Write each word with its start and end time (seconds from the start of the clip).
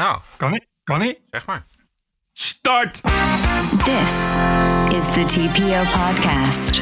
Nou, 0.00 0.18
Kan 0.36 0.50
niet? 0.50 0.66
Kan 0.84 0.98
niet? 0.98 1.18
zeg 1.30 1.46
maar. 1.46 1.66
Start! 2.32 3.00
This 3.84 4.36
is 4.98 5.12
the 5.12 5.24
TPO 5.26 5.82
podcast. 5.98 6.80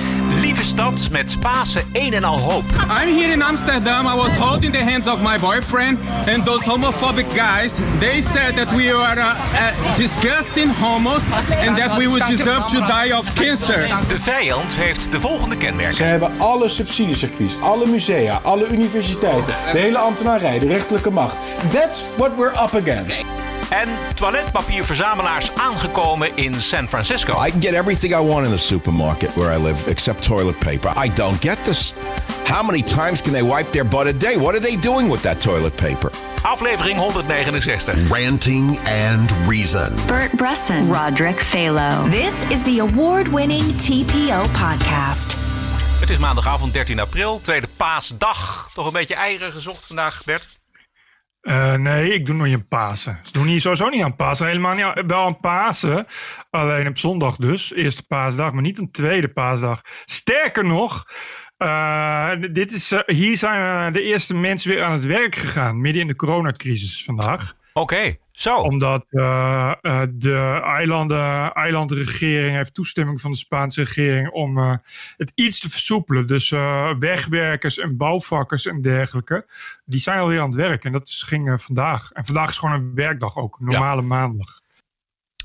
Stad 0.64 1.08
met 1.10 1.36
Pasen 1.40 1.82
een 1.92 2.12
en 2.12 2.24
al 2.24 2.38
hoop. 2.38 2.64
I'm 2.72 3.18
here 3.18 3.32
in 3.32 3.42
Amsterdam. 3.42 4.06
I 4.06 4.14
was 4.14 4.36
holding 4.36 4.72
the 4.72 4.84
hands 4.84 5.06
of 5.06 5.20
my 5.20 5.38
boyfriend, 5.38 5.98
and 6.26 6.46
those 6.46 6.64
homophobic 6.64 7.26
guys. 7.34 7.76
They 7.98 8.22
said 8.22 8.56
that 8.56 8.74
we 8.74 8.94
are 8.94 9.18
uh, 9.18 9.24
uh, 9.24 9.94
disgusting 9.94 10.74
homos, 10.74 11.30
and 11.66 11.76
that 11.76 11.98
we 11.98 12.08
would 12.08 12.26
deserve 12.26 12.66
to 12.66 12.78
die 12.78 13.16
of 13.16 13.34
cancer. 13.34 13.88
De 14.08 14.20
vijand 14.20 14.76
heeft 14.76 15.12
de 15.12 15.20
volgende 15.20 15.56
kenmerken. 15.56 15.94
Ze 15.94 16.04
hebben 16.04 16.30
alle 16.38 16.68
subsidiecircuits, 16.68 17.60
alle 17.60 17.86
musea, 17.86 18.40
alle 18.42 18.68
universiteiten, 18.68 19.54
de 19.72 19.78
hele 19.78 19.98
ambtenarij, 19.98 20.58
de 20.58 20.66
rechterlijke 20.66 21.10
macht. 21.10 21.36
That's 21.72 22.04
what 22.16 22.36
we're 22.36 22.62
up 22.62 22.74
against. 22.74 23.24
En 23.74 23.88
toiletpapierverzamelaars 24.14 25.50
aangekomen 25.56 26.36
in 26.36 26.60
San 26.60 26.88
Francisco. 26.88 27.44
I 27.46 27.50
can 27.50 27.60
get 27.60 27.74
everything 27.74 28.12
I 28.12 28.28
want 28.28 28.44
in 28.46 28.50
the 28.50 28.58
supermarket 28.58 29.34
where 29.36 29.58
I 29.58 29.62
live 29.62 29.90
except 29.90 30.22
toilet 30.22 30.58
paper. 30.58 30.92
I 31.04 31.10
don't 31.14 31.40
get 31.40 31.64
this. 31.64 31.92
How 32.44 32.62
many 32.62 32.82
times 32.82 33.22
can 33.22 33.32
they 33.32 33.42
wipe 33.42 33.70
their 33.70 33.88
butt 33.88 34.06
a 34.06 34.12
day? 34.12 34.36
What 34.36 34.54
are 34.54 34.60
they 34.60 34.76
doing 34.76 35.10
with 35.10 35.22
that 35.22 35.40
toilet 35.40 35.76
paper? 35.76 36.10
Aflevering 36.44 36.98
169. 36.98 38.08
Ranting 38.12 38.78
and 38.86 39.32
Reason. 39.48 39.92
Bert 40.06 40.32
Bresson, 40.36 40.88
Roderick 40.88 41.36
Phalo. 41.36 42.10
This 42.10 42.34
is 42.50 42.62
the 42.62 42.78
award 42.78 43.28
winning 43.28 43.74
TPO 43.76 44.42
podcast. 44.52 45.36
Het 46.00 46.10
is 46.10 46.18
maandagavond 46.18 46.72
13 46.72 47.00
april, 47.00 47.40
tweede 47.40 47.68
paasdag. 47.76 48.70
Toch 48.74 48.86
een 48.86 48.92
beetje 48.92 49.14
eieren 49.14 49.52
gezocht 49.52 49.84
vandaag, 49.86 50.22
Bert? 50.24 50.62
Eh, 51.44 51.74
nee, 51.74 52.14
ik 52.14 52.26
doe 52.26 52.34
nog 52.34 52.46
niet 52.46 52.54
aan 52.54 52.68
Pasen. 52.68 53.18
Ze 53.22 53.32
doen 53.32 53.46
hier 53.46 53.60
sowieso 53.60 53.88
niet 53.88 54.02
aan 54.02 54.16
Pasen. 54.16 54.46
Helemaal 54.46 54.74
niet 54.74 55.02
wel 55.06 55.24
aan 55.24 55.40
Pasen. 55.40 56.06
Alleen 56.50 56.86
op 56.86 56.98
zondag 56.98 57.36
dus. 57.36 57.74
Eerste 57.74 58.06
paasdag, 58.06 58.52
maar 58.52 58.62
niet 58.62 58.78
een 58.78 58.90
tweede 58.90 59.28
paasdag. 59.28 59.80
Sterker 60.04 60.64
nog, 60.64 61.04
eh, 61.56 62.30
dit 62.50 62.72
is, 62.72 62.92
eh, 62.92 63.00
hier 63.06 63.36
zijn 63.36 63.92
de 63.92 64.02
eerste 64.02 64.34
mensen 64.34 64.70
weer 64.70 64.82
aan 64.82 64.92
het 64.92 65.04
werk 65.04 65.34
gegaan. 65.34 65.80
Midden 65.80 66.02
in 66.02 66.08
de 66.08 66.16
coronacrisis 66.16 67.04
vandaag. 67.04 67.52
Oké, 67.72 68.16
zo. 68.38 68.56
Omdat 68.56 69.10
eh, 69.10 69.72
eh, 69.80 70.02
de 70.12 70.60
eilanden, 70.64 71.52
eilandregering 71.52 72.56
heeft 72.56 72.74
toestemming 72.74 73.20
van 73.20 73.30
de 73.30 73.36
Spaanse 73.36 73.82
regering 73.82 74.30
om 74.30 74.58
eh, 74.58 74.74
het 75.16 75.32
iets 75.34 75.60
te 75.60 75.70
versoepelen. 75.70 76.26
Dus 76.26 76.50
wegwerkers 76.98 77.78
en 77.78 77.96
bouwvakkers 77.96 78.66
en 78.66 78.80
dergelijke, 78.80 79.46
die 79.84 80.00
zijn 80.00 80.18
alweer 80.18 80.40
aan 80.40 80.46
het 80.46 80.54
werk. 80.54 80.84
En 80.84 80.92
dat 80.92 81.08
is, 81.08 81.22
ging 81.22 81.62
vandaag. 81.62 82.10
En 82.12 82.24
vandaag 82.24 82.48
is 82.48 82.58
gewoon 82.58 82.74
een 82.74 82.94
werkdag 82.94 83.36
ook, 83.36 83.58
een 83.58 83.64
normale 83.64 84.02
maandag. 84.02 84.62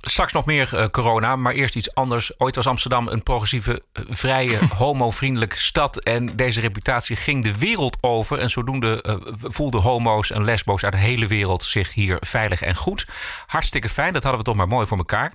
Straks 0.02 0.33
nog 0.33 0.45
meer 0.45 0.75
eh, 0.75 0.86
corona, 0.86 1.36
maar 1.36 1.53
eerst 1.53 1.75
iets 1.75 1.94
anders. 1.94 2.39
Ooit 2.39 2.55
was 2.55 2.67
Amsterdam 2.67 3.08
een 3.08 3.23
progressieve, 3.23 3.83
eh, 3.94 4.03
vrije, 4.08 4.59
homo-vriendelijke 4.78 5.58
stad. 5.58 6.00
En 6.00 6.36
deze 6.36 6.59
reputatie 6.59 7.16
ging 7.16 7.44
de 7.44 7.58
wereld 7.58 7.97
over. 8.02 8.39
En 8.39 8.50
zodoende 8.50 9.02
eh, 9.02 9.16
voelden 9.42 9.81
homo's 9.81 10.31
en 10.31 10.44
lesbo's 10.44 10.83
uit 10.83 10.94
de 10.94 11.00
hele 11.00 11.27
wereld 11.27 11.64
zich 11.64 11.94
hier 11.94 12.17
veilig 12.20 12.61
en 12.61 12.75
goed. 12.75 13.08
Hartstikke 13.47 13.89
fijn, 13.89 14.14
dat 14.14 14.23
hadden 14.23 14.42
we 14.42 14.47
toch 14.47 14.55
maar 14.55 14.67
mooi 14.67 14.88
voor 14.88 14.97
elkaar. 14.97 15.33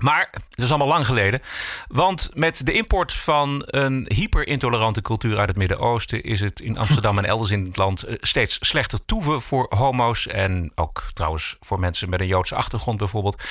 Maar 0.00 0.28
dat 0.30 0.64
is 0.64 0.68
allemaal 0.68 0.88
lang 0.88 1.06
geleden. 1.06 1.42
Want 1.88 2.30
met 2.34 2.66
de 2.66 2.72
import 2.72 3.12
van 3.12 3.62
een 3.66 4.10
hyperintolerante 4.14 5.02
cultuur 5.02 5.38
uit 5.38 5.48
het 5.48 5.56
Midden-Oosten 5.56 6.22
is 6.22 6.40
het 6.40 6.60
in 6.60 6.78
Amsterdam 6.78 7.18
en 7.18 7.24
elders 7.24 7.50
in 7.50 7.64
het 7.64 7.76
land 7.76 8.02
eh, 8.02 8.14
steeds 8.20 8.58
slechter 8.60 9.04
toeven 9.04 9.42
voor 9.42 9.66
homo's. 9.76 10.26
En 10.26 10.72
ook 10.74 11.04
trouwens 11.14 11.56
voor 11.60 11.80
mensen 11.80 12.08
met 12.08 12.20
een 12.20 12.26
Joodse 12.26 12.54
achtergrond 12.54 12.98
bijvoorbeeld. 12.98 13.42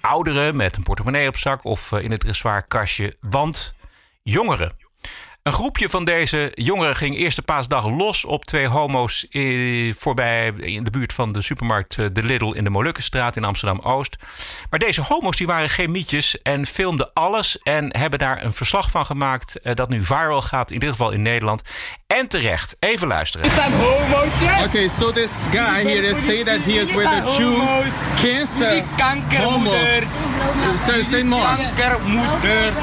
Ouderen 0.00 0.56
met 0.56 0.76
een 0.76 0.82
portemonnee 0.82 1.28
op 1.28 1.36
zak 1.36 1.64
of 1.64 1.92
eh, 1.92 2.02
in 2.02 2.10
het 2.10 2.20
dressoirkastje. 2.20 3.16
Want 3.20 3.74
jongeren. 4.22 4.83
Een 5.44 5.52
groepje 5.52 5.88
van 5.88 6.04
deze 6.04 6.52
jongeren 6.54 6.96
ging 6.96 7.16
eerste 7.16 7.42
paasdag 7.42 7.88
los 7.88 8.24
op 8.24 8.44
twee 8.44 8.66
homo's 8.66 9.28
eh, 9.28 9.94
voorbij 9.94 10.52
in 10.56 10.84
de 10.84 10.90
buurt 10.90 11.12
van 11.12 11.32
de 11.32 11.42
supermarkt 11.42 11.98
eh, 11.98 12.06
De 12.12 12.22
Lidl 12.22 12.52
in 12.52 12.64
de 12.64 12.70
Molukkenstraat 12.70 13.36
in 13.36 13.44
Amsterdam-Oost. 13.44 14.16
Maar 14.70 14.78
deze 14.78 15.02
homo's 15.02 15.36
die 15.36 15.46
waren 15.46 15.68
geen 15.68 15.90
mietjes 15.90 16.42
en 16.42 16.66
filmden 16.66 17.10
alles 17.12 17.58
en 17.58 17.96
hebben 17.96 18.18
daar 18.18 18.44
een 18.44 18.52
verslag 18.52 18.90
van 18.90 19.06
gemaakt 19.06 19.60
eh, 19.60 19.74
dat 19.74 19.88
nu 19.88 20.04
viral 20.04 20.42
gaat, 20.42 20.68
in 20.68 20.74
ieder 20.74 20.90
geval 20.90 21.10
in 21.10 21.22
Nederland. 21.22 21.62
En 22.06 22.28
terecht, 22.28 22.76
even 22.80 23.08
luisteren. 23.08 23.50
Okay, 24.66 24.88
so 24.88 25.12
this 25.12 25.46
guy 25.50 25.82
here 25.82 26.08
is 26.08 26.24
saying 26.24 26.46
that 26.46 26.60
he 26.64 26.72
is 26.72 26.92
with 26.92 27.06
a 27.06 27.36
Jew 27.36 27.56
cancer 28.22 28.84
kankermoeders. 28.96 30.32
homo. 30.32 30.76
So 30.86 31.02
say 31.02 31.22
more. 31.22 31.56
Kankermoeders. 31.76 32.78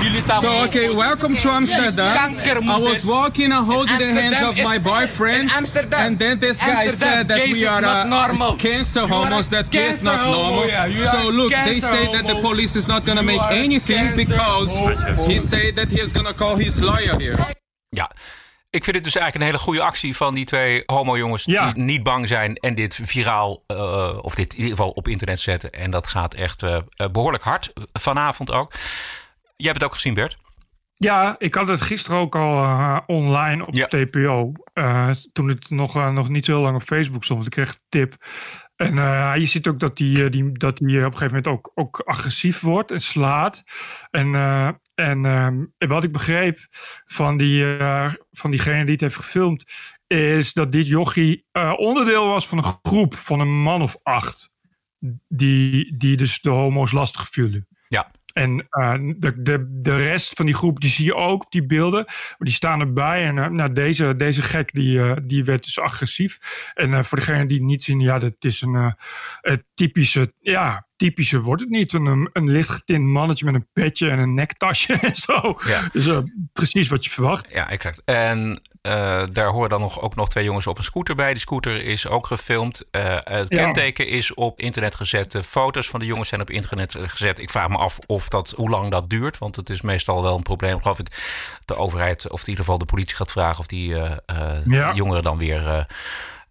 Jullie 0.00 0.20
zijn 0.20 0.40
So 0.40 0.64
okay, 0.64 0.94
welcome 0.94 1.36
to 1.36 1.50
Amsterdam. 1.50 2.05
I 2.14 2.78
was 2.80 3.04
walking 3.04 3.52
and 3.52 3.66
holding 3.66 3.98
the 3.98 4.04
hands 4.12 4.34
Amsterdam 4.36 4.48
of 4.48 4.64
my 4.64 4.78
boyfriend, 4.78 5.42
in 5.42 5.50
Amsterdam. 5.56 6.00
and 6.00 6.18
then 6.18 6.38
this 6.38 6.58
guy 6.60 6.68
Amsterdam, 6.84 6.96
said 6.98 7.28
that 7.28 7.38
gays 7.38 7.56
we 7.56 7.66
are 7.66 7.80
not 7.80 8.06
uh, 8.06 8.08
normal. 8.08 8.56
cancer 8.56 9.06
homos. 9.08 9.48
That 9.48 9.70
gay 9.70 9.88
is 9.88 10.02
not 10.02 10.20
normal. 10.30 10.66
yeah. 10.66 11.12
So 11.12 11.30
look, 11.30 11.50
they 11.50 11.80
say 11.80 12.06
that 12.12 12.26
the 12.26 12.40
police 12.40 12.76
is 12.78 12.86
not 12.86 13.04
gonna 13.04 13.20
You 13.22 13.26
make 13.26 13.42
anything 13.50 14.14
because 14.16 14.76
homo. 14.78 15.26
he 15.28 15.38
said 15.38 15.74
that 15.76 15.90
he 15.90 16.00
is 16.00 16.12
gonna 16.12 16.34
call 16.34 16.56
his 16.56 16.80
lawyer 16.80 17.18
here. 17.18 17.36
Ja, 17.88 18.10
ik 18.70 18.84
vind 18.84 18.96
het 18.96 19.04
dus 19.04 19.16
eigenlijk 19.16 19.34
een 19.34 19.50
hele 19.50 19.58
goede 19.64 19.82
actie 19.82 20.16
van 20.16 20.34
die 20.34 20.44
twee 20.44 20.82
homo-jongens 20.86 21.44
Ja. 21.44 21.72
die 21.72 21.82
niet 21.82 22.02
bang 22.02 22.28
zijn 22.28 22.54
en 22.56 22.74
dit 22.74 22.98
viraal, 23.02 23.62
eh, 23.66 24.18
of 24.20 24.34
dit 24.34 24.52
in 24.52 24.58
ieder 24.60 24.76
geval 24.76 24.90
op 24.90 25.08
internet 25.08 25.40
zetten. 25.40 25.70
En 25.72 25.90
dat 25.90 26.06
gaat 26.06 26.34
echt 26.34 26.62
eh, 26.62 26.76
eh, 26.76 27.08
behoorlijk 27.12 27.44
hard 27.44 27.72
vanavond 27.92 28.50
ook. 28.50 28.72
Jij 29.56 29.66
hebt 29.68 29.80
het 29.80 29.84
ook 29.84 29.94
gezien, 29.94 30.14
Bert? 30.14 30.36
Ja, 30.98 31.34
ik 31.38 31.54
had 31.54 31.68
het 31.68 31.80
gisteren 31.80 32.18
ook 32.18 32.36
al 32.36 32.62
eh, 32.62 32.98
online 33.06 33.66
op 33.66 33.74
Ja. 33.74 33.86
TPO. 33.86 34.52
eh, 34.72 35.10
toen 35.32 35.48
het 35.48 35.70
nog, 35.70 35.96
eh, 35.96 36.10
nog 36.10 36.28
niet 36.28 36.44
zo 36.44 36.62
lang 36.62 36.76
op 36.76 36.82
Facebook 36.82 37.24
stond. 37.24 37.44
Ik 37.44 37.50
kreeg 37.50 37.68
een 37.70 37.80
tip. 37.88 38.14
En 38.76 38.94
je 39.40 39.46
ziet 39.46 39.68
ook 39.68 39.80
dat 39.80 39.98
hij 39.98 40.30
die, 40.30 40.52
dat 40.52 40.76
die 40.76 40.98
op 40.98 41.04
een 41.04 41.18
gegeven 41.18 41.26
moment 41.26 41.46
ook, 41.46 41.70
ook 41.74 42.00
agressief 42.00 42.60
wordt 42.60 42.90
en 42.90 43.00
slaat. 43.00 43.62
En, 44.10 44.34
en 44.94 45.24
ehm, 45.26 45.64
wat 45.78 46.04
ik 46.04 46.12
begreep 46.12 46.58
van, 47.04 47.36
die, 47.36 47.76
van 48.32 48.50
diegene 48.50 48.82
die 48.84 48.92
het 48.92 49.00
heeft 49.00 49.16
gefilmd... 49.16 49.72
is 50.06 50.52
dat 50.52 50.72
dit 50.72 50.86
jochie 50.86 51.46
onderdeel 51.76 52.26
was 52.26 52.48
van 52.48 52.58
een 52.58 52.78
groep 52.82 53.14
van 53.14 53.40
een 53.40 53.62
man 53.62 53.82
of 53.82 53.96
acht... 54.02 54.54
die, 55.28 55.96
die 55.96 56.16
dus 56.16 56.40
de 56.40 56.50
homo's 56.50 56.92
lastig 56.92 57.28
vielen. 57.28 57.66
Ja. 57.88 58.10
En 58.36 58.66
eh, 58.70 58.94
de, 59.16 59.42
de, 59.42 59.66
de 59.80 59.96
rest 59.96 60.32
van 60.32 60.46
die 60.46 60.54
groep, 60.54 60.80
die 60.80 60.90
zie 60.90 61.04
je 61.04 61.14
ook 61.14 61.44
op 61.44 61.52
die 61.52 61.66
beelden. 61.66 62.04
Maar 62.06 62.36
die 62.38 62.52
staan 62.52 62.80
erbij. 62.80 63.26
En 63.26 63.38
eh, 63.38 63.48
nou, 63.48 63.72
deze, 63.72 64.16
deze 64.16 64.42
gek, 64.42 64.72
die, 64.72 65.00
eh, 65.00 65.16
die 65.22 65.44
werd 65.44 65.64
dus 65.64 65.80
agressief. 65.80 66.38
En 66.74 67.04
voor 67.04 67.18
degenen 67.18 67.46
die 67.46 67.56
het 67.56 67.66
niet 67.66 67.84
zien, 67.84 68.00
ja, 68.00 68.18
dat 68.18 68.34
is 68.38 68.60
een 68.60 68.94
typische, 69.74 70.32
ja, 70.40 70.86
typische 70.96 71.40
wordt 71.40 71.62
het 71.62 71.70
niet. 71.70 71.92
Een, 71.92 72.30
een 72.32 72.50
lichtgetint 72.50 73.04
mannetje 73.04 73.44
met 73.44 73.54
een 73.54 73.68
petje 73.72 74.10
en 74.10 74.18
een 74.18 74.34
nektasje 74.34 74.92
en 75.08 75.14
zo. 75.14 75.58
Ja. 75.66 75.88
Dus 75.92 76.10
precies 76.52 76.88
wat 76.88 77.04
je 77.04 77.10
verwacht. 77.10 77.50
Ja, 77.50 77.70
exact. 77.70 78.02
En 78.04 78.60
eh, 78.86 79.22
daar 79.32 79.48
horen 79.48 79.68
dan 79.68 79.80
nog, 79.80 80.00
ook 80.00 80.14
nog 80.14 80.28
twee 80.28 80.44
jongens 80.44 80.66
op 80.66 80.78
een 80.78 80.84
scooter 80.84 81.14
bij. 81.14 81.30
Die 81.30 81.40
scooter 81.40 81.84
is 81.84 82.08
ook 82.08 82.26
gefilmd. 82.26 82.84
Eh, 82.90 83.02
het 83.24 83.46
Ja. 83.52 83.64
kenteken 83.64 84.06
is 84.08 84.34
op 84.34 84.60
internet 84.60 84.94
gezet. 84.94 85.32
De 85.32 85.44
foto's 85.44 85.88
van 85.88 86.00
de 86.00 86.06
jongens 86.06 86.28
zijn 86.28 86.40
op 86.40 86.50
internet 86.50 86.94
gezet. 86.98 87.38
Ik 87.38 87.50
vraag 87.50 87.68
me 87.68 87.76
af 87.76 87.98
of 88.06 88.28
dat, 88.28 88.52
hoe 88.56 88.70
lang 88.70 88.90
dat 88.90 89.10
duurt. 89.10 89.38
Want 89.38 89.56
het 89.56 89.70
is 89.70 89.80
meestal 89.80 90.22
wel 90.22 90.36
een 90.36 90.42
probleem. 90.42 90.80
Geloof 90.82 90.98
ik 90.98 91.06
de 91.64 91.76
overheid, 91.76 92.30
of 92.30 92.40
in 92.40 92.48
ieder 92.48 92.64
geval 92.64 92.78
de 92.78 92.84
politie 92.84 93.16
gaat 93.16 93.30
vragen... 93.30 93.58
of 93.58 93.66
die 93.66 93.98
eh, 93.98 94.48
Ja. 94.66 94.92
jongeren 94.94 95.22
dan 95.22 95.38
weer... 95.38 95.86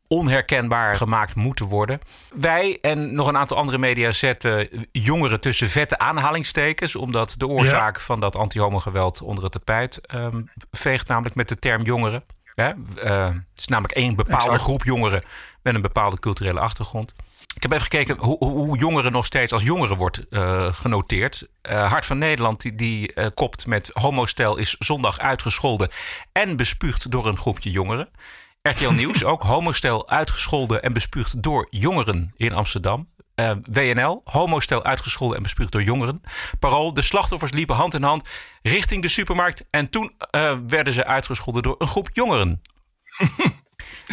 onherkenbaar 0.07 0.95
gemaakt 0.95 1.35
moeten 1.35 1.66
worden. 1.66 1.99
Wij 2.35 2.77
en 2.81 3.16
nog 3.16 3.27
een 3.27 3.38
aantal 3.38 3.57
andere 3.57 3.78
media 3.78 4.11
zetten 4.11 4.69
jongeren 4.91 5.40
tussen 5.41 5.69
vette 5.69 5.97
aanhalingstekens, 5.97 6.96
omdat 6.96 7.34
de 7.37 7.47
oorzaak 7.47 8.02
van 8.02 8.19
dat 8.19 8.35
anti-homo-geweld 8.35 9.22
onder 9.22 9.43
het 9.43 9.53
tapijt 9.53 9.97
ehm, 9.97 10.41
veegt, 10.72 11.07
namelijk 11.07 11.35
met 11.35 11.49
de 11.49 11.59
term 11.59 11.81
jongeren. 11.81 12.23
Hè? 12.55 12.72
Eh, 13.03 13.25
het 13.25 13.59
is 13.59 13.67
namelijk 13.67 13.93
één 13.93 14.16
bepaalde 14.16 14.46
Exact. 14.46 14.61
groep 14.61 14.84
jongeren 14.84 15.23
met 15.61 15.75
een 15.75 15.81
bepaalde 15.81 16.19
culturele 16.19 16.59
achtergrond. 16.59 17.13
Ik 17.55 17.61
heb 17.61 17.72
even 17.72 17.84
gekeken 17.84 18.17
hoe, 18.17 18.37
hoe, 18.37 18.78
jongeren 18.78 19.11
nog 19.11 19.25
steeds 19.25 19.53
als 19.53 19.63
jongeren 19.63 19.97
wordt 19.97 20.28
eh, 20.29 20.73
genoteerd. 20.73 21.47
Eh, 21.61 21.90
Hart 21.90 22.05
van 22.05 22.17
Nederland 22.17 22.61
die, 22.61 22.75
die 22.75 23.31
kopt 23.34 23.67
met 23.67 23.90
homostel 23.93 24.57
is 24.57 24.75
zondag 24.79 25.19
uitgescholden 25.19 25.90
en 26.31 26.55
bespuugd 26.55 27.11
door 27.11 27.28
een 27.28 27.37
groepje 27.37 27.72
jongeren. 27.72 28.09
RTL 28.70 28.91
Nieuws 29.02 29.23
ook 29.23 29.44
homostel 29.44 30.09
uitgescholden 30.09 30.84
en 30.84 30.94
bespuugd 30.94 31.44
door 31.44 31.67
jongeren 31.70 32.34
in 32.35 32.53
Amsterdam. 32.53 33.09
Eh, 33.35 33.52
WNL, 33.72 34.22
homostel 34.23 34.84
uitgescholden 34.84 35.38
en 35.38 35.44
bespuugd 35.44 35.72
door 35.72 35.84
jongeren. 35.84 36.22
Parool, 36.59 36.94
de 36.94 37.02
slachtoffers 37.02 37.52
liepen 37.52 37.76
hand 37.76 37.94
in 37.94 38.03
hand 38.03 38.29
richting 38.62 39.02
de 39.02 39.08
supermarkt. 39.08 39.67
En 39.70 39.90
toen 39.90 40.14
eh, 40.17 40.58
werden 40.67 40.94
ze 40.94 41.06
uitgescholden 41.06 41.64
door 41.64 41.76
een 41.78 41.88
groep 41.88 42.09
jongeren. 42.14 42.62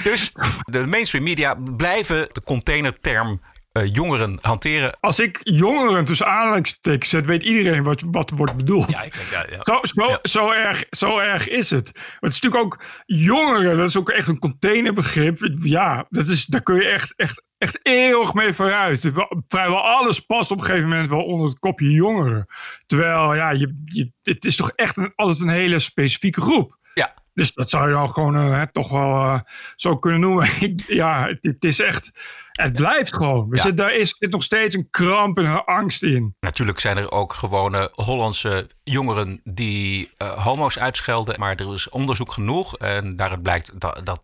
Dus 0.03 0.33
de 0.65 0.87
mainstream 0.87 1.25
media 1.25 1.55
blijven 1.77 2.29
de 2.33 2.43
containerterm 2.43 3.41
uh, 3.73 3.93
jongeren 3.93 4.39
hanteren. 4.41 4.97
Als 5.01 5.21
ik 5.21 5.41
jongeren 5.43 6.05
tussen 6.05 6.27
aanhalingstekens 6.27 7.11
zet, 7.11 7.27
weet 7.27 7.43
iedereen 7.43 7.83
wat, 7.83 8.03
wat 8.07 8.31
wordt 8.31 8.57
bedoeld. 8.57 8.91
Ja, 8.91 9.03
ik, 9.03 9.15
ja, 9.31 9.47
ja. 9.51 9.59
Zo, 9.63 9.79
zo, 9.83 10.19
zo, 10.23 10.51
erg, 10.51 10.85
zo 10.91 11.19
erg 11.19 11.49
is 11.49 11.71
het. 11.71 11.91
Maar 11.95 12.17
het 12.21 12.33
is 12.33 12.41
natuurlijk 12.41 12.65
ook 12.65 12.85
jongeren, 13.07 13.77
dat 13.77 13.89
is 13.89 13.97
ook 13.97 14.11
echt 14.11 14.29
een 14.29 14.39
containerbegrip. 14.39 15.39
Ja, 15.63 16.07
dat 16.09 16.29
is, 16.29 16.47
daar 16.47 16.63
kun 16.63 16.75
je 16.75 16.89
echt, 16.89 17.17
echt, 17.17 17.47
echt 17.59 17.79
eeuwig 17.83 18.35
mee 18.35 18.53
vooruit. 18.53 19.11
Vrijwel 19.49 19.81
alles 19.81 20.21
past 20.21 20.51
op 20.51 20.59
een 20.59 20.65
gegeven 20.65 20.89
moment 20.89 21.09
wel 21.09 21.25
onder 21.25 21.49
het 21.49 21.59
kopje 21.59 21.91
jongeren. 21.91 22.47
Terwijl, 22.87 23.35
ja, 23.35 23.51
je, 23.51 23.83
je, 23.85 24.13
het 24.23 24.45
is 24.45 24.57
toch 24.57 24.71
echt 24.71 24.97
een, 24.97 25.13
altijd 25.15 25.41
een 25.41 25.49
hele 25.49 25.79
specifieke 25.79 26.41
groep. 26.41 26.79
Ja. 26.95 27.15
Dus 27.35 27.53
dat 27.53 27.71
zou 27.71 27.87
je 27.87 27.93
dan 27.93 28.11
gewoon 28.11 28.37
uh, 28.37 28.63
toch 28.63 28.89
wel 28.89 29.11
uh, 29.11 29.39
zo 29.77 29.97
kunnen 29.97 30.21
noemen. 30.21 30.49
ja, 30.87 31.27
het, 31.27 31.39
het, 31.41 31.65
is 31.65 31.81
echt. 31.81 32.21
Het 32.53 32.73
blijft 32.73 33.15
gewoon. 33.15 33.49
Ja. 33.51 33.67
Je, 33.67 33.75
daar 33.75 33.95
is, 33.95 34.15
zit 34.19 34.31
nog 34.31 34.43
steeds 34.43 34.75
een 34.75 34.91
kramp 34.91 35.39
en 35.39 35.45
een 35.45 35.65
angst 35.65 36.03
in. 36.03 36.37
Natuurlijk 36.41 36.81
zijn 36.81 36.97
er 36.97 37.11
ook 37.11 37.33
gewone 37.33 37.91
Hollandse 37.93 38.69
jongeren 38.85 39.41
die 39.45 40.11
uh, 40.19 40.45
homo's 40.45 40.79
uitschelden. 40.79 41.41
Maar 41.41 41.57
er 41.57 41.73
is 41.73 41.89
onderzoek 41.89 42.33
genoeg. 42.33 42.77
En 42.77 43.17
daaruit 43.17 43.43
blijkt 43.43 43.81
dat, 43.81 44.01
dat 44.05 44.23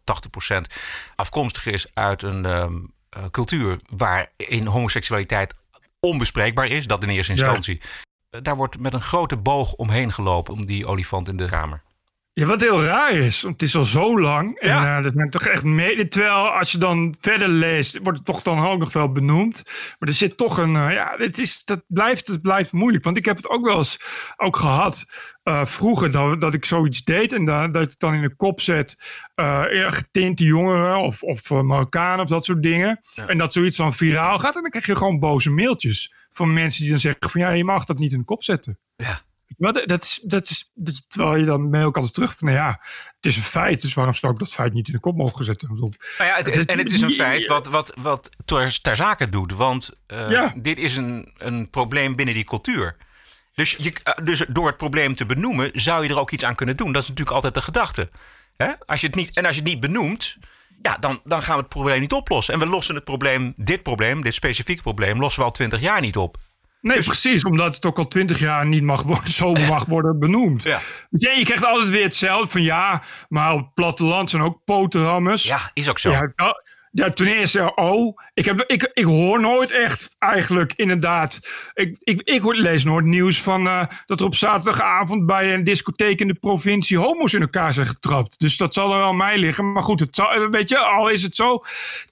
80% 0.50 0.60
afkomstig 1.14 1.66
is 1.66 1.94
uit 1.94 2.22
een 2.22 2.44
um, 2.44 2.92
cultuur 3.30 3.80
waarin 3.90 4.66
homoseksualiteit 4.66 5.54
onbespreekbaar 6.00 6.66
is. 6.66 6.86
Dat 6.86 7.02
in 7.02 7.08
eerste 7.08 7.32
instantie. 7.32 7.80
Ja. 8.30 8.40
Daar 8.40 8.56
wordt 8.56 8.78
met 8.78 8.92
een 8.92 9.00
grote 9.00 9.36
boog 9.36 9.72
omheen 9.72 10.12
gelopen 10.12 10.54
om 10.54 10.66
die 10.66 10.86
olifant 10.86 11.28
in 11.28 11.36
de 11.36 11.46
kamer. 11.46 11.82
Ja, 12.38 12.46
wat 12.46 12.60
heel 12.60 12.82
raar 12.82 13.12
is, 13.12 13.42
want 13.42 13.60
het 13.60 13.68
is 13.68 13.76
al 13.76 13.84
zo 13.84 14.20
lang. 14.20 14.58
En 14.58 14.68
ja. 14.68 14.98
uh, 14.98 15.04
dat 15.04 15.14
men 15.14 15.30
toch 15.30 15.46
echt 15.46 15.64
mee. 15.64 16.08
Terwijl 16.08 16.48
als 16.48 16.72
je 16.72 16.78
dan 16.78 17.14
verder 17.20 17.48
leest, 17.48 17.98
wordt 18.02 18.18
het 18.18 18.26
toch 18.26 18.42
dan 18.42 18.66
ook 18.66 18.78
nog 18.78 18.92
wel 18.92 19.12
benoemd. 19.12 19.62
Maar 19.98 20.08
er 20.08 20.14
zit 20.14 20.36
toch 20.36 20.58
een. 20.58 20.74
Uh, 20.74 20.92
ja, 20.92 21.14
het, 21.16 21.38
is, 21.38 21.64
dat 21.64 21.82
blijft, 21.86 22.28
het 22.28 22.42
blijft 22.42 22.72
moeilijk. 22.72 23.04
Want 23.04 23.16
ik 23.16 23.24
heb 23.24 23.36
het 23.36 23.48
ook 23.48 23.66
wel 23.66 23.76
eens 23.76 24.00
ook 24.36 24.56
gehad. 24.56 25.04
Uh, 25.44 25.64
vroeger 25.64 26.12
dat, 26.12 26.40
dat 26.40 26.54
ik 26.54 26.64
zoiets 26.64 27.04
deed 27.04 27.32
en 27.32 27.44
dat, 27.44 27.72
dat 27.72 27.82
ik 27.82 27.98
dan 27.98 28.14
in 28.14 28.22
de 28.22 28.36
kop 28.36 28.60
zet. 28.60 28.96
getinte 29.88 30.44
jongeren 30.44 30.98
of, 30.98 31.22
of 31.22 31.50
Marokkanen 31.50 32.24
of 32.24 32.28
dat 32.28 32.44
soort 32.44 32.62
dingen. 32.62 32.98
Ja. 33.14 33.26
En 33.26 33.38
dat 33.38 33.52
zoiets 33.52 33.76
dan 33.76 33.94
viraal 33.94 34.38
gaat. 34.38 34.56
En 34.56 34.62
dan 34.62 34.70
krijg 34.70 34.86
je 34.86 34.96
gewoon 34.96 35.18
boze 35.18 35.50
mailtjes 35.50 36.12
van 36.30 36.52
mensen 36.52 36.80
die 36.80 36.90
dan 36.90 37.00
zeggen: 37.00 37.30
van 37.30 37.40
ja, 37.40 37.50
je 37.50 37.64
mag 37.64 37.84
dat 37.84 37.98
niet 37.98 38.12
in 38.12 38.18
de 38.18 38.24
kop 38.24 38.44
zetten. 38.44 38.78
Ja. 38.96 39.26
Maar 39.58 39.72
dat, 39.72 39.88
dat, 39.88 40.02
is, 40.02 40.20
dat, 40.22 40.50
is, 40.50 40.70
dat 40.74 40.94
is 40.94 41.06
terwijl 41.08 41.36
je 41.36 41.44
dan 41.44 41.70
mee 41.70 41.84
ook 41.84 41.96
altijd 41.96 42.14
terug 42.14 42.36
van, 42.36 42.48
nou 42.48 42.58
ja, 42.58 42.80
het 43.16 43.26
is 43.26 43.36
een 43.36 43.42
feit, 43.42 43.80
dus 43.80 43.94
waarom 43.94 44.14
zou 44.14 44.32
ik 44.32 44.38
dat 44.38 44.52
feit 44.52 44.72
niet 44.72 44.86
in 44.86 44.92
de 44.92 45.00
kop 45.00 45.16
mogen 45.16 45.44
zetten? 45.44 45.68
Nou 45.68 45.90
ja, 46.18 46.36
het, 46.36 46.66
en 46.66 46.78
het 46.78 46.92
is 46.92 47.00
een 47.00 47.10
feit 47.10 47.46
wat, 47.46 47.66
wat, 47.66 47.92
wat 48.00 48.30
ter, 48.44 48.80
ter 48.80 48.96
zake 48.96 49.28
doet, 49.28 49.52
want 49.52 49.90
uh, 50.08 50.30
ja. 50.30 50.54
dit 50.56 50.78
is 50.78 50.96
een, 50.96 51.34
een 51.38 51.70
probleem 51.70 52.16
binnen 52.16 52.34
die 52.34 52.44
cultuur. 52.44 52.96
Dus, 53.54 53.76
je, 53.78 53.92
dus 54.22 54.44
door 54.48 54.66
het 54.66 54.76
probleem 54.76 55.14
te 55.14 55.26
benoemen, 55.26 55.70
zou 55.72 56.04
je 56.04 56.10
er 56.10 56.18
ook 56.18 56.30
iets 56.30 56.44
aan 56.44 56.54
kunnen 56.54 56.76
doen. 56.76 56.92
Dat 56.92 57.02
is 57.02 57.08
natuurlijk 57.08 57.36
altijd 57.36 57.54
de 57.54 57.62
gedachte. 57.62 58.10
Hè? 58.56 58.72
Als 58.86 59.00
je 59.00 59.06
het 59.06 59.16
niet, 59.16 59.36
en 59.36 59.46
als 59.46 59.56
je 59.56 59.62
het 59.62 59.70
niet 59.70 59.80
benoemt, 59.80 60.36
ja, 60.82 60.96
dan, 60.96 61.20
dan 61.24 61.42
gaan 61.42 61.54
we 61.54 61.60
het 61.60 61.68
probleem 61.68 62.00
niet 62.00 62.12
oplossen. 62.12 62.54
En 62.54 62.60
we 62.60 62.66
lossen 62.66 62.94
het 62.94 63.04
probleem, 63.04 63.52
dit 63.56 63.82
probleem, 63.82 64.22
dit 64.22 64.34
specifieke 64.34 64.82
probleem, 64.82 65.18
lossen 65.18 65.40
we 65.40 65.46
al 65.46 65.54
twintig 65.54 65.80
jaar 65.80 66.00
niet 66.00 66.16
op. 66.16 66.36
Nee, 66.80 66.96
dus, 66.96 67.06
precies. 67.06 67.44
Omdat 67.44 67.74
het 67.74 67.86
ook 67.86 67.98
al 67.98 68.08
twintig 68.08 68.38
jaar 68.38 68.66
niet 68.66 68.82
mag 68.82 69.02
worden, 69.02 69.32
zo 69.42 69.52
mag 69.52 69.84
worden 69.84 70.18
benoemd. 70.18 70.62
Ja. 70.62 70.78
Ja, 71.10 71.30
je 71.30 71.44
krijgt 71.44 71.64
altijd 71.64 71.88
weer 71.88 72.02
hetzelfde 72.02 72.50
van 72.50 72.62
ja, 72.62 73.02
maar 73.28 73.52
op 73.52 73.60
het 73.60 73.74
platteland 73.74 74.30
zijn 74.30 74.42
ook 74.42 74.64
potenrammers. 74.64 75.44
Ja, 75.44 75.70
is 75.72 75.88
ook 75.88 75.98
zo. 75.98 76.10
Ja, 76.10 76.32
ja, 76.90 77.10
ten 77.10 77.26
eerste, 77.26 77.74
oh, 77.74 78.16
ik, 78.34 78.44
heb, 78.44 78.64
ik, 78.66 78.90
ik 78.92 79.04
hoor 79.04 79.40
nooit 79.40 79.70
echt 79.70 80.16
eigenlijk 80.18 80.72
inderdaad. 80.76 81.40
Ik, 81.74 81.96
ik, 82.00 82.20
ik 82.22 82.44
lees 82.44 82.84
nooit 82.84 83.04
nieuws 83.04 83.42
van 83.42 83.66
uh, 83.66 83.84
dat 84.06 84.20
er 84.20 84.26
op 84.26 84.34
zaterdagavond 84.34 85.26
bij 85.26 85.54
een 85.54 85.64
discotheek 85.64 86.20
in 86.20 86.28
de 86.28 86.34
provincie 86.34 86.98
homo's 86.98 87.32
in 87.32 87.40
elkaar 87.40 87.72
zijn 87.72 87.86
getrapt. 87.86 88.40
Dus 88.40 88.56
dat 88.56 88.74
zal 88.74 88.92
er 88.92 88.98
wel 88.98 89.12
mij 89.12 89.38
liggen. 89.38 89.72
Maar 89.72 89.82
goed, 89.82 90.00
het 90.00 90.16
zal, 90.16 90.48
weet 90.50 90.68
je, 90.68 90.78
al 90.78 91.08
is 91.08 91.22
het 91.22 91.34
zo. 91.34 91.60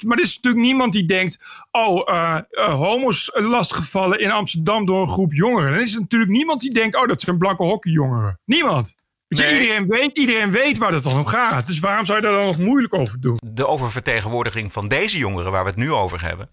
Maar 0.06 0.16
er 0.16 0.24
is 0.24 0.34
natuurlijk 0.34 0.64
niemand 0.64 0.92
die 0.92 1.06
denkt: 1.06 1.38
oh, 1.70 2.08
uh, 2.14 2.38
uh, 2.50 2.74
homo's 2.74 3.30
lastgevallen 3.32 4.20
in 4.20 4.30
Amsterdam 4.30 4.86
door 4.86 5.00
een 5.00 5.08
groep 5.08 5.32
jongeren. 5.32 5.72
Dan 5.72 5.80
is 5.80 5.94
er 5.94 6.00
natuurlijk 6.00 6.30
niemand 6.30 6.60
die 6.60 6.72
denkt: 6.72 6.96
oh, 6.96 7.08
dat 7.08 7.20
zijn 7.20 7.38
blanke 7.38 7.64
hockeyjongeren. 7.64 8.38
Niemand. 8.44 8.96
Nee. 9.28 9.60
iedereen, 9.60 9.86
weet, 9.86 10.16
iedereen 10.16 10.50
weet 10.50 10.78
waar 10.78 10.92
het 10.92 11.02
dan 11.02 11.18
om 11.18 11.26
gaat. 11.26 11.66
Dus 11.66 11.78
waarom 11.78 12.04
zou 12.04 12.18
je 12.18 12.24
daar 12.24 12.34
dan 12.34 12.46
nog 12.46 12.58
moeilijk 12.58 12.94
over 12.94 13.20
doen? 13.20 13.38
De 13.44 13.66
oververtegenwoordiging 13.66 14.72
van 14.72 14.88
deze 14.88 15.18
jongeren 15.18 15.52
waar 15.52 15.62
we 15.62 15.70
het 15.70 15.78
nu 15.78 15.92
over 15.92 16.22
hebben. 16.22 16.50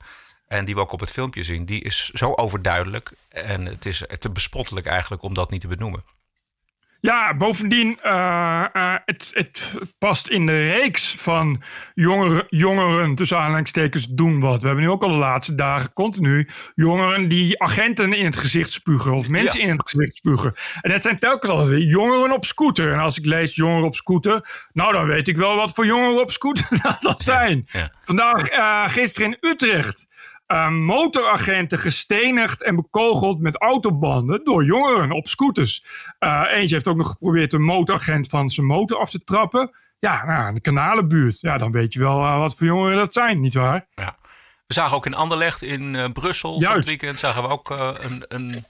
En 0.48 0.66
die 0.66 0.76
we 0.76 0.82
ook 0.82 0.92
op 0.92 1.00
het 1.00 1.12
filmpje 1.12 1.44
zien, 1.44 1.66
die 1.66 1.84
is 1.84 2.10
zo 2.10 2.34
overduidelijk. 2.34 3.12
En 3.30 3.66
het 3.66 3.86
is 3.86 4.04
te 4.20 4.30
bespottelijk 4.30 4.86
eigenlijk 4.86 5.24
om 5.24 5.34
dat 5.34 5.52
niet 5.52 5.62
te 5.62 5.68
benoemen. 5.68 6.04
Ja, 7.06 7.36
bovendien, 7.36 8.00
uh, 8.06 8.66
uh, 8.74 8.96
het, 9.06 9.32
het, 9.34 9.72
past 9.98 10.28
in 10.28 10.46
de 10.46 10.72
reeks 10.72 11.16
van 11.18 11.62
jongeren, 11.94 12.46
jongeren, 12.50 13.16
tussen 13.16 13.38
aanhalingstekens, 13.38 14.08
doen 14.08 14.40
wat. 14.40 14.62
We 14.62 14.68
hebben 14.68 14.86
nu 14.86 14.90
ook 14.90 15.04
al 15.04 15.10
de 15.10 15.16
laatste 15.16 15.56
dagen 15.56 15.94
continu 15.94 16.48
jongeren 16.76 17.28
die 17.28 17.62
agenten 17.62 18.14
in 18.14 18.26
het 18.26 18.36
gezicht 18.36 18.72
spugen 18.72 19.14
of 19.14 19.30
mensen 19.30 19.60
ja. 19.60 19.66
in 19.66 19.72
het 19.72 19.90
gezicht 19.90 20.16
spugen. 20.16 20.54
En 20.82 20.92
dat 20.92 21.04
zijn 21.04 21.20
telkens 21.20 21.52
altijd 21.52 21.70
weer 21.70 21.88
jongeren 21.88 22.32
op 22.32 22.46
scooter. 22.46 22.94
En 22.94 23.00
als 23.00 23.18
ik 23.18 23.26
lees 23.26 23.56
jongeren 23.56 23.86
op 23.86 23.96
scooter, 23.96 24.68
nou 24.74 24.94
dan 24.94 25.06
weet 25.06 25.28
ik 25.28 25.38
wel 25.38 25.56
wat 25.56 25.72
voor 25.74 25.86
jongeren 25.86 26.22
op 26.22 26.32
scooter 26.32 26.68
dat 27.00 27.24
zijn. 27.24 27.68
Ja, 27.72 27.80
ja. 27.80 27.92
Vandaag, 28.04 28.52
uh, 28.52 28.88
gisteren 28.88 29.28
in 29.28 29.50
Utrecht 29.50 30.08
uh, 30.48 30.70
motoragenten 30.70 31.78
gestenigd 31.78 32.64
en 32.64 32.76
bekogeld 32.76 33.40
met 33.40 33.62
autobanden 33.62 34.44
door 34.44 34.66
jongeren 34.66 35.12
op 35.12 35.28
scooters. 35.28 35.86
Uh, 36.20 36.44
eentje 36.50 36.76
heeft 36.76 36.88
ook 36.88 36.98
nog 36.98 37.10
geprobeerd 37.10 37.54
een 37.54 37.62
motoragent 37.62 38.28
van 38.28 38.50
zijn 38.50 38.68
motor 38.68 38.98
af 38.98 39.10
te 39.10 39.24
trappen. 39.24 39.76
Ja, 40.00 40.26
nou, 40.26 40.54
de 40.54 40.60
kanalenbuurt. 40.60 41.40
Ja, 41.40 41.58
dan 41.58 41.72
weet 41.72 41.94
je 41.94 42.00
wel 42.00 42.20
uh, 42.20 42.38
wat 42.38 42.56
voor 42.56 42.68
jongeren 42.68 42.98
dat 42.98 43.14
zijn, 43.14 43.40
nietwaar? 43.40 43.88
Ja. 43.96 44.18
We 44.68 44.74
zagen 44.74 44.96
ook 44.96 45.06
in 45.06 45.14
Anderlecht 45.14 45.62
in 45.62 46.12
Brussel 46.14 46.62
van 46.62 46.76
het 46.76 46.88
weekend 46.88 47.20
zagen 47.20 47.44
we 47.44 47.50
ook 47.50 47.70
een, 47.70 48.24
een 48.28 48.66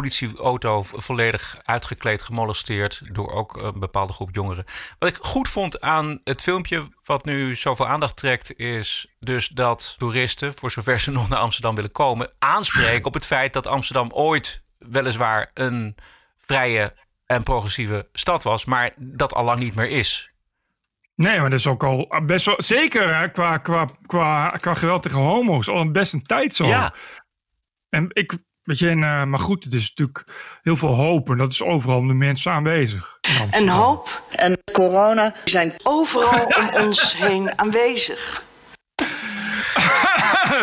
politieauto 0.00 0.82
volledig 0.82 1.60
uitgekleed, 1.64 2.22
gemolesteerd 2.22 3.02
door 3.12 3.32
ook 3.32 3.62
een 3.62 3.78
bepaalde 3.78 4.12
groep 4.12 4.34
jongeren. 4.34 4.64
Wat 4.98 5.08
ik 5.08 5.16
goed 5.20 5.48
vond 5.48 5.80
aan 5.80 6.18
het 6.22 6.42
filmpje, 6.42 6.88
wat 7.02 7.24
nu 7.24 7.56
zoveel 7.56 7.86
aandacht 7.86 8.16
trekt, 8.16 8.56
is 8.56 9.14
dus 9.20 9.48
dat 9.48 9.94
toeristen, 9.98 10.54
voor 10.54 10.70
zover 10.70 11.00
ze 11.00 11.10
nog 11.18 11.28
naar 11.28 11.38
Amsterdam 11.38 11.74
willen 11.74 11.92
komen, 11.92 12.30
aanspreken 12.38 13.04
op 13.04 13.14
het 13.14 13.26
feit 13.26 13.52
dat 13.52 13.66
Amsterdam 13.66 14.10
ooit 14.12 14.62
weliswaar 14.78 15.50
een 15.54 15.94
vrije 16.38 16.96
en 17.26 17.42
progressieve 17.42 18.08
stad 18.12 18.42
was, 18.42 18.64
maar 18.64 18.90
dat 18.96 19.34
al 19.34 19.44
lang 19.44 19.60
niet 19.60 19.74
meer 19.74 19.88
is. 19.88 20.32
Nee, 21.14 21.40
maar 21.40 21.50
dat 21.50 21.58
is 21.58 21.66
ook 21.66 21.84
al 21.84 22.22
best 22.26 22.46
wel 22.46 22.62
zeker 22.62 23.16
hè, 23.16 23.28
qua, 23.28 23.58
qua, 23.58 23.90
qua, 24.06 24.48
qua 24.48 24.74
geweld 24.74 25.02
tegen 25.02 25.20
homo's 25.20 25.68
al 25.68 25.90
best 25.90 26.12
een 26.12 26.22
tijd 26.22 26.54
zo. 26.54 26.66
Ja. 26.66 26.94
En 27.88 28.08
ik, 28.12 28.38
Weet 28.64 28.78
je, 28.78 28.88
en, 28.88 28.98
uh, 28.98 29.24
maar 29.24 29.38
goed, 29.38 29.64
het 29.64 29.74
is 29.74 29.88
natuurlijk 29.88 30.24
heel 30.62 30.76
veel 30.76 30.94
hoop 30.94 31.30
en 31.30 31.36
dat 31.36 31.52
is 31.52 31.62
overal 31.62 31.98
om 31.98 32.08
de 32.08 32.14
mensen 32.14 32.52
aanwezig. 32.52 33.18
En 33.50 33.68
hoop 33.68 34.22
en 34.30 34.58
corona 34.72 35.34
zijn 35.44 35.74
overal 35.82 36.44
om 36.60 36.86
ons 36.86 37.16
heen 37.16 37.58
aanwezig. 37.58 38.44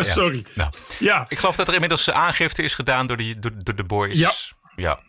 Sorry. 0.00 0.44
Ja. 0.48 0.52
Nou, 0.54 0.72
ja. 0.98 1.24
Ik 1.28 1.38
geloof 1.38 1.56
dat 1.56 1.68
er 1.68 1.74
inmiddels 1.74 2.10
aangifte 2.10 2.62
is 2.62 2.74
gedaan 2.74 3.06
door 3.06 3.16
de, 3.16 3.38
door, 3.38 3.52
door 3.56 3.74
de 3.74 3.84
boys. 3.84 4.18
Ja. 4.18 4.32
ja. 4.76 5.00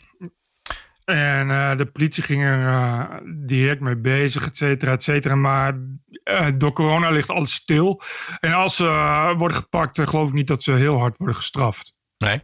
En 1.05 1.49
uh, 1.49 1.75
de 1.75 1.85
politie 1.85 2.23
ging 2.23 2.43
er 2.43 2.59
uh, 2.59 3.03
direct 3.45 3.81
mee 3.81 3.97
bezig, 3.97 4.45
et 4.45 4.57
cetera, 4.57 4.91
et 4.91 5.03
cetera. 5.03 5.35
Maar 5.35 5.79
uh, 6.23 6.47
door 6.57 6.73
corona 6.73 7.09
ligt 7.09 7.29
alles 7.29 7.53
stil. 7.53 8.01
En 8.39 8.53
als 8.53 8.75
ze 8.75 8.85
worden 9.37 9.57
gepakt, 9.57 10.09
geloof 10.09 10.27
ik 10.27 10.33
niet 10.33 10.47
dat 10.47 10.63
ze 10.63 10.71
heel 10.71 10.99
hard 10.99 11.17
worden 11.17 11.35
gestraft. 11.35 11.93
Nee. 12.17 12.43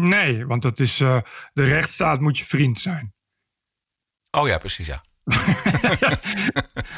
Nee, 0.00 0.46
want 0.46 0.62
dat 0.62 0.78
is, 0.80 1.00
uh, 1.00 1.18
de 1.52 1.64
rechtsstaat 1.64 2.20
moet 2.20 2.38
je 2.38 2.44
vriend 2.44 2.80
zijn. 2.80 3.14
Oh 4.30 4.48
ja, 4.48 4.58
precies 4.58 4.86
ja. 4.86 5.02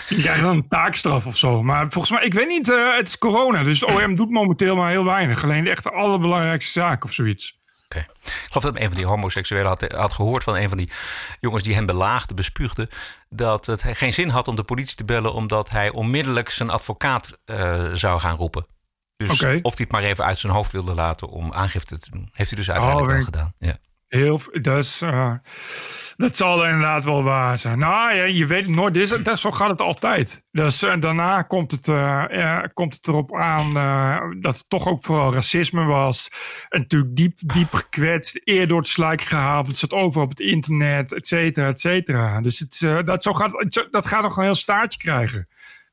je 0.08 0.18
krijgt 0.20 0.40
dan 0.40 0.56
een 0.56 0.68
taakstraf 0.68 1.26
of 1.26 1.36
zo. 1.36 1.62
Maar 1.62 1.90
volgens 1.90 2.12
mij, 2.12 2.24
ik 2.24 2.34
weet 2.34 2.48
niet, 2.48 2.68
uh, 2.68 2.96
het 2.96 3.08
is 3.08 3.18
corona. 3.18 3.62
Dus 3.62 3.84
OM 3.84 4.14
doet 4.14 4.30
momenteel 4.30 4.76
maar 4.76 4.90
heel 4.90 5.04
weinig. 5.04 5.44
Alleen 5.44 5.64
de 5.64 5.70
echte 5.70 5.90
allerbelangrijkste 5.90 6.72
zaak 6.72 7.04
of 7.04 7.12
zoiets. 7.12 7.58
Okay. 7.84 8.02
Ik 8.22 8.46
geloof 8.48 8.64
dat 8.64 8.78
een 8.78 8.88
van 8.88 8.96
die 8.96 9.06
homoseksuelen 9.06 9.66
had, 9.66 9.92
had 9.92 10.12
gehoord 10.12 10.44
van 10.44 10.56
een 10.56 10.68
van 10.68 10.78
die 10.78 10.90
jongens 11.38 11.62
die 11.62 11.74
hem 11.74 11.86
belaagde, 11.86 12.34
bespuugde. 12.34 12.88
Dat 13.28 13.66
het 13.66 13.82
geen 13.82 14.12
zin 14.12 14.28
had 14.28 14.48
om 14.48 14.56
de 14.56 14.64
politie 14.64 14.96
te 14.96 15.04
bellen, 15.04 15.32
omdat 15.32 15.70
hij 15.70 15.90
onmiddellijk 15.90 16.50
zijn 16.50 16.70
advocaat 16.70 17.40
uh, 17.46 17.84
zou 17.92 18.20
gaan 18.20 18.36
roepen. 18.36 18.66
Dus 19.26 19.30
okay. 19.30 19.58
of 19.62 19.76
hij 19.76 19.84
het 19.84 19.92
maar 19.92 20.02
even 20.02 20.24
uit 20.24 20.38
zijn 20.38 20.52
hoofd 20.52 20.72
wilde 20.72 20.94
laten 20.94 21.28
om 21.28 21.52
aangifte 21.52 21.98
te 21.98 22.10
doen. 22.10 22.28
Heeft 22.32 22.50
hij 22.50 22.58
dus 22.58 22.70
uiteindelijk 22.70 23.08
oh, 23.08 23.14
wel 23.14 23.24
gedaan. 23.24 23.54
Ja. 23.58 23.76
Heel, 24.08 24.40
dus, 24.62 25.02
uh, 25.02 25.32
dat 26.16 26.36
zal 26.36 26.64
inderdaad 26.64 27.04
wel 27.04 27.22
waar 27.22 27.58
zijn. 27.58 27.78
Nou 27.78 28.14
ja, 28.14 28.24
je 28.24 28.46
weet 28.46 28.66
het 28.66 28.74
nooit. 28.74 28.94
Dit 28.94 29.12
is, 29.12 29.22
dat, 29.22 29.40
zo 29.40 29.50
gaat 29.50 29.70
het 29.70 29.80
altijd. 29.80 30.44
Dus 30.52 30.82
uh, 30.82 31.00
daarna 31.00 31.42
komt 31.42 31.70
het, 31.70 31.86
uh, 31.86 32.24
ja, 32.30 32.70
komt 32.72 32.94
het 32.94 33.08
erop 33.08 33.36
aan 33.36 33.72
dat 34.40 34.58
het 34.58 34.68
toch 34.68 34.86
ook 34.88 35.04
vooral 35.04 35.32
racisme 35.32 35.84
was. 35.84 36.30
En 36.68 36.80
natuurlijk 36.80 37.16
diep, 37.16 37.38
diep 37.44 37.72
gekwetst. 37.72 38.40
Eer 38.44 38.68
door 38.68 38.78
het 38.78 38.88
slijk 38.88 39.20
gehaald. 39.20 39.66
Het 39.66 39.78
zat 39.78 39.92
over 39.92 40.22
op 40.22 40.28
het 40.28 40.40
internet, 40.40 41.12
et 41.12 41.26
cetera, 41.26 41.66
et 41.66 41.80
cetera. 41.80 42.40
Dus 42.40 42.58
het, 42.58 43.06
dat, 43.06 43.22
zo 43.22 43.32
gaat, 43.32 43.86
dat 43.90 44.06
gaat 44.06 44.22
nog 44.22 44.36
een 44.36 44.44
heel 44.44 44.54
staartje 44.54 44.98
krijgen. 44.98 45.48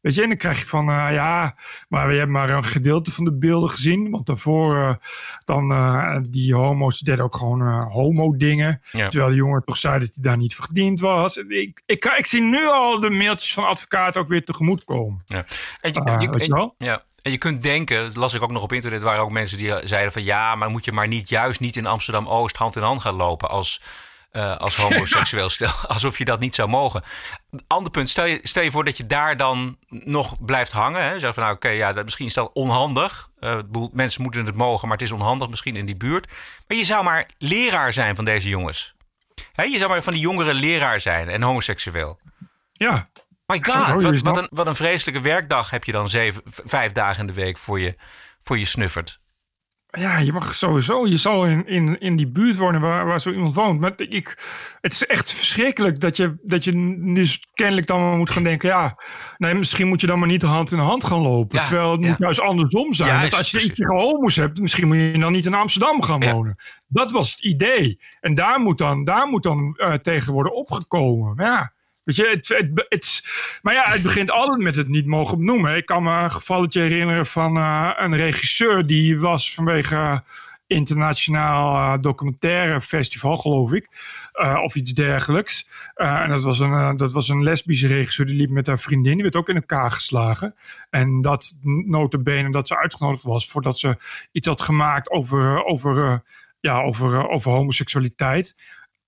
Weet 0.07 0.15
je, 0.15 0.21
en 0.21 0.27
dan 0.27 0.37
krijg 0.37 0.59
je 0.59 0.65
van, 0.65 0.89
uh, 0.89 1.07
ja, 1.11 1.55
maar 1.89 2.07
we 2.07 2.15
hebben 2.15 2.31
maar 2.31 2.49
een 2.49 2.63
gedeelte 2.63 3.11
van 3.11 3.25
de 3.25 3.37
beelden 3.37 3.69
gezien. 3.69 4.09
Want 4.09 4.25
daarvoor, 4.25 4.75
uh, 4.75 4.93
dan, 5.45 5.71
uh, 5.71 6.17
die 6.29 6.55
homo's 6.55 6.99
deden 6.99 7.23
ook 7.23 7.35
gewoon 7.35 7.83
homo-dingen. 7.91 8.81
Ja. 8.91 9.07
Terwijl 9.07 9.31
de 9.31 9.37
jongen 9.37 9.63
toch 9.65 9.77
zei 9.77 9.99
dat 9.99 10.09
hij 10.13 10.23
daar 10.23 10.37
niet 10.37 10.55
verdiend 10.55 10.99
was. 10.99 11.37
Ik, 11.37 11.81
ik, 11.85 12.05
ik, 12.17 12.25
zie 12.25 12.41
nu 12.41 12.65
al 12.65 12.99
de 12.99 13.09
mailtjes 13.09 13.53
van 13.53 13.67
advocaten 13.67 14.21
ook 14.21 14.27
weer 14.27 14.43
tegemoet 14.43 14.83
komen. 14.83 15.21
Ja. 15.25 15.45
En 15.81 15.93
je, 15.93 16.15
je, 16.19 16.29
weet 16.29 16.45
je 16.45 16.53
wel? 16.53 16.75
Ja. 16.77 17.03
En 17.21 17.31
je 17.31 17.37
kunt 17.37 17.63
denken, 17.63 18.03
dat 18.03 18.15
las 18.15 18.33
ik 18.33 18.41
ook 18.41 18.51
nog 18.51 18.63
op 18.63 18.73
internet, 18.73 19.01
waren 19.01 19.21
ook 19.21 19.31
mensen 19.31 19.57
die 19.57 19.87
zeiden 19.87 20.11
van 20.11 20.23
ja, 20.23 20.55
maar 20.55 20.69
moet 20.69 20.85
je 20.85 20.91
maar 20.91 21.07
niet 21.07 21.29
juist 21.29 21.59
niet 21.59 21.75
in 21.75 21.85
Amsterdam 21.85 22.27
Oost 22.27 22.55
hand 22.55 22.75
in 22.75 22.81
hand 22.81 23.01
gaan 23.01 23.15
lopen 23.15 23.49
als 23.49 23.81
uh, 24.31 24.57
als 24.57 24.75
homoseksueel 24.81 25.50
stel. 25.50 25.72
Alsof 25.88 26.17
je 26.17 26.25
dat 26.25 26.39
niet 26.39 26.55
zou 26.55 26.69
mogen. 26.69 27.03
Ander 27.67 27.91
punt, 27.91 28.10
stel 28.10 28.25
je, 28.25 28.39
stel 28.43 28.63
je 28.63 28.72
voor 28.72 28.84
dat 28.84 28.98
je 28.98 29.05
daar 29.05 29.38
dan 29.38 29.77
nog 29.89 30.46
blijft 30.46 30.72
hangen. 30.72 31.03
Hè? 31.03 31.19
Zeg 31.19 31.34
van 31.34 31.43
nou 31.43 31.55
oké, 31.55 31.69
ja, 31.69 31.93
dat, 31.93 32.03
misschien 32.03 32.25
is 32.25 32.34
dat 32.34 32.50
onhandig. 32.53 33.29
Uh, 33.39 33.60
mensen 33.91 34.22
moeten 34.22 34.46
het 34.46 34.55
mogen, 34.55 34.88
maar 34.88 34.98
het 34.98 35.05
is 35.05 35.13
onhandig 35.13 35.50
misschien 35.50 35.75
in 35.75 35.86
die 35.86 35.98
buurt. 35.98 36.31
Maar 36.67 36.77
je 36.77 36.86
zou 36.86 37.03
maar 37.03 37.29
leraar 37.38 37.93
zijn 37.93 38.15
van 38.15 38.25
deze 38.25 38.50
jongens. 38.50 38.96
Hè? 39.53 39.63
Je 39.63 39.77
zou 39.77 39.89
maar 39.89 40.03
van 40.03 40.13
die 40.13 40.22
jongere 40.22 40.53
leraar 40.53 41.00
zijn 41.00 41.29
en 41.29 41.41
homoseksueel. 41.41 42.19
Ja. 42.74 43.10
My 43.46 43.60
god, 43.62 44.01
wat, 44.01 44.22
wat, 44.22 44.38
een, 44.38 44.48
wat 44.50 44.67
een 44.67 44.75
vreselijke 44.75 45.22
werkdag 45.22 45.69
heb 45.69 45.84
je 45.84 45.91
dan 45.91 46.10
zeven, 46.10 46.41
vijf 46.46 46.91
dagen 46.91 47.19
in 47.19 47.27
de 47.27 47.34
week 47.34 47.57
voor 47.57 47.79
je, 47.79 47.96
voor 48.41 48.57
je 48.57 48.65
snuffert 48.65 49.19
ja, 49.89 50.17
je 50.17 50.34
mag 50.34 50.53
sowieso, 50.53 51.08
je 51.08 51.17
zal 51.17 51.46
in, 51.46 51.67
in, 51.67 52.00
in 52.00 52.15
die 52.15 52.27
buurt 52.27 52.58
wonen 52.58 52.82
waar, 52.82 53.06
waar 53.06 53.22
zo 53.22 53.32
iemand 53.32 53.56
woont. 53.56 53.79
Maar 53.79 53.94
ik, 53.96 54.27
het 54.82 54.91
is 54.91 55.06
echt 55.06 55.34
verschrikkelijk 55.34 56.00
dat 56.00 56.17
je, 56.17 56.38
dat 56.44 56.63
je 56.63 57.01
dus 57.13 57.48
kennelijk 57.53 57.88
dan 57.88 58.01
maar 58.01 58.17
moet 58.17 58.29
gaan 58.29 58.44
denken, 58.44 58.70
ja, 58.70 58.98
nee, 59.38 59.53
misschien 59.53 59.88
moet 59.88 60.01
je 60.01 60.08
dan 60.08 60.20
maar 60.20 60.27
niet 60.27 60.41
hand 60.41 60.72
in 60.72 60.79
hand 60.79 61.03
gaan 61.03 61.22
lopen. 61.22 61.63
terwijl 61.63 61.91
het 61.91 62.01
moet 62.01 62.17
juist 62.17 62.39
andersom 62.39 62.94
zijn. 62.94 63.20
want 63.20 63.34
als 63.34 63.51
je 63.51 63.63
iets 63.63 63.79
homo's 63.79 64.36
hebt, 64.36 64.62
misschien 64.62 64.88
moet 64.88 64.98
je 64.98 65.20
dan 65.20 65.32
niet 65.32 65.46
in 65.46 65.53
Amsterdam 65.53 66.01
gaan 66.01 66.20
wonen. 66.20 66.56
Dat 66.88 67.12
was 67.12 67.32
het 67.32 67.39
idee. 67.44 68.00
En 68.20 68.34
daar 68.34 68.60
moet 68.60 68.77
dan, 68.77 69.03
daar 69.03 69.27
moet 69.27 69.44
dan 69.44 69.74
uh, 69.77 69.94
tegen 69.94 70.34
worden 70.34 70.56
opgekomen. 70.56 71.46
Ja. 71.46 71.75
Weet 72.07 72.15
je, 72.15 72.27
het, 72.27 72.47
het, 72.47 72.85
het, 72.89 73.23
maar 73.61 73.73
ja, 73.73 73.91
het 73.91 74.01
begint 74.01 74.31
altijd 74.31 74.61
met 74.61 74.75
het 74.75 74.87
niet 74.87 75.05
mogen 75.05 75.37
benoemen. 75.37 75.75
Ik 75.75 75.85
kan 75.85 76.03
me 76.03 76.11
een 76.11 76.31
gevalletje 76.31 76.81
herinneren 76.81 77.25
van 77.25 77.57
uh, 77.57 77.91
een 77.97 78.15
regisseur 78.15 78.85
die 78.85 79.19
was 79.19 79.53
vanwege 79.53 80.23
internationaal 80.67 81.75
uh, 81.75 82.01
documentaire 82.01 82.81
festival, 82.81 83.35
geloof 83.35 83.73
ik. 83.73 83.87
of 84.63 84.75
iets 84.75 84.93
dergelijks. 84.93 85.67
en 85.95 86.29
dat 86.29 86.43
was, 86.43 86.59
een, 86.59 86.97
dat 86.97 87.11
was 87.11 87.29
een 87.29 87.43
lesbische 87.43 87.87
regisseur 87.87 88.25
die 88.25 88.35
liep 88.35 88.49
met 88.49 88.67
haar 88.67 88.79
vriendin. 88.79 89.13
Die 89.13 89.23
werd 89.23 89.35
ook 89.35 89.49
in 89.49 89.55
elkaar 89.55 89.91
geslagen. 89.91 90.55
En 90.89 91.21
dat 91.21 91.57
notabene 91.85 92.51
dat 92.51 92.67
ze 92.67 92.77
uitgenodigd 92.77 93.23
was 93.23 93.49
voordat 93.49 93.79
ze 93.79 93.97
iets 94.31 94.47
had 94.47 94.61
gemaakt 94.61 95.09
over, 95.09 95.65
over, 95.65 96.23
ja, 96.59 96.81
over, 96.81 97.29
over 97.29 97.51
homoseksualiteit. 97.51 98.55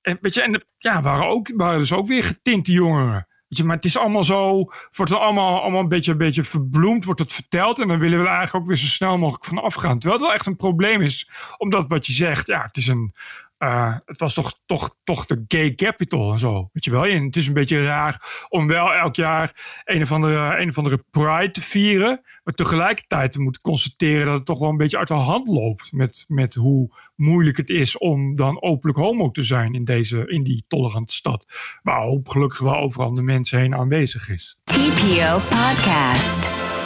En, 0.01 0.17
weet 0.21 0.33
je, 0.33 0.41
en 0.41 0.65
ja, 0.77 1.01
waren, 1.01 1.27
ook, 1.27 1.51
waren 1.55 1.79
dus 1.79 1.93
ook 1.93 2.07
weer 2.07 2.23
getinte 2.23 2.71
jongeren. 2.71 3.27
Weet 3.47 3.57
je, 3.59 3.63
maar 3.63 3.75
het 3.75 3.85
is 3.85 3.97
allemaal 3.97 4.23
zo, 4.23 4.53
wordt 4.91 5.11
het 5.11 5.19
allemaal, 5.19 5.61
allemaal 5.61 5.81
een, 5.81 5.87
beetje, 5.87 6.11
een 6.11 6.17
beetje 6.17 6.43
verbloemd, 6.43 7.05
wordt 7.05 7.19
het 7.19 7.33
verteld. 7.33 7.79
En 7.79 7.87
dan 7.87 7.99
willen 7.99 8.17
we 8.17 8.23
er 8.23 8.29
eigenlijk 8.29 8.63
ook 8.63 8.67
weer 8.67 8.77
zo 8.77 8.87
snel 8.87 9.17
mogelijk 9.17 9.45
van 9.45 9.57
afgaan. 9.57 9.99
Terwijl 9.99 10.19
het 10.19 10.29
wel 10.29 10.37
echt 10.37 10.45
een 10.45 10.55
probleem 10.55 11.01
is, 11.01 11.29
omdat 11.57 11.87
wat 11.87 12.05
je 12.05 12.13
zegt, 12.13 12.47
ja, 12.47 12.61
het 12.61 12.77
is 12.77 12.87
een, 12.87 13.13
uh, 13.59 13.95
het 14.05 14.19
was 14.19 14.33
toch, 14.33 14.59
toch, 14.65 14.95
toch 15.03 15.25
de 15.25 15.43
gay 15.47 15.75
capital 15.75 16.31
en 16.31 16.39
zo. 16.39 16.69
Weet 16.73 16.85
je 16.85 16.91
wel? 16.91 17.05
En 17.05 17.23
het 17.23 17.35
is 17.35 17.47
een 17.47 17.53
beetje 17.53 17.83
raar 17.83 18.45
om 18.49 18.67
wel 18.67 18.93
elk 18.93 19.15
jaar 19.15 19.81
een 19.83 20.01
of 20.01 20.11
andere, 20.11 20.57
een 20.59 20.69
of 20.69 20.77
andere 20.77 21.03
pride 21.09 21.51
te 21.51 21.61
vieren. 21.61 22.21
Maar 22.43 22.53
tegelijkertijd 22.53 23.31
te 23.31 23.41
moeten 23.41 23.61
constateren 23.61 24.25
dat 24.25 24.35
het 24.35 24.45
toch 24.45 24.59
wel 24.59 24.69
een 24.69 24.77
beetje 24.77 24.97
uit 24.97 25.07
de 25.07 25.13
hand 25.13 25.47
loopt. 25.47 25.91
Met, 25.91 26.25
met 26.27 26.55
hoe 26.55 26.89
moeilijk 27.15 27.57
het 27.57 27.69
is 27.69 27.97
om 27.97 28.35
dan 28.35 28.61
openlijk 28.61 28.99
homo 28.99 29.31
te 29.31 29.43
zijn 29.43 29.73
in, 29.73 29.83
deze, 29.83 30.27
in 30.27 30.43
die 30.43 30.63
tolerante 30.67 31.13
stad. 31.13 31.45
Waar 31.83 32.01
hoop 32.01 32.29
gelukkig 32.29 32.59
wel 32.59 32.75
overal 32.75 33.13
de 33.13 33.21
mensen 33.21 33.59
heen 33.59 33.75
aanwezig 33.75 34.29
is. 34.29 34.59
TPO 34.63 35.39
Podcast. 35.49 36.78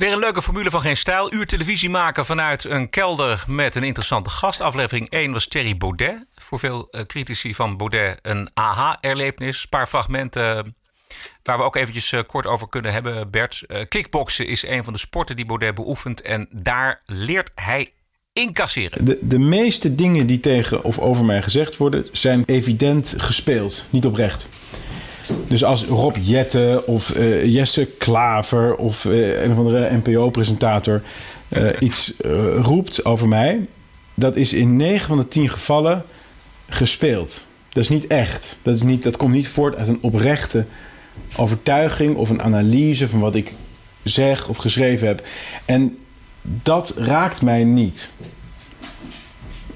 Weer 0.00 0.12
een 0.12 0.18
leuke 0.18 0.42
formule 0.42 0.70
van 0.70 0.80
Geen 0.80 0.96
Stijl. 0.96 1.32
Uur 1.32 1.46
televisie 1.46 1.90
maken 1.90 2.26
vanuit 2.26 2.64
een 2.64 2.90
kelder 2.90 3.44
met 3.46 3.74
een 3.74 3.82
interessante 3.82 4.30
gast. 4.30 4.60
Aflevering 4.60 5.10
1 5.10 5.32
was 5.32 5.46
Thierry 5.46 5.76
Baudet. 5.76 6.26
Voor 6.34 6.58
veel 6.58 6.88
uh, 6.90 7.00
critici 7.00 7.54
van 7.54 7.76
Baudet 7.76 8.18
een 8.22 8.50
aha-erlevenis. 8.54 9.62
Een 9.62 9.68
paar 9.68 9.86
fragmenten 9.86 10.76
waar 11.42 11.58
we 11.58 11.64
ook 11.64 11.76
eventjes 11.76 12.12
uh, 12.12 12.20
kort 12.26 12.46
over 12.46 12.68
kunnen 12.68 12.92
hebben, 12.92 13.30
Bert. 13.30 13.62
Uh, 13.66 13.80
kickboksen 13.88 14.46
is 14.46 14.66
een 14.66 14.84
van 14.84 14.92
de 14.92 14.98
sporten 14.98 15.36
die 15.36 15.46
Baudet 15.46 15.74
beoefent. 15.74 16.22
En 16.22 16.48
daar 16.50 17.02
leert 17.04 17.50
hij 17.54 17.92
incasseren. 18.32 19.04
De, 19.04 19.18
de 19.20 19.38
meeste 19.38 19.94
dingen 19.94 20.26
die 20.26 20.40
tegen 20.40 20.84
of 20.84 20.98
over 20.98 21.24
mij 21.24 21.42
gezegd 21.42 21.76
worden... 21.76 22.06
zijn 22.12 22.42
evident 22.46 23.14
gespeeld, 23.16 23.86
niet 23.90 24.06
oprecht. 24.06 24.48
Dus 25.48 25.64
als 25.64 25.84
Rob 25.84 26.16
Jette 26.20 26.82
of 26.86 27.16
uh, 27.16 27.44
Jesse 27.44 27.86
Klaver 27.98 28.74
of 28.74 29.04
uh, 29.04 29.42
een 29.42 29.52
of 29.52 29.56
andere 29.56 30.00
NPO-presentator 30.02 31.02
uh, 31.48 31.68
iets 31.80 32.12
roept 32.60 33.04
over 33.04 33.28
mij, 33.28 33.66
dat 34.14 34.36
is 34.36 34.52
in 34.52 34.76
9 34.76 35.06
van 35.08 35.18
de 35.18 35.28
10 35.28 35.48
gevallen 35.48 36.02
gespeeld. 36.68 37.46
Dat 37.72 37.82
is 37.82 37.88
niet 37.88 38.06
echt. 38.06 38.56
Dat, 38.62 38.74
is 38.74 38.82
niet, 38.82 39.02
dat 39.02 39.16
komt 39.16 39.34
niet 39.34 39.48
voort 39.48 39.76
uit 39.76 39.88
een 39.88 39.98
oprechte 40.00 40.64
overtuiging 41.36 42.16
of 42.16 42.30
een 42.30 42.42
analyse 42.42 43.08
van 43.08 43.20
wat 43.20 43.34
ik 43.34 43.52
zeg 44.02 44.48
of 44.48 44.56
geschreven 44.56 45.06
heb. 45.06 45.26
En 45.64 45.98
dat 46.42 46.94
raakt 46.96 47.42
mij 47.42 47.64
niet. 47.64 48.10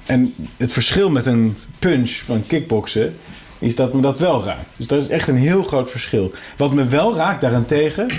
En 0.05 0.33
het 0.57 0.71
verschil 0.71 1.09
met 1.09 1.25
een 1.25 1.57
punch 1.79 2.09
van 2.09 2.43
kickboksen 2.47 3.15
is 3.59 3.75
dat 3.75 3.93
me 3.93 4.01
dat 4.01 4.19
wel 4.19 4.43
raakt. 4.43 4.77
Dus 4.77 4.87
dat 4.87 5.03
is 5.03 5.09
echt 5.09 5.27
een 5.27 5.37
heel 5.37 5.63
groot 5.63 5.91
verschil. 5.91 6.31
Wat 6.57 6.73
me 6.73 6.85
wel 6.85 7.15
raakt 7.15 7.41
daarentegen, 7.41 8.09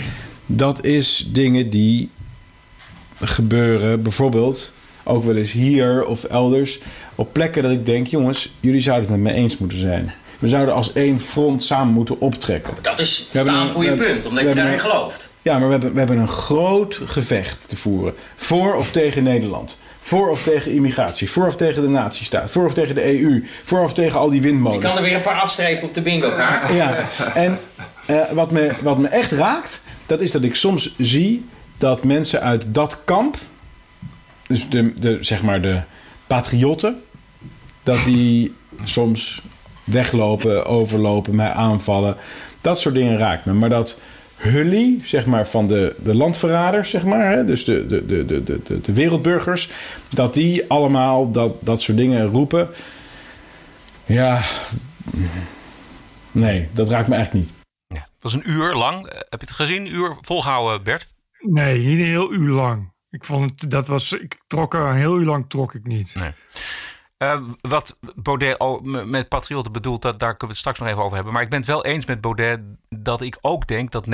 dat 0.47 0.85
is 0.85 1.29
dingen 1.33 1.71
die 1.71 2.11
gebeuren, 3.21 4.03
bijvoorbeeld 4.03 4.73
ook 5.05 5.25
wel 5.25 5.37
eens 5.37 5.53
hier 5.53 6.07
of 6.07 6.25
elders, 6.25 6.79
op 7.15 7.33
plekken 7.33 7.63
dat 7.63 7.73
ik 7.73 7.87
denk, 7.87 8.07
jongens, 8.07 8.53
jullie 8.61 8.81
zouden 8.81 9.13
het 9.13 9.21
met 9.21 9.33
me 9.33 9.39
eens 9.39 9.59
moeten 9.59 9.79
zijn. 9.79 10.13
We 10.39 10.49
zouden 10.49 10.75
als 10.75 10.93
één 10.93 11.21
front 11.21 11.63
samen 11.63 11.93
moeten 11.93 12.21
optrekken. 12.21 12.75
Dat 12.83 12.99
is 13.01 13.17
staan 13.17 13.71
voor 13.71 13.85
je 13.85 13.93
punt, 13.93 14.27
omdat 14.27 14.45
je 14.45 14.55
daarin 14.55 14.81
gelooft. 14.81 15.29
Ja, 15.47 15.59
maar 15.59 15.67
we 15.67 15.73
hebben, 15.73 15.93
we 15.93 15.99
hebben 15.99 16.19
een 16.19 16.29
groot 16.29 17.01
gevecht 17.05 17.69
te 17.69 17.77
voeren. 17.77 18.15
Voor 18.37 18.75
of 18.75 18.93
tegen 18.93 19.23
Nederland. 19.23 19.79
Voor 20.01 20.31
of 20.31 20.43
tegen 20.43 20.73
immigratie. 20.73 21.31
Voor 21.31 21.47
of 21.47 21.57
tegen 21.57 21.83
de 21.83 21.89
nazistaat. 21.89 22.51
Voor 22.51 22.65
of 22.65 22.75
tegen 22.75 22.95
de 22.95 23.21
EU. 23.21 23.47
Voor 23.65 23.83
of 23.83 23.93
tegen 23.93 24.19
al 24.19 24.31
die 24.31 24.41
windmolens. 24.41 24.83
Je 24.83 24.89
kan 24.89 24.99
er 24.99 25.05
weer 25.05 25.15
een 25.15 25.21
paar 25.21 25.41
afstrepen 25.41 25.89
op 25.89 25.95
de 25.95 26.01
bingo 26.01 26.29
kaart. 26.29 26.73
Ja, 26.73 26.97
en 27.35 27.59
uh, 28.11 28.31
wat, 28.31 28.51
me, 28.51 28.71
wat 28.83 28.99
me 28.99 29.09
echt 29.09 29.31
raakt... 29.31 29.83
dat 30.07 30.21
is 30.21 30.33
dat 30.33 30.43
ik 30.43 30.55
soms 30.55 30.95
zie 30.99 31.45
dat 31.79 32.05
mensen 32.05 32.41
uit 32.41 32.65
dat 32.69 33.05
kamp... 33.05 33.37
dus 34.47 34.69
de, 34.69 34.99
de, 34.99 35.19
zeg 35.21 35.43
maar 35.43 35.61
de 35.61 35.81
patriotten... 36.27 37.03
dat 37.83 38.05
die 38.05 38.55
soms 38.85 39.43
weglopen, 39.85 40.67
overlopen, 40.67 41.35
mij 41.35 41.51
aanvallen. 41.51 42.17
Dat 42.61 42.81
soort 42.81 42.95
dingen 42.95 43.19
raakt 43.19 43.45
me. 43.45 43.53
Maar 43.53 43.69
dat 43.69 43.99
hully, 44.37 45.01
zeg 45.05 45.27
maar, 45.27 45.47
van 45.47 45.69
de, 45.69 45.97
de 45.99 46.15
landverraders, 46.15 46.91
zeg 46.91 47.05
maar, 47.05 47.31
hè, 47.33 47.45
dus 47.45 47.65
de, 47.65 47.87
de, 47.87 48.07
de, 48.07 48.25
de, 48.25 48.43
de, 48.45 48.81
de 48.81 48.93
wereldburgers, 48.93 49.71
dat 50.09 50.35
die 50.35 50.71
allemaal 50.71 51.31
dat, 51.31 51.57
dat 51.61 51.81
soort 51.81 51.97
dingen 51.97 52.27
roepen. 52.27 52.69
Ja, 54.05 54.43
nee, 56.33 56.69
dat 56.73 56.91
raakt 56.91 57.09
me 57.09 57.15
eigenlijk 57.15 57.45
niet. 57.45 57.55
Ja, 57.87 58.01
dat 58.01 58.33
was 58.33 58.35
een 58.35 58.51
uur 58.51 58.75
lang. 58.75 59.07
Eh, 59.07 59.19
heb 59.19 59.41
je 59.41 59.47
het 59.47 59.51
gezien? 59.51 59.87
Een 59.87 59.95
uur 59.95 60.17
volgehouden, 60.21 60.83
Bert? 60.83 61.15
Nee, 61.41 61.79
niet 61.79 61.99
een 61.99 62.05
heel 62.05 62.33
uur 62.33 62.51
lang. 62.51 62.93
Ik 63.11 63.25
vond 63.25 63.61
het, 63.61 63.71
dat 63.71 63.89
was, 63.89 64.13
ik 64.13 64.37
trok 64.47 64.75
er 64.75 64.81
een 64.81 64.97
heel 64.97 65.19
uur 65.19 65.27
lang 65.27 65.45
trok 65.49 65.75
ik 65.75 65.87
niet. 65.87 66.15
Nee. 66.15 66.31
Uh, 67.19 67.41
wat 67.61 67.99
Baudet 68.15 68.81
met 69.05 69.29
patriotten 69.29 69.73
bedoelt, 69.73 70.03
dat, 70.03 70.19
daar 70.19 70.37
kunnen 70.37 70.41
we 70.41 70.47
het 70.47 70.57
straks 70.57 70.79
nog 70.79 70.89
even 70.89 71.03
over 71.03 71.15
hebben. 71.15 71.33
Maar 71.33 71.43
ik 71.43 71.49
ben 71.49 71.59
het 71.59 71.69
wel 71.69 71.85
eens 71.85 72.07
met 72.07 72.21
Baudet 72.21 72.61
dat 72.89 73.21
ik 73.21 73.39
ook 73.41 73.67
denk 73.67 73.91
dat 73.91 74.07
90% 74.07 74.11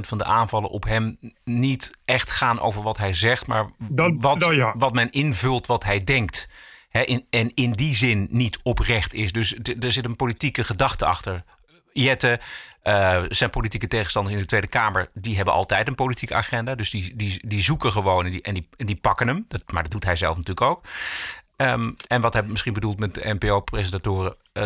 van 0.00 0.18
de 0.18 0.24
aanvallen 0.24 0.70
op 0.70 0.84
hem 0.84 1.18
niet 1.44 1.90
echt 2.04 2.30
gaan 2.30 2.60
over 2.60 2.82
wat 2.82 2.98
hij 2.98 3.14
zegt, 3.14 3.46
maar 3.46 3.70
wat, 4.18 4.72
wat 4.74 4.92
men 4.92 5.10
invult 5.10 5.66
wat 5.66 5.84
hij 5.84 6.04
denkt. 6.04 6.48
in, 6.90 7.26
en 7.30 7.50
in 7.54 7.72
die 7.72 7.94
zin 7.94 8.28
niet 8.30 8.58
oprecht 8.62 9.14
is. 9.14 9.32
Dus 9.32 9.54
er 9.80 9.92
zit 9.92 10.04
een 10.04 10.16
politieke 10.16 10.64
gedachte 10.64 11.04
achter. 11.04 11.44
Jette, 11.92 12.40
uh, 12.84 13.22
zijn 13.28 13.50
politieke 13.50 13.88
tegenstanders 13.88 14.34
in 14.34 14.40
de 14.40 14.46
Tweede 14.46 14.66
Kamer, 14.66 15.08
die 15.14 15.36
hebben 15.36 15.54
altijd 15.54 15.88
een 15.88 15.94
politieke 15.94 16.34
agenda. 16.34 16.74
Dus 16.74 16.90
die, 16.90 17.16
die, 17.16 17.48
die 17.48 17.62
zoeken 17.62 17.92
gewoon 17.92 18.24
en 18.24 18.30
die, 18.30 18.42
en 18.42 18.54
die, 18.54 18.68
en 18.76 18.86
die 18.86 18.96
pakken 18.96 19.28
hem. 19.28 19.44
Dat, 19.48 19.62
maar 19.72 19.82
dat 19.82 19.92
doet 19.92 20.04
hij 20.04 20.16
zelf 20.16 20.36
natuurlijk 20.36 20.66
ook. 20.66 20.84
Um, 21.62 21.96
en 22.06 22.20
wat 22.20 22.32
hij 22.32 22.42
misschien 22.42 22.72
bedoelt 22.72 22.98
met 22.98 23.14
de 23.14 23.34
NPO-presentatoren. 23.38 24.36
Uh, 24.52 24.64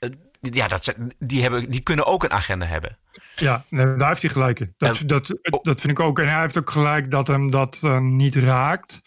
uh, 0.00 0.10
ja, 0.40 0.68
dat, 0.68 0.94
die, 1.18 1.42
hebben, 1.42 1.70
die 1.70 1.80
kunnen 1.80 2.06
ook 2.06 2.24
een 2.24 2.32
agenda 2.32 2.66
hebben. 2.66 2.98
Ja, 3.36 3.64
daar 3.70 4.08
heeft 4.08 4.22
hij 4.22 4.30
gelijk 4.30 4.60
in. 4.60 4.74
Dat, 4.76 5.02
dat, 5.06 5.38
dat 5.62 5.80
vind 5.80 5.98
ik 5.98 6.00
ook. 6.00 6.18
En 6.18 6.28
hij 6.28 6.40
heeft 6.40 6.58
ook 6.58 6.70
gelijk 6.70 7.10
dat 7.10 7.26
hem 7.26 7.50
dat 7.50 7.80
uh, 7.84 7.98
niet 7.98 8.34
raakt. 8.34 9.02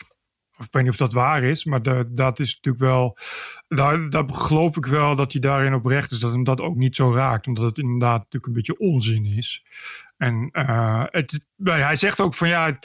Ik 0.64 0.72
weet 0.72 0.84
niet 0.84 0.92
of 0.92 0.98
dat 0.98 1.14
waar 1.14 1.44
is, 1.44 1.66
maar 1.66 1.82
de, 1.82 2.10
dat 2.10 2.40
is 2.40 2.56
natuurlijk 2.56 2.84
wel. 2.84 3.18
Daar, 3.68 4.10
daar 4.10 4.24
geloof 4.28 4.78
ik 4.78 4.86
wel 4.86 5.16
dat 5.16 5.32
hij 5.32 5.42
daarin 5.42 5.74
oprecht 5.74 6.12
is, 6.12 6.20
dat 6.20 6.32
hem 6.32 6.44
dat 6.44 6.62
ook 6.62 6.76
niet 6.76 6.96
zo 6.96 7.14
raakt. 7.14 7.48
Omdat 7.48 7.64
het 7.64 7.78
inderdaad 7.78 8.18
natuurlijk 8.18 8.46
een 8.46 8.54
beetje 8.54 8.78
onzin 8.78 9.26
is. 9.26 9.64
En 10.18 10.50
uh, 10.52 11.04
het, 11.06 11.46
hij 11.64 11.96
zegt 11.96 12.22
ook 12.22 12.34
van 12.34 12.48
ja, 12.48 12.78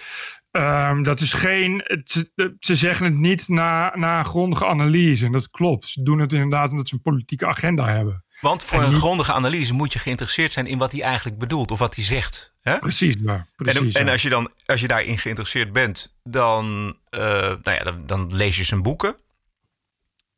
um, 0.53 1.03
dat 1.03 1.21
is 1.21 1.33
geen. 1.33 1.83
Het, 1.85 2.33
ze 2.59 2.75
zeggen 2.75 3.07
het 3.07 3.15
niet 3.15 3.49
na, 3.49 3.97
na 3.97 4.23
grondige 4.23 4.67
analyse. 4.67 5.27
En 5.27 5.33
dat 5.33 5.51
klopt. 5.51 5.87
Ze 5.87 6.03
doen 6.03 6.19
het 6.19 6.33
inderdaad 6.33 6.71
omdat 6.71 6.89
ze 6.89 6.95
een 6.95 7.03
politieke 7.03 7.47
agenda 7.47 7.85
hebben. 7.85 8.25
Want 8.41 8.63
voor 8.63 8.83
een 8.83 8.93
grondige 8.93 9.33
analyse 9.33 9.75
moet 9.75 9.93
je 9.93 9.99
geïnteresseerd 9.99 10.53
zijn 10.53 10.67
in 10.67 10.79
wat 10.79 10.93
hij 10.93 11.03
eigenlijk 11.03 11.39
bedoelt 11.39 11.71
of 11.71 11.79
wat 11.79 11.95
hij 11.95 12.05
zegt. 12.05 12.56
Hè? 12.67 12.79
Precies, 12.79 13.17
ja, 13.25 13.47
precies. 13.57 13.95
En, 13.95 14.01
en, 14.01 14.09
als 14.09 14.23
je 14.23 14.29
dan 14.29 14.51
als 14.67 14.81
je 14.81 14.89
daarin 14.89 15.19
geïnteresseerd 15.19 15.73
bent, 15.73 16.15
dan, 16.23 16.97
uh, 17.11 17.21
nou 17.21 17.61
ja, 17.63 17.85
dan, 17.85 18.07
dan, 18.07 18.37
lees 18.37 18.57
je 18.57 18.65
zijn 18.65 18.83
boeken. 18.83 19.17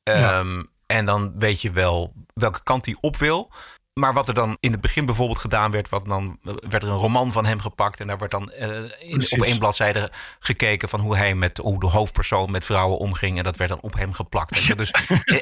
Ja. 0.02 0.38
Um, 0.38 0.70
en 0.86 1.04
dan 1.04 1.32
weet 1.38 1.62
je 1.62 1.72
wel 1.72 2.12
welke 2.34 2.62
kant 2.62 2.86
hij 2.86 2.96
op 3.00 3.16
wil. 3.16 3.50
Maar 3.92 4.12
wat 4.12 4.28
er 4.28 4.34
dan 4.34 4.56
in 4.60 4.72
het 4.72 4.80
begin 4.80 5.06
bijvoorbeeld 5.06 5.38
gedaan 5.38 5.70
werd, 5.70 5.88
wat 5.88 6.06
dan 6.06 6.38
werd 6.42 6.82
er 6.82 6.88
een 6.88 6.96
roman 6.96 7.32
van 7.32 7.46
hem 7.46 7.60
gepakt 7.60 8.00
en 8.00 8.06
daar 8.06 8.18
werd 8.18 8.30
dan 8.30 8.52
uh, 8.60 8.68
in, 8.98 9.26
op 9.30 9.42
één 9.42 9.58
bladzijde 9.58 10.10
gekeken 10.38 10.88
van 10.88 11.00
hoe 11.00 11.16
hij 11.16 11.34
met 11.34 11.58
hoe 11.58 11.80
de 11.80 11.86
hoofdpersoon 11.86 12.50
met 12.50 12.64
vrouwen 12.64 12.98
omging 12.98 13.38
en 13.38 13.44
dat 13.44 13.56
werd 13.56 13.70
dan 13.70 13.82
op 13.82 13.94
hem 13.94 14.12
geplakt. 14.12 14.76
Dus 14.76 14.90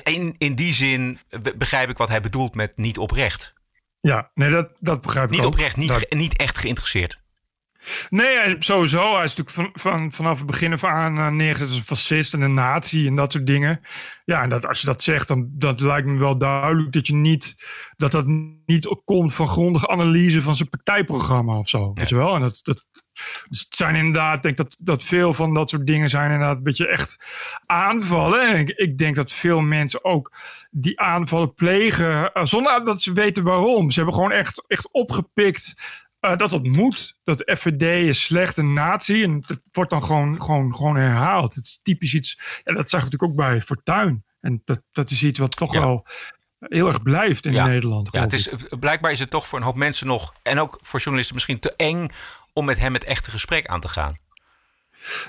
in, 0.02 0.34
in 0.38 0.54
die 0.54 0.74
zin 0.74 1.18
begrijp 1.56 1.90
ik 1.90 1.98
wat 1.98 2.08
hij 2.08 2.20
bedoelt 2.20 2.54
met 2.54 2.76
niet 2.76 2.98
oprecht. 2.98 3.54
Ja, 4.00 4.30
nee, 4.34 4.50
dat, 4.50 4.74
dat 4.80 5.00
begrijp 5.00 5.24
ik 5.26 5.30
Niet 5.36 5.40
ook. 5.40 5.46
oprecht, 5.52 5.76
niet, 5.76 5.88
Dat- 5.88 6.12
niet 6.12 6.36
echt 6.36 6.58
geïnteresseerd. 6.58 7.20
Nee, 8.08 8.56
sowieso. 8.58 9.14
Hij 9.14 9.24
is 9.24 9.34
natuurlijk 9.34 9.74
van, 9.74 9.92
van, 9.92 10.12
vanaf 10.12 10.38
het 10.38 10.46
begin 10.46 10.72
af 10.72 10.84
aan 10.84 11.18
uh, 11.18 11.28
neergezet 11.28 11.68
als 11.68 11.76
een 11.76 11.82
fascist 11.82 12.34
en 12.34 12.40
een 12.40 12.54
nazi 12.54 13.06
en 13.06 13.14
dat 13.14 13.32
soort 13.32 13.46
dingen. 13.46 13.80
Ja, 14.24 14.42
en 14.42 14.48
dat, 14.48 14.66
als 14.66 14.80
je 14.80 14.86
dat 14.86 15.02
zegt, 15.02 15.28
dan 15.28 15.48
dat 15.52 15.80
lijkt 15.80 16.06
me 16.06 16.18
wel 16.18 16.38
duidelijk 16.38 16.92
dat 16.92 17.06
je 17.06 17.14
niet 17.14 17.56
dat 17.96 18.12
dat 18.12 18.26
niet 18.66 19.00
komt 19.04 19.34
van 19.34 19.48
grondige 19.48 19.88
analyse 19.88 20.42
van 20.42 20.54
zijn 20.54 20.68
partijprogramma 20.68 21.58
of 21.58 21.68
zo. 21.68 21.92
Weet 21.94 22.08
je 22.08 22.16
wel? 22.16 22.34
En 22.34 22.40
dat, 22.40 22.60
dat, 22.62 22.88
dus 23.48 23.60
het 23.60 23.74
zijn 23.74 23.94
inderdaad, 23.94 24.36
ik 24.36 24.42
denk 24.42 24.56
dat, 24.56 24.76
dat 24.80 25.04
veel 25.04 25.34
van 25.34 25.54
dat 25.54 25.70
soort 25.70 25.86
dingen 25.86 26.08
zijn 26.08 26.30
inderdaad 26.30 26.56
een 26.56 26.62
beetje 26.62 26.88
echt 26.88 27.16
aanvallen. 27.66 28.48
En 28.48 28.60
ik, 28.60 28.68
ik 28.68 28.98
denk 28.98 29.16
dat 29.16 29.32
veel 29.32 29.60
mensen 29.60 30.04
ook 30.04 30.32
die 30.70 31.00
aanvallen 31.00 31.54
plegen 31.54 32.30
uh, 32.34 32.44
zonder 32.44 32.84
dat 32.84 33.02
ze 33.02 33.12
weten 33.12 33.44
waarom. 33.44 33.90
Ze 33.90 33.96
hebben 33.96 34.14
gewoon 34.14 34.32
echt, 34.32 34.64
echt 34.68 34.92
opgepikt 34.92 35.74
uh, 36.26 36.36
dat 36.36 36.50
dat 36.50 36.64
moet. 36.64 37.18
Dat 37.24 37.38
de 37.38 37.56
FVD 37.56 37.82
is 38.08 38.24
slecht, 38.24 38.56
een 38.56 38.72
nazi. 38.72 39.22
En 39.22 39.42
dat 39.46 39.60
wordt 39.72 39.90
dan 39.90 40.02
gewoon, 40.02 40.42
gewoon, 40.42 40.74
gewoon 40.74 40.96
herhaald. 40.96 41.54
Het 41.54 41.64
is 41.64 41.78
typisch 41.82 42.14
iets. 42.14 42.60
Ja, 42.64 42.74
dat 42.74 42.90
zag 42.90 43.04
ik 43.04 43.10
natuurlijk 43.10 43.32
ook 43.32 43.46
bij 43.46 43.60
Fortuin. 43.60 44.24
En 44.40 44.62
dat, 44.64 44.82
dat 44.92 45.10
is 45.10 45.22
iets 45.22 45.38
wat 45.38 45.56
toch 45.56 45.72
ja. 45.72 45.80
wel 45.80 46.06
heel 46.58 46.86
erg 46.86 47.02
blijft 47.02 47.46
in 47.46 47.52
ja. 47.52 47.66
Nederland. 47.66 48.08
Ja, 48.12 48.20
het 48.20 48.32
is, 48.32 48.50
blijkbaar 48.80 49.12
is 49.12 49.20
het 49.20 49.30
toch 49.30 49.46
voor 49.46 49.58
een 49.58 49.64
hoop 49.64 49.76
mensen 49.76 50.06
nog. 50.06 50.34
En 50.42 50.58
ook 50.58 50.78
voor 50.80 51.00
journalisten 51.00 51.34
misschien 51.34 51.60
te 51.60 51.74
eng 51.76 52.08
om 52.52 52.64
met 52.64 52.78
hem 52.78 52.94
het 52.94 53.04
echte 53.04 53.30
gesprek 53.30 53.66
aan 53.66 53.80
te 53.80 53.88
gaan. 53.88 54.16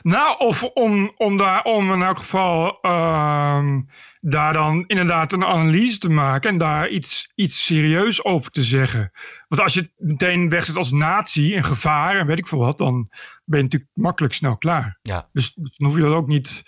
Nou, 0.02 0.38
of 0.38 0.64
om, 0.64 1.14
om 1.18 1.38
daar 1.38 1.64
om 1.64 1.94
in 1.94 2.02
elk 2.02 2.18
geval 2.18 2.80
uh, 2.82 3.66
daar 4.20 4.54
dan 4.54 4.84
inderdaad 4.88 5.34
een 5.34 5.46
analyse 5.46 5.98
te 5.98 6.10
maken 6.10 6.50
en 6.50 6.58
daar 6.58 6.90
iets, 6.90 7.32
iets 7.36 7.66
serieus 7.66 8.24
over 8.24 8.52
te 8.52 8.64
zeggen. 8.64 9.12
Want 9.48 9.62
als 9.62 9.74
je 9.74 9.80
het 9.80 9.92
meteen 9.98 10.50
wegzet 10.50 10.76
als 10.76 10.92
nazi 10.92 11.56
en 11.56 11.64
gevaar 11.64 12.16
en 12.16 12.26
weet 12.26 12.38
ik 12.38 12.48
veel 12.48 12.60
wat, 12.60 12.78
dan 12.78 13.10
ben 13.46 13.58
je 13.58 13.64
natuurlijk 13.64 13.92
makkelijk 13.94 14.34
snel 14.34 14.58
klaar. 14.58 15.00
Ja. 15.02 15.30
Dus, 15.32 15.54
dus 15.54 15.78
dan 15.78 15.88
hoef 15.88 15.96
je 15.96 16.04
dat 16.04 16.14
ook 16.14 16.28
niet. 16.28 16.64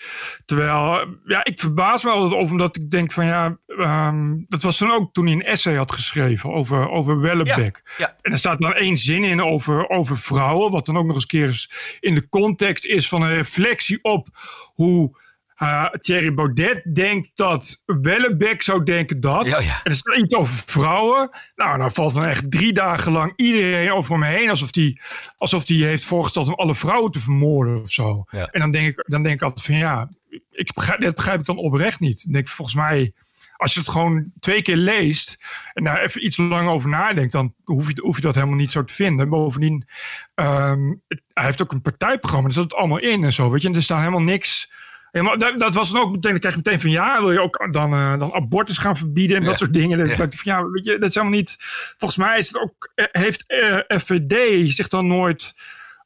Terwijl, 0.45 1.07
ja, 1.25 1.43
ik 1.43 1.59
verbaas 1.59 2.03
me 2.03 2.09
altijd 2.09 2.41
over, 2.41 2.51
omdat 2.51 2.75
ik 2.75 2.89
denk 2.89 3.11
van 3.11 3.25
ja, 3.25 3.57
um, 3.67 4.45
dat 4.47 4.61
was 4.61 4.77
toen 4.77 4.91
ook 4.91 5.13
toen 5.13 5.25
hij 5.25 5.33
een 5.33 5.41
essay 5.41 5.75
had 5.75 5.91
geschreven 5.91 6.53
over, 6.53 6.89
over 6.89 7.21
Wellebeck. 7.21 7.81
Ja, 7.85 8.05
ja. 8.05 8.15
En 8.21 8.31
er 8.31 8.37
staat 8.37 8.59
dan 8.59 8.73
één 8.73 8.97
zin 8.97 9.23
in 9.23 9.43
over, 9.43 9.89
over 9.89 10.17
vrouwen, 10.17 10.71
wat 10.71 10.85
dan 10.85 10.97
ook 10.97 11.05
nog 11.05 11.15
eens 11.15 11.25
keer 11.25 11.47
eens 11.47 11.97
in 11.99 12.15
de 12.15 12.29
context 12.29 12.85
is 12.85 13.07
van 13.07 13.21
een 13.21 13.33
reflectie 13.33 14.03
op 14.03 14.27
hoe 14.73 15.17
uh, 15.61 15.89
Thierry 15.89 16.33
Baudet 16.33 16.95
denkt 16.95 17.31
dat 17.35 17.83
Wellebeck 17.85 18.61
zou 18.61 18.83
denken 18.83 19.19
dat. 19.19 19.47
Ja, 19.47 19.59
ja. 19.59 19.79
En 19.83 19.91
er 19.91 19.95
staat 19.95 20.17
iets 20.17 20.35
over 20.35 20.63
vrouwen. 20.65 21.29
Nou, 21.55 21.77
dan 21.77 21.91
valt 21.91 22.13
dan 22.13 22.25
echt 22.25 22.51
drie 22.51 22.73
dagen 22.73 23.11
lang 23.11 23.33
iedereen 23.35 23.91
over 23.91 24.13
hem 24.13 24.23
heen. 24.23 24.49
Alsof 24.49 24.71
die, 24.71 25.01
alsof 25.37 25.65
die 25.65 25.85
heeft 25.85 26.03
voorgesteld 26.03 26.47
om 26.47 26.53
alle 26.53 26.75
vrouwen 26.75 27.11
te 27.11 27.19
vermoorden 27.19 27.81
of 27.81 27.91
zo. 27.91 28.23
Ja. 28.29 28.45
En 28.45 28.59
dan 28.59 28.71
denk, 28.71 28.87
ik, 28.87 29.03
dan 29.07 29.23
denk 29.23 29.35
ik 29.35 29.41
altijd 29.41 29.65
van 29.65 29.75
ja, 29.75 30.09
ik 30.51 30.73
begrijp, 30.73 31.01
dat 31.01 31.15
begrijp 31.15 31.39
ik 31.39 31.45
dan 31.45 31.57
oprecht 31.57 31.99
niet. 31.99 32.23
Dan 32.23 32.33
denk 32.33 32.45
ik 32.45 32.53
volgens 32.53 32.77
mij, 32.77 33.13
als 33.55 33.73
je 33.73 33.79
het 33.79 33.89
gewoon 33.89 34.31
twee 34.39 34.61
keer 34.61 34.75
leest 34.75 35.37
en 35.73 35.83
daar 35.83 36.01
even 36.01 36.25
iets 36.25 36.37
lang 36.37 36.69
over 36.69 36.89
nadenkt, 36.89 37.31
dan 37.31 37.53
hoef 37.63 37.87
je, 37.87 38.01
hoef 38.01 38.15
je 38.15 38.21
dat 38.21 38.35
helemaal 38.35 38.55
niet 38.55 38.71
zo 38.71 38.83
te 38.83 38.93
vinden. 38.93 39.25
En 39.25 39.29
bovendien, 39.29 39.87
um, 40.35 41.01
hij 41.33 41.45
heeft 41.45 41.61
ook 41.61 41.71
een 41.71 41.81
partijprogramma, 41.81 42.47
daar 42.47 42.57
zit 42.57 42.71
het 42.71 42.79
allemaal 42.79 42.99
in 42.99 43.23
en 43.23 43.33
zo. 43.33 43.49
Weet 43.49 43.61
je, 43.61 43.67
en 43.67 43.75
er 43.75 43.81
staat 43.81 43.99
helemaal 43.99 44.21
niks. 44.21 44.71
Helemaal, 45.11 45.37
dat, 45.37 45.59
dat, 45.59 45.75
was 45.75 45.91
dan 45.91 46.01
ook 46.01 46.11
meteen, 46.11 46.31
dan 46.31 46.39
krijg 46.39 46.55
je 46.55 46.61
meteen 46.63 46.81
van 46.81 46.89
ja, 46.89 47.19
wil 47.19 47.31
je 47.31 47.41
ook 47.41 47.67
dan, 47.71 47.93
uh, 47.93 48.19
dan 48.19 48.33
abortus 48.33 48.77
gaan 48.77 48.97
verbieden 48.97 49.37
en 49.37 49.43
Ja. 49.43 49.49
dat 49.49 49.57
soort 49.57 49.73
dingen. 49.73 49.97
Dan 49.97 50.07
Ja. 50.07 50.15
van 50.15 50.29
ja, 50.43 50.65
weet 50.65 50.85
je, 50.85 50.91
dat 50.97 51.09
is 51.09 51.15
helemaal 51.15 51.37
niet. 51.37 51.55
Volgens 51.97 52.19
mij 52.19 52.37
is 52.37 52.47
het 52.47 52.61
ook, 52.61 52.91
eh, 52.95 53.05
heeft 53.11 53.43
uh, 53.47 53.79
FVD 53.99 54.67
zich 54.75 54.87
dan 54.87 55.07
nooit, 55.07 55.55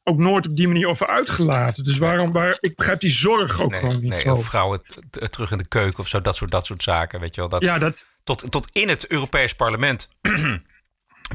ook 0.04 0.18
nooit 0.18 0.46
op 0.48 0.56
die 0.56 0.68
manier 0.68 0.88
over 0.88 1.06
uitgelaten. 1.06 1.84
Dus 1.84 1.98
waarom, 1.98 2.32
waar, 2.32 2.56
ik 2.60 2.76
begrijp 2.76 3.00
die 3.00 3.10
zorg 3.10 3.60
ook 3.62 3.70
nee, 3.70 3.80
gewoon 3.80 4.00
niet 4.00 4.10
nee, 4.10 4.20
zo. 4.20 4.34
Vrouwen 4.36 4.80
terug 5.30 5.50
in 5.50 5.58
de 5.58 5.68
keuken 5.68 5.98
of 5.98 6.08
zo, 6.08 6.20
dat 6.20 6.36
soort, 6.36 6.50
dat 6.50 6.66
soort 6.66 6.82
zaken. 6.82 7.20
Weet 7.20 7.34
je 7.34 7.40
wel, 7.40 7.50
dat, 7.50 7.62
Ja, 7.62 7.78
dat, 7.78 8.06
tot, 8.24 8.50
tot 8.50 8.68
in 8.72 8.88
het 8.88 9.06
Europees 9.06 9.54
Parlement 9.54 10.08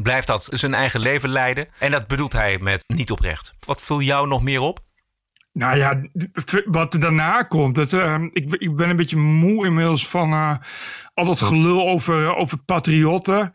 blijft 0.01 0.27
dat 0.27 0.47
zijn 0.51 0.73
eigen 0.73 0.99
leven 0.99 1.29
leiden. 1.29 1.67
En 1.79 1.91
dat 1.91 2.07
bedoelt 2.07 2.33
hij 2.33 2.57
met 2.59 2.83
niet 2.87 3.11
oprecht. 3.11 3.53
Wat 3.65 3.83
viel 3.83 4.01
jou 4.01 4.27
nog 4.27 4.41
meer 4.41 4.59
op? 4.59 4.79
Nou 5.53 5.77
ja, 5.77 6.01
wat 6.65 6.93
er 6.93 6.99
daarna 6.99 7.41
komt. 7.41 7.75
Dat, 7.75 7.93
uh, 7.93 8.23
ik, 8.31 8.53
ik 8.53 8.75
ben 8.75 8.89
een 8.89 8.95
beetje 8.95 9.17
moe 9.17 9.65
inmiddels 9.65 10.07
van 10.07 10.33
uh, 10.33 10.55
al 11.13 11.25
dat 11.25 11.41
gelul 11.41 11.87
over, 11.87 12.35
over 12.35 12.57
patriotten. 12.57 13.51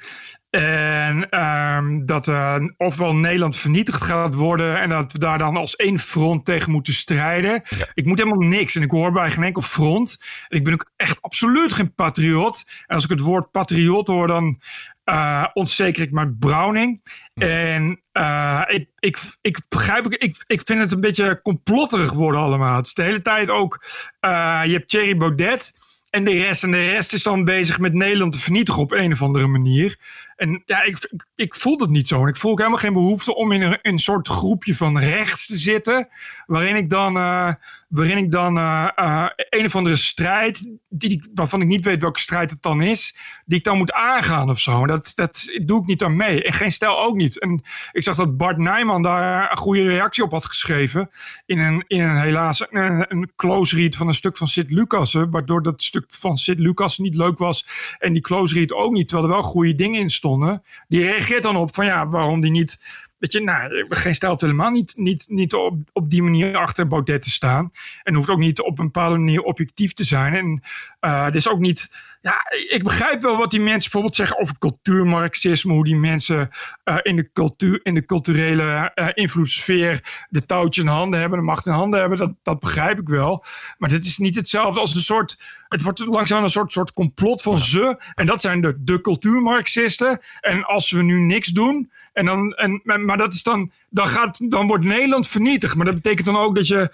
En 0.50 1.40
um, 1.40 2.06
dat 2.06 2.28
uh, 2.28 2.56
ofwel 2.76 3.14
Nederland 3.14 3.56
vernietigd 3.56 4.02
gaat 4.02 4.34
worden. 4.34 4.80
En 4.80 4.88
dat 4.88 5.12
we 5.12 5.18
daar 5.18 5.38
dan 5.38 5.56
als 5.56 5.76
één 5.76 5.98
front 5.98 6.44
tegen 6.44 6.72
moeten 6.72 6.92
strijden. 6.92 7.62
Ja. 7.68 7.86
Ik 7.94 8.06
moet 8.06 8.18
helemaal 8.18 8.48
niks. 8.48 8.76
En 8.76 8.82
ik 8.82 8.90
hoor 8.90 9.12
bij 9.12 9.30
geen 9.30 9.44
enkel 9.44 9.62
front. 9.62 10.22
En 10.48 10.56
ik 10.58 10.64
ben 10.64 10.72
ook 10.72 10.90
echt 10.96 11.22
absoluut 11.22 11.72
geen 11.72 11.94
patriot. 11.94 12.64
En 12.86 12.94
als 12.94 13.04
ik 13.04 13.10
het 13.10 13.20
woord 13.20 13.50
patriot 13.50 14.08
hoor, 14.08 14.26
dan 14.26 14.58
uh, 15.04 15.44
ontzeker 15.52 16.02
ik 16.02 16.12
mijn 16.12 16.36
Browning. 16.38 17.02
En 17.34 18.02
uh, 18.12 18.62
ik, 18.66 18.88
ik, 18.98 19.18
ik 19.40 19.60
begrijp, 19.68 20.06
ik, 20.06 20.44
ik 20.46 20.62
vind 20.64 20.80
het 20.80 20.92
een 20.92 21.00
beetje 21.00 21.40
complotterig 21.42 22.12
worden 22.12 22.40
allemaal. 22.40 22.76
Het 22.76 22.86
is 22.86 22.94
de 22.94 23.02
hele 23.02 23.20
tijd 23.20 23.50
ook, 23.50 23.84
uh, 24.20 24.60
je 24.64 24.72
hebt 24.72 24.88
Thierry 24.88 25.16
Baudet 25.16 25.72
en 26.10 26.24
de 26.24 26.42
rest. 26.42 26.62
En 26.62 26.70
de 26.70 26.88
rest 26.90 27.12
is 27.12 27.22
dan 27.22 27.44
bezig 27.44 27.78
met 27.78 27.92
Nederland 27.92 28.32
te 28.32 28.38
vernietigen 28.38 28.82
op 28.82 28.92
een 28.92 29.12
of 29.12 29.22
andere 29.22 29.46
manier. 29.46 29.96
En 30.36 30.62
ja, 30.64 30.82
ik, 30.82 31.12
ik, 31.34 31.54
voel 31.54 31.76
dat 31.76 31.88
niet 31.88 32.08
zo. 32.08 32.22
En 32.22 32.28
ik 32.28 32.36
voel 32.36 32.50
ook 32.50 32.58
helemaal 32.58 32.78
geen 32.78 32.92
behoefte 32.92 33.34
om 33.34 33.52
in 33.52 33.62
een, 33.62 33.78
een 33.82 33.98
soort 33.98 34.28
groepje 34.28 34.74
van 34.74 34.98
rechts 34.98 35.46
te 35.46 35.56
zitten. 35.56 36.08
Waarin 36.46 36.76
ik 36.76 36.88
dan, 36.88 37.16
uh, 37.16 37.52
waarin 37.94 38.18
ik 38.18 38.30
dan 38.30 38.58
uh, 38.58 38.88
uh, 38.96 39.26
een 39.48 39.64
of 39.64 39.76
andere 39.76 39.96
strijd, 39.96 40.78
die, 40.88 41.30
waarvan 41.34 41.60
ik 41.60 41.66
niet 41.66 41.84
weet 41.84 42.02
welke 42.02 42.20
strijd 42.20 42.50
het 42.50 42.62
dan 42.62 42.82
is, 42.82 43.16
die 43.44 43.58
ik 43.58 43.64
dan 43.64 43.76
moet 43.76 43.92
aangaan 43.92 44.50
of 44.50 44.58
zo. 44.58 44.86
Dat, 44.86 45.12
dat 45.14 45.58
doe 45.64 45.80
ik 45.80 45.86
niet 45.86 46.02
aan 46.02 46.16
mee. 46.16 46.42
En 46.42 46.52
geen 46.52 46.70
stel 46.70 47.00
ook 47.00 47.14
niet. 47.14 47.40
En 47.40 47.62
ik 47.92 48.02
zag 48.02 48.16
dat 48.16 48.36
Bart 48.36 48.58
Nijman 48.58 49.02
daar 49.02 49.50
een 49.50 49.56
goede 49.56 49.82
reactie 49.82 50.24
op 50.24 50.30
had 50.30 50.46
geschreven. 50.46 51.08
In 51.46 51.58
een, 51.58 51.84
in 51.86 52.00
een 52.00 52.16
helaas 52.16 52.66
een, 52.70 53.06
een 53.08 53.32
close 53.36 53.76
read 53.76 53.96
van 53.96 54.08
een 54.08 54.14
stuk 54.14 54.36
van 54.36 54.48
Sid 54.48 54.70
Lucassen. 54.70 55.30
Waardoor 55.30 55.62
dat 55.62 55.82
stuk 55.82 56.04
van 56.08 56.36
Sid 56.36 56.58
Lucassen 56.58 57.04
niet 57.04 57.16
leuk 57.16 57.38
was. 57.38 57.66
En 57.98 58.12
die 58.12 58.22
close 58.22 58.54
read 58.54 58.72
ook 58.72 58.92
niet. 58.92 59.08
Terwijl 59.08 59.28
er 59.28 59.34
wel 59.34 59.44
goede 59.44 59.74
dingen 59.74 60.00
in 60.00 60.10
stonden. 60.10 60.62
Die 60.88 61.02
reageert 61.02 61.42
dan 61.42 61.56
op 61.56 61.74
van 61.74 61.86
ja, 61.86 62.08
waarom 62.08 62.40
die 62.40 62.50
niet 62.50 62.78
Weet 63.18 63.32
je, 63.32 63.40
nou, 63.40 63.86
geen 63.88 64.14
stijl 64.14 64.36
helemaal 64.38 64.70
niet, 64.70 64.96
niet, 64.96 65.26
niet 65.28 65.54
op, 65.54 65.80
op 65.92 66.10
die 66.10 66.22
manier 66.22 66.56
achter 66.56 66.86
Baudet 66.86 67.22
te 67.22 67.30
staan. 67.30 67.70
En 68.02 68.14
hoeft 68.14 68.30
ook 68.30 68.38
niet 68.38 68.60
op 68.60 68.78
een 68.78 68.84
bepaalde 68.84 69.18
manier 69.18 69.42
objectief 69.42 69.92
te 69.92 70.04
zijn. 70.04 70.34
En 70.34 70.60
uh, 71.00 71.24
het 71.24 71.34
is 71.34 71.48
ook 71.48 71.60
niet. 71.60 72.12
Ja, 72.24 72.36
ik 72.68 72.82
begrijp 72.82 73.20
wel 73.20 73.36
wat 73.36 73.50
die 73.50 73.60
mensen 73.60 73.82
bijvoorbeeld 73.82 74.14
zeggen 74.14 74.38
over 74.38 74.58
cultuurmarxisme. 74.58 75.72
Hoe 75.72 75.84
die 75.84 75.96
mensen 75.96 76.48
uh, 76.84 76.96
in, 77.02 77.16
de 77.16 77.30
cultuur, 77.32 77.80
in 77.82 77.94
de 77.94 78.04
culturele 78.04 78.92
uh, 78.94 79.08
invloedssfeer 79.14 80.26
de 80.28 80.44
touwtjes 80.44 80.84
in 80.84 80.90
handen 80.90 81.20
hebben, 81.20 81.38
de 81.38 81.44
macht 81.44 81.66
in 81.66 81.72
handen 81.72 82.00
hebben. 82.00 82.18
Dat, 82.18 82.32
dat 82.42 82.58
begrijp 82.58 82.98
ik 82.98 83.08
wel. 83.08 83.44
Maar 83.78 83.88
dit 83.88 84.04
is 84.04 84.16
niet 84.18 84.34
hetzelfde 84.34 84.80
als 84.80 84.94
een 84.94 85.02
soort. 85.02 85.36
Het 85.68 85.82
wordt 85.82 85.98
langzaam 85.98 86.42
een 86.42 86.48
soort, 86.48 86.72
soort 86.72 86.92
complot 86.92 87.42
van 87.42 87.58
ze. 87.58 88.00
En 88.14 88.26
dat 88.26 88.40
zijn 88.40 88.60
de, 88.60 88.74
de 88.78 89.00
cultuurmarxisten. 89.00 90.20
En 90.40 90.64
als 90.64 90.90
we 90.90 91.02
nu 91.02 91.20
niks 91.20 91.48
doen. 91.48 91.90
En 92.12 92.24
dan, 92.24 92.52
en, 92.52 92.80
maar 93.04 93.16
dat 93.16 93.34
is 93.34 93.42
dan, 93.42 93.70
dan, 93.90 94.08
gaat, 94.08 94.50
dan 94.50 94.66
wordt 94.66 94.84
Nederland 94.84 95.28
vernietigd. 95.28 95.74
Maar 95.74 95.86
dat 95.86 95.94
betekent 95.94 96.26
dan 96.26 96.36
ook 96.36 96.54
dat 96.54 96.66
je 96.66 96.90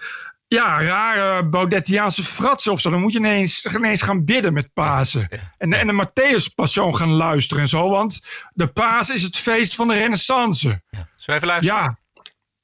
ja, 0.55 0.81
rare 0.81 1.45
Baudettiaanse 1.45 2.23
fratsen 2.23 2.71
of 2.71 2.79
zo. 2.79 2.89
Dan 2.89 3.01
moet 3.01 3.11
je 3.11 3.17
ineens, 3.17 3.65
ineens 3.65 4.01
gaan 4.01 4.25
bidden 4.25 4.53
met 4.53 4.73
Pasen. 4.73 5.27
En, 5.57 5.73
en 5.73 5.87
de 5.87 6.05
Matthäus-passion 6.05 6.95
gaan 6.95 7.09
luisteren 7.09 7.63
en 7.63 7.69
zo. 7.69 7.89
Want 7.89 8.21
de 8.53 8.67
Paas 8.67 9.09
is 9.09 9.23
het 9.23 9.37
feest 9.37 9.75
van 9.75 9.87
de 9.87 9.93
renaissance. 9.93 10.67
Ja. 10.67 10.81
Zullen 10.89 11.09
we 11.25 11.33
even 11.33 11.47
luisteren? 11.47 11.81
Ja. 11.81 11.97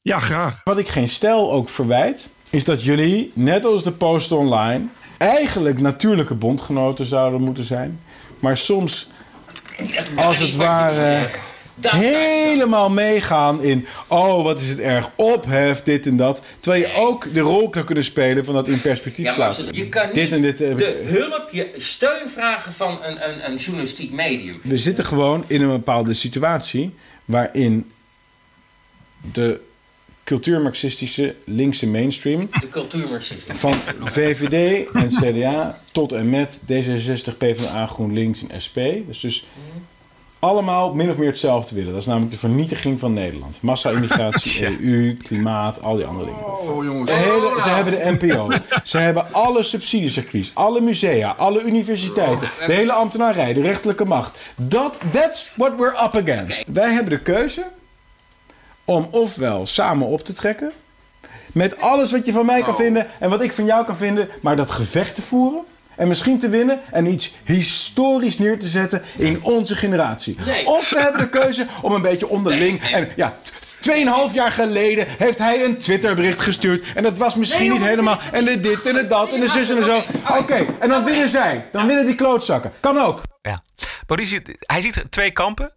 ja, 0.02 0.20
graag. 0.20 0.62
Wat 0.64 0.78
ik 0.78 0.88
geen 0.88 1.10
stel 1.10 1.52
ook 1.52 1.70
verwijt... 1.70 2.30
is 2.50 2.64
dat 2.64 2.84
jullie, 2.84 3.32
net 3.34 3.66
als 3.66 3.84
de 3.84 3.92
Post 3.92 4.32
Online... 4.32 4.86
eigenlijk 5.18 5.80
natuurlijke 5.80 6.36
bondgenoten 6.36 7.06
zouden 7.06 7.42
moeten 7.42 7.64
zijn. 7.64 8.00
Maar 8.40 8.58
soms, 8.58 9.08
als 10.16 10.40
het 10.40 10.56
ware 10.56 11.30
helemaal 11.82 12.90
meegaan 12.90 13.64
in... 13.64 13.86
oh, 14.08 14.44
wat 14.44 14.60
is 14.60 14.70
het 14.70 14.80
erg 14.80 15.10
ophef, 15.16 15.84
dit 15.84 16.06
en 16.06 16.18
dat. 16.18 16.42
Terwijl 16.60 16.84
je 16.84 16.94
ook 16.94 17.34
de 17.34 17.40
rol 17.40 17.70
kan 17.70 17.84
kunnen 17.84 18.04
spelen 18.04 18.46
van 18.46 18.54
dat 18.54 18.68
in 18.68 18.82
perspectief 18.82 19.26
ja, 19.26 19.34
plaatsen. 19.34 19.68
Je 19.72 19.90
kan 19.90 20.06
niet 20.06 20.16
dit 20.16 20.32
en 20.32 20.42
dit, 20.42 20.58
de 20.58 21.02
hulp, 21.06 21.50
je 21.52 21.74
steun 21.78 22.30
vragen 22.30 22.74
van 22.74 23.00
een, 23.04 23.30
een, 23.30 23.52
een 23.52 23.56
journalistiek 23.56 24.12
medium. 24.12 24.60
We 24.64 24.78
zitten 24.78 25.06
gewoon 25.06 25.44
in 25.48 25.62
een 25.62 25.72
bepaalde 25.72 26.14
situatie... 26.14 26.94
waarin 27.26 27.92
de 29.32 29.60
cultuurmarxistische 30.24 31.36
linkse 31.46 31.88
mainstream... 31.88 32.40
De 32.40 32.70
cultuurmarxisme. 32.70 33.54
Van 33.54 33.80
VVD 34.16 34.90
en 34.92 35.10
CDA 35.10 35.82
tot 35.92 36.12
en 36.12 36.30
met 36.30 36.62
D66, 36.62 37.38
PvdA, 37.38 37.86
GroenLinks 37.86 38.48
en 38.48 38.62
SP. 38.66 38.78
Dus, 39.08 39.20
dus 39.20 39.46
allemaal 40.40 40.94
min 40.94 41.10
of 41.10 41.18
meer 41.18 41.28
hetzelfde 41.28 41.76
willen. 41.76 41.92
Dat 41.92 42.02
is 42.02 42.08
namelijk 42.08 42.32
de 42.32 42.38
vernietiging 42.38 43.00
van 43.00 43.14
Nederland. 43.14 43.62
Massa-immigratie, 43.62 44.66
EU, 44.86 45.18
klimaat, 45.18 45.82
al 45.82 45.96
die 45.96 46.06
andere 46.06 46.26
dingen. 46.26 46.46
Oh, 46.46 46.84
jongens. 46.84 47.12
Hele, 47.12 47.60
ze 47.62 47.70
hebben 47.70 47.94
de 47.94 48.26
NPO. 48.26 48.52
ze 48.84 48.98
hebben 48.98 49.34
alle 49.34 49.64
subsidiecircuits, 49.64 50.52
alle 50.54 50.82
musea, 50.82 51.36
alle 51.38 51.62
universiteiten, 51.62 52.50
de 52.68 52.74
hele 52.74 52.92
ambtenarij, 52.92 53.54
de 53.54 53.62
rechterlijke 53.62 54.06
macht. 54.06 54.38
Dat, 54.56 54.96
that's 55.12 55.52
what 55.56 55.76
we're 55.78 56.04
up 56.04 56.18
against. 56.18 56.64
Wij 56.68 56.92
hebben 56.92 57.10
de 57.14 57.20
keuze 57.20 57.66
om 58.86 59.08
ofwel 59.12 59.66
samen 59.66 60.08
op 60.08 60.26
te 60.26 60.34
trekken, 60.34 60.72
met 61.52 61.82
alles 61.82 62.12
wat 62.12 62.26
je 62.26 62.32
van 62.32 62.46
mij 62.46 62.62
kan 62.62 62.76
vinden 62.76 63.08
en 63.20 63.30
wat 63.30 63.42
ik 63.42 63.52
van 63.52 63.66
jou 63.66 63.86
kan 63.86 63.96
vinden, 63.96 64.30
maar 64.42 64.56
dat 64.56 64.72
gevecht 64.72 65.16
te 65.16 65.22
voeren. 65.22 65.64
En 65.98 66.08
misschien 66.08 66.40
te 66.40 66.50
winnen 66.50 66.80
en 66.92 67.06
iets 67.06 67.36
historisch 67.44 68.38
neer 68.38 68.60
te 68.60 68.68
zetten 68.68 69.04
in 69.16 69.44
onze 69.44 69.76
generatie. 69.76 70.38
Nee. 70.46 70.68
Of 70.68 70.90
we 70.90 71.02
hebben 71.02 71.22
de 71.22 71.30
keuze 71.30 71.68
om 71.82 71.94
een 71.94 72.02
beetje 72.02 72.28
onderling. 72.28 72.82
Nee, 72.82 72.92
nee. 72.92 73.02
En 73.02 73.10
ja, 73.16 73.38
tweeënhalf 73.80 74.34
jaar 74.34 74.52
geleden 74.52 75.06
heeft 75.08 75.38
hij 75.38 75.64
een 75.64 75.78
Twitterbericht 75.78 76.42
gestuurd. 76.42 76.94
En 76.94 77.04
dat 77.04 77.18
was 77.18 77.36
misschien 77.36 77.72
niet 77.72 77.86
helemaal. 77.86 78.20
En 78.32 78.44
de 78.44 78.60
dit 78.60 78.86
en 78.86 78.94
de 78.94 79.08
dat 79.08 79.34
en 79.34 79.40
de 79.40 79.48
zus 79.48 79.70
en 79.70 79.76
de 79.76 79.84
zo. 79.84 80.04
Oké, 80.38 80.66
en 80.80 80.90
dan 80.90 81.04
winnen 81.04 81.30
zij. 81.30 81.66
Dan 81.72 81.88
winnen 81.88 82.06
die 82.06 82.16
klootzakken. 82.16 82.72
Kan 82.80 82.98
ook. 82.98 83.22
Ja. 83.42 83.64
Boris, 84.06 84.40
hij 84.60 84.82
ziet 84.82 85.04
twee 85.10 85.32
kampen. 85.32 85.72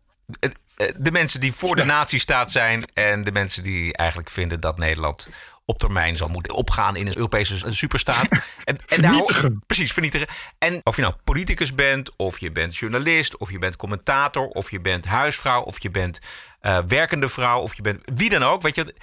De 0.98 1.10
mensen 1.10 1.40
die 1.40 1.52
voor 1.52 1.76
de 1.76 1.84
nazistaat 1.84 2.50
zijn 2.50 2.84
en 2.94 3.24
de 3.24 3.32
mensen 3.32 3.62
die 3.62 3.96
eigenlijk 3.96 4.30
vinden 4.30 4.60
dat 4.60 4.78
Nederland 4.78 5.28
op 5.70 5.78
termijn 5.78 6.16
zal 6.16 6.28
moeten 6.28 6.54
opgaan 6.54 6.96
in 6.96 7.06
een 7.06 7.16
Europese 7.16 7.72
superstaat. 7.72 8.28
En, 8.64 8.76
en 8.76 8.82
vernietigen. 8.86 9.48
Daar, 9.50 9.58
precies, 9.66 9.92
vernietigen. 9.92 10.26
En 10.58 10.80
of 10.82 10.96
je 10.96 11.02
nou 11.02 11.14
politicus 11.24 11.74
bent, 11.74 12.16
of 12.16 12.38
je 12.38 12.52
bent 12.52 12.76
journalist, 12.76 13.36
of 13.36 13.50
je 13.50 13.58
bent 13.58 13.76
commentator, 13.76 14.46
of 14.46 14.70
je 14.70 14.80
bent 14.80 15.06
huisvrouw, 15.06 15.62
of 15.62 15.82
je 15.82 15.90
bent 15.90 16.20
uh, 16.62 16.78
werkende 16.88 17.28
vrouw, 17.28 17.60
of 17.60 17.74
je 17.74 17.82
bent 17.82 18.02
wie 18.14 18.28
dan 18.28 18.42
ook. 18.42 18.62
Weet 18.62 18.74
je, 18.74 18.94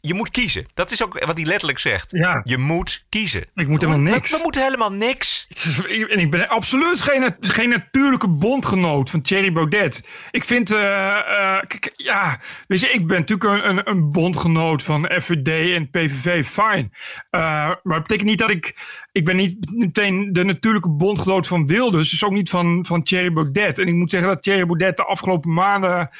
je, 0.00 0.14
moet 0.14 0.30
kiezen. 0.30 0.66
Dat 0.74 0.90
is 0.90 1.02
ook 1.02 1.24
wat 1.24 1.36
hij 1.36 1.46
letterlijk 1.46 1.78
zegt. 1.78 2.10
Ja. 2.10 2.40
Je 2.44 2.58
moet 2.58 3.04
kiezen. 3.08 3.44
Ik 3.54 3.68
moet 3.68 3.80
helemaal 3.80 4.12
niks. 4.12 4.30
We, 4.30 4.36
we 4.36 4.42
moeten 4.42 4.62
helemaal 4.62 4.92
niks. 4.92 5.46
En 6.08 6.18
ik 6.18 6.30
ben 6.30 6.48
absoluut 6.48 7.00
geen, 7.00 7.36
geen 7.40 7.68
natuurlijke 7.68 8.28
bondgenoot 8.28 9.10
van 9.10 9.20
Thierry 9.20 9.52
Baudet. 9.52 10.08
Ik 10.30 10.44
vind, 10.44 10.72
uh, 10.72 10.78
uh, 10.78 11.58
kijk, 11.66 11.92
ja, 11.96 12.38
weet 12.66 12.80
je, 12.80 12.88
ik 12.88 13.06
ben 13.06 13.18
natuurlijk 13.18 13.64
een, 13.64 13.68
een, 13.68 13.90
een 13.90 14.12
bondgenoot 14.12 14.82
van 14.82 15.10
FVD 15.20 15.74
en 15.74 15.90
PVV, 15.90 16.46
fijn. 16.46 16.92
Uh, 17.30 17.40
maar 17.40 17.78
dat 17.82 18.02
betekent 18.02 18.28
niet 18.28 18.38
dat 18.38 18.50
ik, 18.50 18.74
ik 19.12 19.24
ben 19.24 19.36
niet 19.36 19.56
meteen 19.74 20.26
de 20.26 20.44
natuurlijke 20.44 20.90
bondgenoot 20.90 21.46
van 21.46 21.66
Wilders, 21.66 22.10
dus 22.10 22.24
ook 22.24 22.32
niet 22.32 22.50
van, 22.50 22.84
van 22.86 23.02
Thierry 23.02 23.32
Baudet. 23.32 23.78
En 23.78 23.88
ik 23.88 23.94
moet 23.94 24.10
zeggen 24.10 24.28
dat 24.28 24.42
Thierry 24.42 24.66
Baudet 24.66 24.96
de 24.96 25.04
afgelopen 25.04 25.52
maanden 25.52 26.10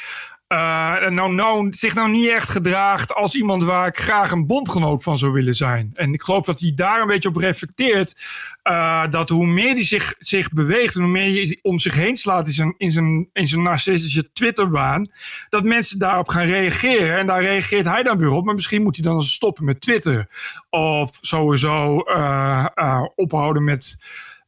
uh, 0.52 1.08
nou, 1.08 1.34
nou, 1.34 1.72
zich 1.72 1.94
nou 1.94 2.10
niet 2.10 2.28
echt 2.28 2.50
gedraagt 2.50 3.14
als 3.14 3.34
iemand 3.34 3.62
waar 3.62 3.86
ik 3.86 3.98
graag 3.98 4.30
een 4.30 4.46
bondgenoot 4.46 5.02
van 5.02 5.18
zou 5.18 5.32
willen 5.32 5.54
zijn. 5.54 5.90
En 5.94 6.12
ik 6.12 6.22
geloof 6.22 6.44
dat 6.44 6.60
hij 6.60 6.72
daar 6.74 7.00
een 7.00 7.06
beetje 7.06 7.28
op 7.28 7.36
reflecteert. 7.36 8.24
Uh, 8.64 9.08
dat 9.10 9.28
hoe 9.28 9.46
meer 9.46 9.72
hij 9.72 9.84
zich, 9.84 10.14
zich 10.18 10.48
beweegt 10.52 10.94
en 10.94 11.02
hoe 11.02 11.10
meer 11.10 11.32
hij 11.32 11.58
om 11.62 11.78
zich 11.78 11.94
heen 11.94 12.16
slaat 12.16 12.46
in 12.46 12.52
zijn, 12.52 12.74
in 12.76 12.90
zijn, 12.90 13.28
in 13.32 13.46
zijn 13.46 13.62
narcistische 13.62 14.32
Twitterbaan, 14.32 15.10
dat 15.48 15.64
mensen 15.64 15.98
daarop 15.98 16.28
gaan 16.28 16.44
reageren. 16.44 17.18
En 17.18 17.26
daar 17.26 17.42
reageert 17.42 17.84
hij 17.84 18.02
dan 18.02 18.18
weer 18.18 18.30
op. 18.30 18.44
Maar 18.44 18.54
misschien 18.54 18.82
moet 18.82 18.96
hij 18.96 19.04
dan 19.04 19.22
stoppen 19.22 19.64
met 19.64 19.80
Twitter. 19.80 20.28
Of 20.70 21.18
sowieso 21.20 22.02
uh, 22.06 22.66
ophouden 23.14 23.64
met, 23.64 23.98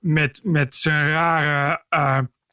met, 0.01 0.41
met 0.45 0.75
zijn 0.75 1.07
rare 1.07 1.83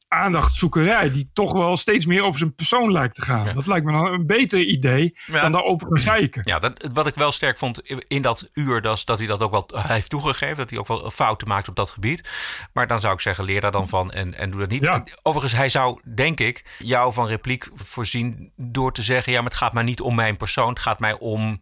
aandachtzoekerij 0.09 1.11
die 1.11 1.29
toch 1.33 1.51
wel 1.51 1.77
steeds 1.77 2.05
meer 2.05 2.23
over 2.23 2.39
zijn 2.39 2.55
persoon 2.55 2.91
lijkt 2.91 3.15
te 3.15 3.21
gaan. 3.21 3.45
Ja. 3.45 3.53
Dat 3.53 3.65
lijkt 3.65 3.85
me 3.85 3.91
dan 3.91 4.05
een 4.05 4.25
beter 4.25 4.59
idee 4.59 5.17
ja. 5.25 5.41
dan 5.41 5.51
daarover 5.51 5.87
gaan 5.87 6.01
zeiken. 6.01 6.41
Ja, 6.45 6.59
dat, 6.59 6.89
wat 6.93 7.07
ik 7.07 7.15
wel 7.15 7.31
sterk 7.31 7.57
vond 7.57 7.81
in 8.07 8.21
dat 8.21 8.49
uur, 8.53 8.81
dat, 8.81 9.01
dat 9.05 9.17
hij 9.17 9.27
dat 9.27 9.41
ook 9.41 9.51
wel 9.51 9.69
hij 9.83 9.95
heeft 9.95 10.09
toegegeven, 10.09 10.57
dat 10.57 10.69
hij 10.69 10.79
ook 10.79 10.87
wel 10.87 11.11
fouten 11.11 11.47
maakt 11.47 11.67
op 11.67 11.75
dat 11.75 11.89
gebied. 11.89 12.29
Maar 12.73 12.87
dan 12.87 12.99
zou 12.99 13.13
ik 13.13 13.21
zeggen, 13.21 13.43
leer 13.43 13.61
daar 13.61 13.71
dan 13.71 13.87
van 13.87 14.11
en, 14.11 14.33
en 14.33 14.51
doe 14.51 14.59
dat 14.59 14.69
niet. 14.69 14.83
Ja. 14.83 15.03
Overigens, 15.21 15.59
hij 15.59 15.69
zou, 15.69 15.99
denk 16.15 16.39
ik, 16.39 16.65
jou 16.79 17.13
van 17.13 17.27
repliek 17.27 17.69
voorzien 17.73 18.51
door 18.55 18.93
te 18.93 19.01
zeggen, 19.01 19.31
ja, 19.31 19.41
maar 19.41 19.49
het 19.49 19.59
gaat 19.59 19.73
mij 19.73 19.83
niet 19.83 20.01
om 20.01 20.15
mijn 20.15 20.37
persoon, 20.37 20.69
het 20.69 20.79
gaat 20.79 20.99
mij 20.99 21.17
om 21.19 21.61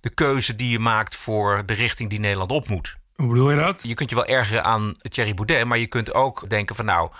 de 0.00 0.14
keuze 0.14 0.56
die 0.56 0.70
je 0.70 0.78
maakt 0.78 1.16
voor 1.16 1.62
de 1.66 1.74
richting 1.74 2.10
die 2.10 2.20
Nederland 2.20 2.50
op 2.50 2.68
moet. 2.68 2.96
Hoe 3.18 3.28
bedoel 3.28 3.50
je 3.50 3.56
dat? 3.56 3.82
Je 3.82 3.94
kunt 3.94 4.10
je 4.10 4.16
wel 4.16 4.26
ergeren 4.26 4.64
aan 4.64 4.94
Thierry 4.98 5.34
Baudet, 5.34 5.64
maar 5.64 5.78
je 5.78 5.86
kunt 5.86 6.14
ook 6.14 6.50
denken 6.50 6.74
van 6.74 6.84
nou, 6.84 7.10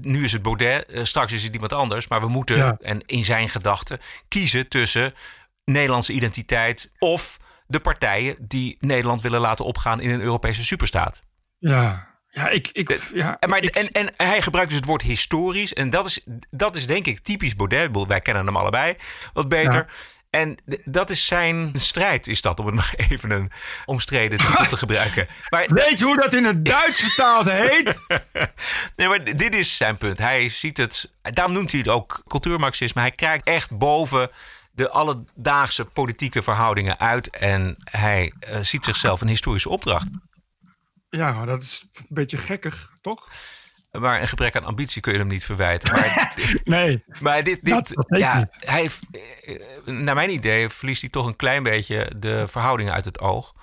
nu 0.00 0.24
is 0.24 0.32
het 0.32 0.42
Baudet, 0.42 0.84
uh, 0.88 1.04
straks 1.04 1.32
is 1.32 1.44
het 1.44 1.54
iemand 1.54 1.72
anders. 1.72 2.08
Maar 2.08 2.20
we 2.20 2.28
moeten, 2.28 2.56
ja. 2.56 2.76
en 2.80 3.00
in 3.06 3.24
zijn 3.24 3.48
gedachten, 3.48 3.98
kiezen 4.28 4.68
tussen 4.68 5.14
Nederlandse 5.64 6.12
identiteit 6.12 6.90
of 6.98 7.38
de 7.66 7.80
partijen 7.80 8.36
die 8.40 8.76
Nederland 8.80 9.22
willen 9.22 9.40
laten 9.40 9.64
opgaan 9.64 10.00
in 10.00 10.10
een 10.10 10.20
Europese 10.20 10.64
superstaat. 10.64 11.22
Ja, 11.58 12.08
ja, 12.30 12.48
ik. 12.48 12.68
ik 12.72 13.10
ja, 13.12 13.38
maar, 13.46 13.62
ik, 13.62 13.76
en, 13.76 13.88
en 13.88 14.12
hij 14.16 14.42
gebruikt 14.42 14.68
dus 14.68 14.78
het 14.78 14.88
woord 14.88 15.02
historisch. 15.02 15.72
En 15.72 15.90
dat 15.90 16.06
is, 16.06 16.24
dat 16.50 16.76
is 16.76 16.86
denk 16.86 17.06
ik 17.06 17.18
typisch 17.18 17.56
Baudet. 17.56 18.06
Wij 18.06 18.20
kennen 18.20 18.46
hem 18.46 18.56
allebei 18.56 18.94
wat 19.32 19.48
beter. 19.48 19.74
Ja. 19.74 19.86
En 20.30 20.56
dat 20.84 21.10
is 21.10 21.26
zijn 21.26 21.70
strijd, 21.72 22.26
is 22.26 22.40
dat, 22.40 22.60
om 22.60 22.66
het 22.66 22.74
maar 22.80 22.94
even 22.96 23.30
een 23.30 23.50
omstreden 23.84 24.38
titel 24.38 24.66
te 24.66 24.76
gebruiken. 24.76 25.26
Maar 25.50 25.66
Weet 25.66 25.98
je 25.98 26.04
hoe 26.04 26.16
dat 26.16 26.34
in 26.34 26.44
het 26.44 26.64
Duits 26.64 27.00
vertaald 27.00 27.44
heet? 27.44 28.06
nee, 28.96 29.08
maar 29.08 29.24
dit 29.24 29.54
is 29.54 29.76
zijn 29.76 29.98
punt. 29.98 30.18
Hij 30.18 30.48
ziet 30.48 30.76
het, 30.76 31.12
daarom 31.22 31.54
noemt 31.54 31.70
hij 31.70 31.80
het 31.80 31.88
ook 31.88 32.22
cultuurmarxisme. 32.26 33.00
Hij 33.00 33.10
kijkt 33.10 33.46
echt 33.46 33.78
boven 33.78 34.30
de 34.72 34.90
alledaagse 34.90 35.84
politieke 35.84 36.42
verhoudingen 36.42 36.98
uit. 36.98 37.30
En 37.30 37.76
hij 37.84 38.32
uh, 38.40 38.58
ziet 38.60 38.84
zichzelf 38.84 39.20
een 39.20 39.28
historische 39.28 39.68
opdracht. 39.68 40.06
Ja, 41.10 41.44
dat 41.44 41.62
is 41.62 41.86
een 41.94 42.06
beetje 42.08 42.36
gekkig, 42.36 42.92
toch? 43.00 43.28
Maar 43.90 44.20
een 44.20 44.28
gebrek 44.28 44.56
aan 44.56 44.64
ambitie 44.64 45.02
kun 45.02 45.12
je 45.12 45.18
hem 45.18 45.28
niet 45.28 45.44
verwijten. 45.44 45.94
Maar, 45.94 46.34
nee. 46.64 47.04
Maar 47.20 47.44
dit, 47.44 47.64
dit 47.64 48.04
ja, 48.08 48.38
niet. 48.38 48.56
hij 48.58 48.80
heeft, 48.80 49.00
naar 49.84 50.14
mijn 50.14 50.30
idee 50.30 50.68
verliest 50.68 51.00
hij 51.00 51.10
toch 51.10 51.26
een 51.26 51.36
klein 51.36 51.62
beetje 51.62 52.12
de 52.16 52.48
verhoudingen 52.48 52.92
uit 52.92 53.04
het 53.04 53.20
oog. 53.20 53.54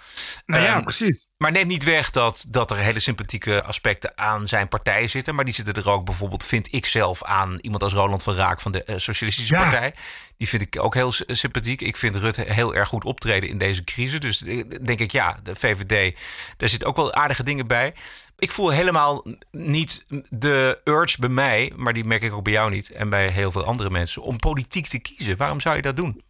Nou 0.45 0.63
ja, 0.63 0.77
um, 0.77 0.83
precies. 0.83 1.27
Maar 1.37 1.51
neemt 1.51 1.67
niet 1.67 1.83
weg 1.83 2.09
dat, 2.09 2.45
dat 2.49 2.71
er 2.71 2.77
hele 2.77 2.99
sympathieke 2.99 3.63
aspecten 3.63 4.17
aan 4.17 4.47
zijn 4.47 4.67
partij 4.67 5.07
zitten. 5.07 5.35
Maar 5.35 5.45
die 5.45 5.53
zitten 5.53 5.73
er 5.73 5.89
ook 5.89 6.05
bijvoorbeeld, 6.05 6.45
vind 6.45 6.73
ik 6.73 6.85
zelf, 6.85 7.23
aan 7.23 7.57
iemand 7.61 7.83
als 7.83 7.93
Roland 7.93 8.23
van 8.23 8.35
Raak 8.35 8.61
van 8.61 8.71
de 8.71 8.83
eh, 8.83 8.97
Socialistische 8.97 9.53
Ja. 9.53 9.61
Partij. 9.61 9.93
Die 10.37 10.47
vind 10.47 10.61
ik 10.61 10.83
ook 10.83 10.93
heel 10.93 11.13
sympathiek. 11.27 11.81
Ik 11.81 11.97
vind 11.97 12.15
Rutte 12.15 12.41
heel 12.41 12.75
erg 12.75 12.87
goed 12.87 13.03
optreden 13.03 13.49
in 13.49 13.57
deze 13.57 13.83
crisis. 13.83 14.19
Dus 14.19 14.43
eh, 14.43 14.63
denk 14.83 14.99
ik, 14.99 15.11
ja, 15.11 15.39
de 15.43 15.55
VVD, 15.55 16.17
daar 16.57 16.69
zitten 16.69 16.87
ook 16.87 16.95
wel 16.95 17.13
aardige 17.13 17.43
dingen 17.43 17.67
bij. 17.67 17.93
Ik 18.37 18.51
voel 18.51 18.69
helemaal 18.69 19.25
niet 19.51 20.05
de 20.29 20.81
urge 20.83 21.19
bij 21.19 21.29
mij, 21.29 21.71
maar 21.75 21.93
die 21.93 22.05
merk 22.05 22.23
ik 22.23 22.33
ook 22.33 22.43
bij 22.43 22.53
jou 22.53 22.69
niet 22.69 22.89
en 22.89 23.09
bij 23.09 23.27
heel 23.27 23.51
veel 23.51 23.63
andere 23.63 23.89
mensen, 23.89 24.21
om 24.21 24.37
politiek 24.37 24.87
te 24.87 24.99
kiezen. 24.99 25.37
Waarom 25.37 25.59
zou 25.61 25.75
je 25.75 25.81
dat 25.81 25.95
doen? 25.95 26.23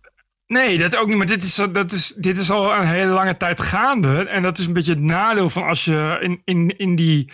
Nee, 0.47 0.77
dat 0.77 0.97
ook 0.97 1.07
niet. 1.07 1.17
Maar 1.17 1.25
dit 1.25 1.43
is, 1.43 1.55
dat 1.71 1.91
is, 1.91 2.07
dit 2.07 2.37
is 2.37 2.51
al 2.51 2.73
een 2.73 2.87
hele 2.87 3.11
lange 3.11 3.37
tijd 3.37 3.61
gaande. 3.61 4.27
En 4.27 4.41
dat 4.41 4.57
is 4.57 4.65
een 4.65 4.73
beetje 4.73 4.93
het 4.93 5.01
nadeel 5.01 5.49
van 5.49 5.63
als 5.63 5.85
je 5.85 6.17
in, 6.21 6.41
in, 6.43 6.77
in 6.77 6.95
die 6.95 7.31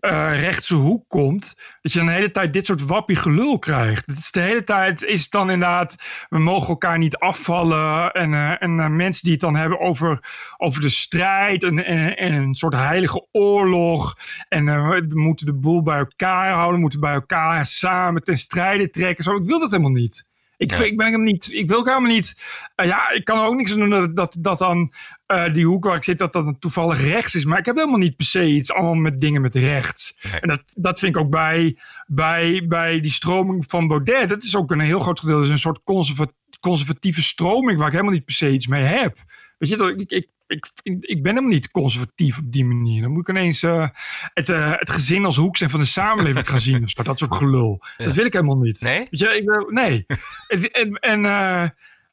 eh, 0.00 0.40
rechtse 0.40 0.74
hoek 0.74 1.08
komt. 1.08 1.56
Dat 1.80 1.92
je 1.92 2.04
de 2.04 2.10
hele 2.10 2.30
tijd 2.30 2.52
dit 2.52 2.66
soort 2.66 2.84
wappie 2.84 3.16
gelul 3.16 3.58
krijgt. 3.58 4.06
Het 4.06 4.18
is 4.18 4.30
de 4.30 4.40
hele 4.40 4.64
tijd 4.64 5.02
is 5.02 5.22
het 5.22 5.30
dan 5.30 5.50
inderdaad. 5.50 5.96
We 6.28 6.38
mogen 6.38 6.68
elkaar 6.68 6.98
niet 6.98 7.16
afvallen. 7.16 8.12
En, 8.12 8.34
eh, 8.34 8.62
en 8.62 8.80
eh, 8.80 8.88
mensen 8.88 9.22
die 9.22 9.32
het 9.32 9.40
dan 9.40 9.56
hebben 9.56 9.80
over, 9.80 10.24
over 10.56 10.80
de 10.80 10.88
strijd. 10.88 11.64
En, 11.64 11.84
en, 11.84 12.16
en 12.16 12.32
een 12.32 12.54
soort 12.54 12.74
heilige 12.74 13.26
oorlog. 13.32 14.14
En 14.48 14.64
we 14.64 15.04
moeten 15.08 15.46
de 15.46 15.54
boel 15.54 15.82
bij 15.82 15.98
elkaar 15.98 16.52
houden. 16.52 16.80
Moeten 16.80 17.00
bij 17.00 17.14
elkaar 17.14 17.64
samen 17.64 18.22
ten 18.22 18.36
strijde 18.36 18.90
trekken. 18.90 19.24
Zo, 19.24 19.36
ik 19.36 19.46
wil 19.46 19.58
dat 19.58 19.70
helemaal 19.70 19.90
niet. 19.90 20.26
Ik, 20.58 20.70
Ja. 20.70 20.84
ik 20.84 20.96
ben 20.96 21.12
hem 21.12 21.22
niet. 21.22 21.52
Ik 21.52 21.68
wil 21.68 21.84
helemaal 21.84 22.10
niet. 22.10 22.42
eh, 22.74 22.86
ja, 22.86 23.10
ik 23.10 23.24
kan 23.24 23.38
er 23.38 23.44
ook 23.46 23.54
niks 23.56 23.74
doen 23.74 23.90
dat, 23.90 24.16
dat, 24.16 24.36
dat 24.40 24.58
dan 24.58 24.92
eh, 25.26 25.52
die 25.52 25.66
hoek 25.66 25.84
waar 25.84 25.96
ik 25.96 26.04
zit, 26.04 26.18
dat 26.18 26.32
dat 26.32 26.44
dan 26.44 26.58
toevallig 26.58 27.00
rechts 27.00 27.34
is. 27.34 27.44
Maar 27.44 27.58
ik 27.58 27.64
heb 27.64 27.76
helemaal 27.76 27.98
niet 27.98 28.16
per 28.16 28.26
se 28.26 28.46
iets 28.46 28.72
allemaal 28.72 28.94
met 28.94 29.20
dingen 29.20 29.40
met 29.42 29.54
rechts. 29.54 30.16
Nee. 30.22 30.40
En 30.40 30.48
dat, 30.48 30.62
dat 30.76 30.98
vind 30.98 31.16
ik 31.16 31.22
ook 31.22 31.30
bij, 31.30 31.76
bij, 32.06 32.64
bij 32.68 33.00
die 33.00 33.10
stroming 33.10 33.64
van 33.68 33.86
Baudet. 33.86 34.28
Dat 34.28 34.42
is 34.42 34.56
ook 34.56 34.70
een 34.70 34.80
heel 34.80 35.00
groot 35.00 35.20
gedeelte. 35.20 35.38
Dat 35.40 35.48
is 35.48 35.54
een 35.54 35.60
soort 35.60 35.80
conserva- 35.84 36.32
conservatieve 36.60 37.22
stroming 37.22 37.78
waar 37.78 37.86
ik 37.86 37.92
helemaal 37.92 38.12
niet 38.14 38.24
per 38.24 38.34
se 38.34 38.50
iets 38.50 38.66
mee 38.66 38.82
heb. 38.84 39.16
Weet 39.58 39.68
je, 39.70 39.76
dat- 39.76 39.98
ik, 39.98 40.10
ik, 40.10 40.28
ik, 40.48 40.66
ik 41.00 41.22
ben 41.22 41.34
hem 41.34 41.48
niet 41.48 41.70
conservatief 41.70 42.38
op 42.38 42.52
die 42.52 42.64
manier. 42.64 43.02
Dan 43.02 43.10
moet 43.10 43.28
ik 43.28 43.36
ineens 43.36 43.62
eh, 43.62 43.88
het, 44.34 44.48
eh, 44.48 44.72
het 44.76 44.90
gezin 44.90 45.24
als 45.24 45.36
hoek 45.36 45.56
zijn 45.56 45.70
van 45.70 45.80
de 45.80 45.86
samenleving 45.86 46.48
gaan 46.48 46.60
zien. 46.60 46.82
of 46.82 46.90
zo. 46.90 47.02
Dat 47.02 47.18
soort 47.18 47.34
gelul. 47.36 47.80
Dat 47.96 48.12
wil 48.14 48.24
ik 48.24 48.32
helemaal 48.32 48.56
niet. 48.58 48.80
Nee? 48.80 48.98
Weet 48.98 49.20
je, 49.20 49.36
ik, 49.36 49.44
wil- 49.44 49.68
nee. 49.70 50.06
en 50.72 50.92
en, 50.94 51.24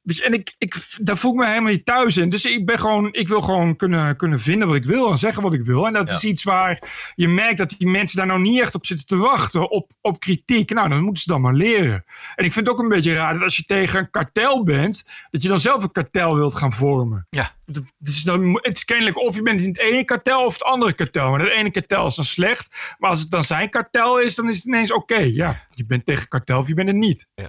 je, 0.05 0.23
en 0.23 0.33
ik, 0.33 0.55
ik, 0.57 0.75
daar 0.97 1.17
voel 1.17 1.31
ik 1.31 1.37
me 1.37 1.47
helemaal 1.47 1.71
niet 1.71 1.85
thuis 1.85 2.17
in. 2.17 2.29
Dus 2.29 2.45
ik 2.45 2.65
ben 2.65 2.79
gewoon, 2.79 3.13
ik 3.13 3.27
wil 3.27 3.41
gewoon 3.41 3.75
kunnen, 3.75 4.15
kunnen 4.15 4.39
vinden 4.39 4.67
wat 4.67 4.77
ik 4.77 4.85
wil 4.85 5.11
en 5.11 5.17
zeggen 5.17 5.43
wat 5.43 5.53
ik 5.53 5.61
wil. 5.61 5.87
En 5.87 5.93
dat 5.93 6.11
is 6.11 6.23
iets 6.23 6.43
waar 6.43 6.79
je 7.15 7.27
merkt 7.27 7.57
dat 7.57 7.75
die 7.77 7.87
mensen 7.87 8.17
daar 8.17 8.27
nou 8.27 8.41
niet 8.41 8.61
echt 8.61 8.75
op 8.75 8.85
zitten 8.85 9.07
te 9.07 9.17
wachten, 9.17 9.69
op, 9.69 9.91
op 10.01 10.19
kritiek. 10.19 10.73
Nou, 10.73 10.89
dan 10.89 11.01
moeten 11.01 11.23
ze 11.23 11.29
dan 11.29 11.41
maar 11.41 11.53
leren. 11.53 12.05
En 12.35 12.45
ik 12.45 12.53
vind 12.53 12.67
het 12.67 12.75
ook 12.75 12.81
een 12.81 12.89
beetje 12.89 13.13
raar 13.13 13.33
dat 13.33 13.43
als 13.43 13.55
je 13.55 13.63
tegen 13.63 13.99
een 13.99 14.09
kartel 14.09 14.63
bent, 14.63 15.05
dat 15.31 15.41
je 15.41 15.47
dan 15.47 15.59
zelf 15.59 15.83
een 15.83 15.91
kartel 15.91 16.35
wilt 16.35 16.55
gaan 16.55 16.73
vormen. 16.73 17.27
Ja. 17.29 17.51
Dat, 17.65 17.93
dus 17.99 18.21
dan, 18.21 18.59
het 18.61 18.77
is 18.77 18.85
kennelijk 18.85 19.19
of 19.19 19.35
je 19.35 19.41
bent 19.41 19.61
in 19.61 19.67
het 19.67 19.79
ene 19.79 20.03
kartel 20.03 20.45
of 20.45 20.53
het 20.53 20.63
andere 20.63 20.93
kartel. 20.93 21.29
Maar 21.29 21.39
het 21.39 21.51
ene 21.51 21.71
kartel 21.71 22.07
is 22.07 22.15
dan 22.15 22.25
slecht. 22.25 22.95
Maar 22.99 23.09
als 23.09 23.19
het 23.19 23.29
dan 23.29 23.43
zijn 23.43 23.69
kartel 23.69 24.19
is, 24.19 24.35
dan 24.35 24.49
is 24.49 24.55
het 24.55 24.65
ineens 24.65 24.93
oké. 24.93 25.19
Ja, 25.19 25.65
je 25.67 25.85
bent 25.85 26.05
tegen 26.05 26.27
kartel 26.27 26.59
of 26.59 26.67
je 26.67 26.73
bent 26.73 26.87
het 26.87 26.97
niet. 26.97 27.31
Ja. 27.35 27.47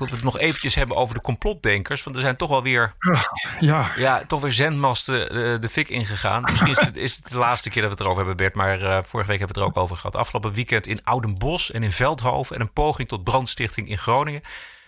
Ik 0.00 0.02
wil 0.08 0.14
het 0.14 0.24
nog 0.24 0.38
eventjes 0.38 0.74
hebben 0.74 0.96
over 0.96 1.14
de 1.14 1.20
complotdenkers. 1.20 2.02
Want 2.02 2.16
er 2.16 2.22
zijn 2.22 2.36
toch 2.36 2.48
wel 2.48 2.62
weer, 2.62 2.94
Ja, 3.60 3.86
ja, 3.96 4.22
toch 4.26 4.40
weer 4.40 4.52
zendmasten 4.52 5.28
de, 5.28 5.56
de 5.60 5.68
fik 5.68 5.88
ingegaan. 5.88 6.42
Misschien 6.42 6.70
is 6.70 6.80
het, 6.80 6.96
is 6.96 7.16
het 7.16 7.28
de 7.28 7.36
laatste 7.36 7.70
keer 7.70 7.82
dat 7.82 7.90
we 7.90 7.96
het 7.96 8.04
erover 8.04 8.26
hebben, 8.26 8.36
Bert. 8.36 8.54
Maar 8.54 8.82
eh, 8.82 8.98
vorige 9.04 9.28
week 9.30 9.38
hebben 9.38 9.56
we 9.56 9.62
het 9.62 9.74
er 9.74 9.80
ook 9.80 9.84
over 9.84 9.96
gehad. 9.96 10.16
Afgelopen 10.16 10.52
weekend 10.52 10.86
in 10.86 11.00
Oudenbosch 11.04 11.70
en 11.70 11.82
in 11.82 11.92
Veldhoven. 11.92 12.54
En 12.56 12.60
een 12.62 12.72
poging 12.72 13.08
tot 13.08 13.24
brandstichting 13.24 13.88
in 13.88 13.98
Groningen. 13.98 14.42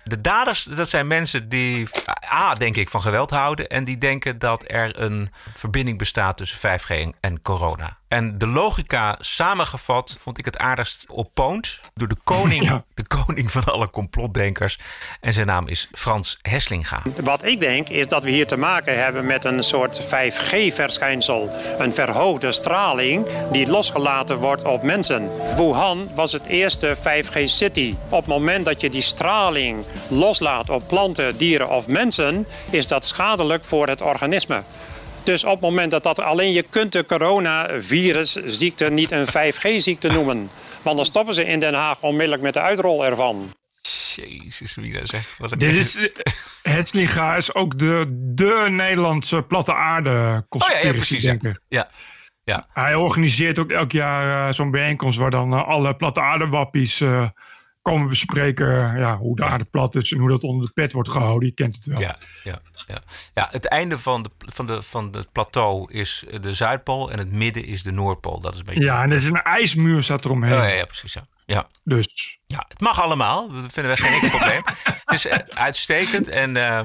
De 0.05 0.21
daders, 0.21 0.63
dat 0.63 0.89
zijn 0.89 1.07
mensen 1.07 1.49
die 1.49 1.89
A, 2.33 2.55
denk 2.55 2.77
ik, 2.77 2.89
van 2.89 3.03
geweld 3.03 3.31
houden. 3.31 3.69
En 3.69 3.85
die 3.85 3.99
denken 3.99 4.39
dat 4.39 4.65
er 4.67 5.01
een 5.01 5.33
verbinding 5.55 5.99
bestaat 5.99 6.37
tussen 6.37 6.59
5G 6.59 6.89
en- 6.91 7.15
en 7.21 7.43
corona. 7.43 7.99
En 8.09 8.39
de 8.39 8.47
logica 8.47 9.17
samengevat 9.21 10.17
vond 10.19 10.39
ik 10.39 10.45
het 10.45 10.59
aardigst 10.59 11.05
op 11.09 11.31
Poont. 11.35 11.81
Door 11.95 12.09
de 12.09 12.17
koning, 12.25 12.65
Ja. 12.69 12.85
de 12.95 13.07
koning 13.07 13.51
van 13.51 13.65
alle 13.65 13.91
complotdenkers. 13.91 14.79
En 15.21 15.33
zijn 15.33 15.47
naam 15.47 15.69
is 15.69 15.89
Frans 15.93 16.39
Heslinga. 16.43 17.03
Wat 17.23 17.45
ik 17.45 17.61
denk 17.61 17.89
is 17.89 18.07
dat 18.07 18.23
we 18.23 18.31
hier 18.31 18.47
te 18.47 18.57
maken 18.57 19.03
hebben 19.03 19.27
met 19.27 19.45
een 19.45 19.63
soort 19.63 20.01
5G-verschijnsel. 20.03 21.51
Een 21.79 21.95
verhoogde 21.95 22.53
straling 22.53 23.27
die 23.51 23.67
losgelaten 23.71 24.37
wordt 24.37 24.63
op 24.65 24.83
mensen. 24.83 25.31
Wuhan 25.57 26.09
was 26.15 26.33
het 26.33 26.47
eerste 26.47 26.97
5G-city. 26.97 27.95
Op 28.09 28.19
het 28.19 28.27
moment 28.27 28.65
dat 28.65 28.81
je 28.81 28.91
die 28.91 29.03
straling 29.03 29.85
loslaat 30.09 30.71
op 30.71 30.89
planten, 30.89 31.37
dieren 31.37 31.69
of 31.69 31.87
mensen... 31.87 32.47
is 32.71 32.89
dat 32.89 33.05
schadelijk 33.05 33.65
voor 33.65 33.89
het 33.89 34.01
organisme. 34.03 34.63
Dus 35.29 35.45
op 35.45 35.51
het 35.51 35.61
moment 35.61 35.91
dat 35.91 36.03
dat 36.03 36.21
alleen 36.21 36.53
je 36.53 36.63
kunt 36.63 36.93
de 36.93 37.07
coronavirusziekte 37.07 38.91
niet 38.91 39.11
een 39.11 39.27
5G-ziekte 39.27 40.09
noemen. 40.09 40.51
Want 40.83 40.97
dan 40.97 41.05
stoppen 41.05 41.35
ze 41.35 41.45
in 41.45 41.61
Den 41.61 41.75
Haag 41.75 42.03
onmiddellijk 42.03 42.43
met 42.43 42.55
de 42.55 42.61
uitrol 42.61 43.05
ervan. 43.05 43.53
Jezus, 44.15 44.75
wie 44.75 44.93
dat 44.93 45.09
zegt. 45.09 45.39
Wat 45.39 45.53
een 45.53 45.59
dit 45.59 45.75
is. 45.75 45.97
eh, 45.97 46.09
Heslinga 46.63 47.37
is 47.37 47.55
ook 47.55 47.79
de, 47.79 48.05
de 48.35 48.67
Nederlandse 48.71 49.43
platte 49.43 49.75
aarde 49.75 50.11
Oh 50.11 50.15
ja, 50.17 50.33
ja, 50.35 50.43
conspiracy 50.49 50.91
precies. 50.93 51.25
Ja. 51.25 51.37
ja. 51.69 51.89
Ja. 52.45 52.67
Hij 52.73 52.95
organiseert 52.95 53.59
ook 53.59 53.71
elk 53.71 53.93
jaar 53.93 54.49
eh, 54.49 54.55
zo'n 54.55 54.71
bijeenkomst 54.71 55.19
waar 55.19 55.31
dan 55.31 55.53
eh, 55.53 55.69
alle 55.69 55.95
platte 55.95 56.21
aardewappies 56.21 57.01
eh, 57.01 57.29
komen 57.89 58.09
bespreken. 58.09 58.99
Ja, 58.99 59.17
hoe 59.17 59.37
de 59.37 59.45
aarde 59.45 59.65
plat 59.65 59.95
is 59.95 60.13
en 60.13 60.19
hoe 60.19 60.29
dat 60.29 60.43
onder 60.43 60.67
de 60.67 60.73
pet 60.73 60.93
wordt 60.93 61.09
gehouden. 61.11 61.49
Je 61.49 61.55
kent 61.55 61.75
het 61.75 61.87
wel. 61.87 62.01
Ja, 62.01 62.17
ja, 62.45 62.59
ja. 62.87 62.99
ja, 63.35 63.49
het 63.51 63.67
einde 63.67 63.99
van, 63.99 64.23
de, 64.23 64.31
van, 64.39 64.67
de, 64.67 64.83
van 64.83 65.09
het 65.13 65.33
plateau 65.33 65.93
is 65.93 66.25
de 66.41 66.55
Zuidpool 66.55 67.11
en 67.13 67.19
het 67.19 67.33
midden 67.33 67.65
is 67.65 67.83
de 67.83 67.91
Noordpool. 67.93 68.41
Dat 68.41 68.53
is 68.53 68.59
een 68.59 68.65
beetje. 68.65 68.81
Ja, 68.83 69.03
en 69.03 69.11
er 69.11 69.17
is 69.17 69.25
een 69.25 69.43
ijsmuur 69.43 70.03
staat 70.03 70.25
eromheen. 70.25 70.53
Oh, 70.53 70.59
ja, 70.59 70.67
ja, 70.67 70.85
precies. 70.85 71.13
Ja. 71.13 71.23
Ja. 71.47 71.69
Dus 71.85 72.39
ja, 72.47 72.65
het 72.69 72.81
mag 72.81 73.01
allemaal. 73.03 73.49
Dat 73.49 73.73
vinden 73.73 73.85
wij 73.85 73.97
geen 73.97 74.13
enkel 74.13 74.29
probleem. 74.39 74.63
Het 74.85 75.15
is 75.15 75.27
eh, 75.29 75.39
uitstekend. 75.49 76.29
En, 76.29 76.57
eh, 76.57 76.81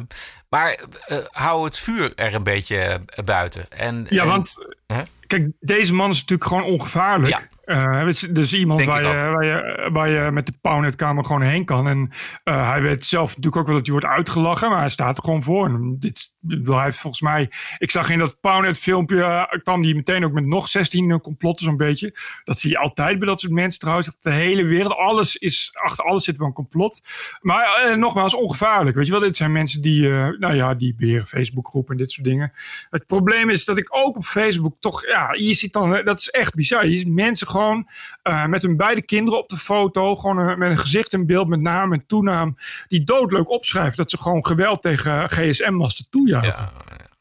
maar 0.50 0.80
eh, 1.06 1.18
hou 1.32 1.66
het 1.66 1.80
vuur 1.80 2.12
er 2.16 2.34
een 2.34 2.44
beetje 2.44 3.02
buiten. 3.26 3.70
En, 3.70 4.06
Ja, 4.10 4.22
en- 4.22 4.28
want 4.28 4.66
Hè? 4.88 5.02
kijk, 5.28 5.48
deze 5.60 5.94
man 5.94 6.10
is 6.10 6.20
natuurlijk 6.20 6.50
gewoon 6.50 6.64
ongevaarlijk. 6.64 7.34
Ja. 7.34 7.42
Is 7.66 8.20
dus 8.20 8.54
iemand 8.54 8.80
Denk 8.80 8.92
waar 8.92 9.02
je, 9.02 9.30
waar, 9.30 9.46
je, 9.46 9.90
waar 9.92 10.10
je 10.10 10.32
met 10.32 10.46
de 10.46 10.54
Pownetkamer 10.62 11.26
gewoon 11.26 11.42
heen 11.42 11.66
kan. 11.66 11.88
En 11.88 12.10
eh, 12.44 12.70
hij 12.70 12.82
weet 12.82 13.06
zelf 13.06 13.28
natuurlijk 13.28 13.56
ook 13.56 13.66
wel 13.66 13.76
dat 13.76 13.86
hij 13.86 13.96
wordt 13.96 14.16
uitgelachen, 14.16 14.70
maar 14.70 14.80
hij 14.80 14.90
staat 14.90 15.18
er 15.18 15.24
gewoon 15.24 15.44
voor. 15.44 15.66
En 15.66 15.96
dit, 16.00 16.34
wil 16.40 16.78
hij 16.78 16.92
volgens 16.92 17.22
mij, 17.22 17.50
ik 17.78 17.92
zag 17.92 18.10
in 18.10 18.20
dat 18.20 18.40
Pownet 18.42 18.80
filmpje, 18.80 19.24
eh, 19.24 19.62
kwam 19.62 19.84
hij 19.84 19.94
meteen 19.94 20.26
ook 20.26 20.32
met 20.32 20.46
nog 20.46 20.68
16 20.68 21.22
complotten 21.22 21.66
zo'n 21.66 21.78
beetje. 21.78 22.16
Dat 22.44 22.60
zie 22.60 22.70
je 22.70 22.78
altijd 22.78 23.20
bij 23.20 23.28
dat 23.28 23.40
soort 23.40 23.54
mensen 23.54 23.80
trouwens. 23.80 24.08
Dat 24.08 24.18
de 24.20 24.32
hele 24.32 24.64
wereld, 24.64 24.96
alles 24.96 25.36
is, 25.36 25.70
achter 25.74 26.06
alles 26.06 26.24
zit 26.24 26.38
wel 26.38 26.48
een 26.48 26.54
complot. 26.54 27.02
Maar 27.42 27.98
nogmaals, 27.98 28.36
ongevaarlijk. 28.36 28.96
Weet 28.96 29.06
je 29.06 29.12
wel, 29.12 29.22
dit 29.22 29.38
zijn 29.38 29.52
mensen 29.52 29.82
die, 29.82 30.08
nou 30.10 30.54
ja, 30.54 30.74
die 30.74 30.96
beheren 30.96 31.28
Facebookgroepen 31.28 31.92
en 31.92 31.98
dit 31.98 32.12
soort 32.12 32.28
dingen. 32.28 32.52
Het 32.90 33.06
probleem 33.06 33.50
is 33.50 33.66
dat 33.66 33.78
ik 33.78 33.96
ook 33.96 34.16
op 34.16 34.24
Facebook 34.24 34.76
toch, 34.80 35.08
ja, 35.08 35.34
je 35.34 35.54
ziet 35.54 35.74
dan, 35.74 36.02
dat 36.04 36.20
is 36.20 36.30
echt 36.30 36.56
bizar. 36.56 36.88
Je 36.88 36.98
ziet 36.98 37.14
mensen 37.14 37.48
gewoon 37.54 37.88
eh, 38.22 38.46
met 38.46 38.62
hun 38.62 38.78
beide 38.78 39.02
kinderen 39.02 39.40
op 39.40 39.50
de 39.50 39.58
foto, 39.58 40.16
gewoon 40.16 40.58
met 40.60 40.72
een 40.72 40.78
gezicht 40.78 41.14
in 41.14 41.26
beeld, 41.26 41.48
met 41.48 41.60
naam 41.62 41.94
en 41.94 42.06
toenaam, 42.06 42.56
die 42.88 43.04
doodleuk 43.04 43.50
opschrijven 43.50 43.98
dat 43.98 44.12
ze 44.12 44.18
gewoon 44.22 44.46
geweld 44.46 44.82
tegen 44.82 45.30
GSM-masten 45.30 46.06
toejuichen. 46.10 46.54
Ja, 46.54 46.72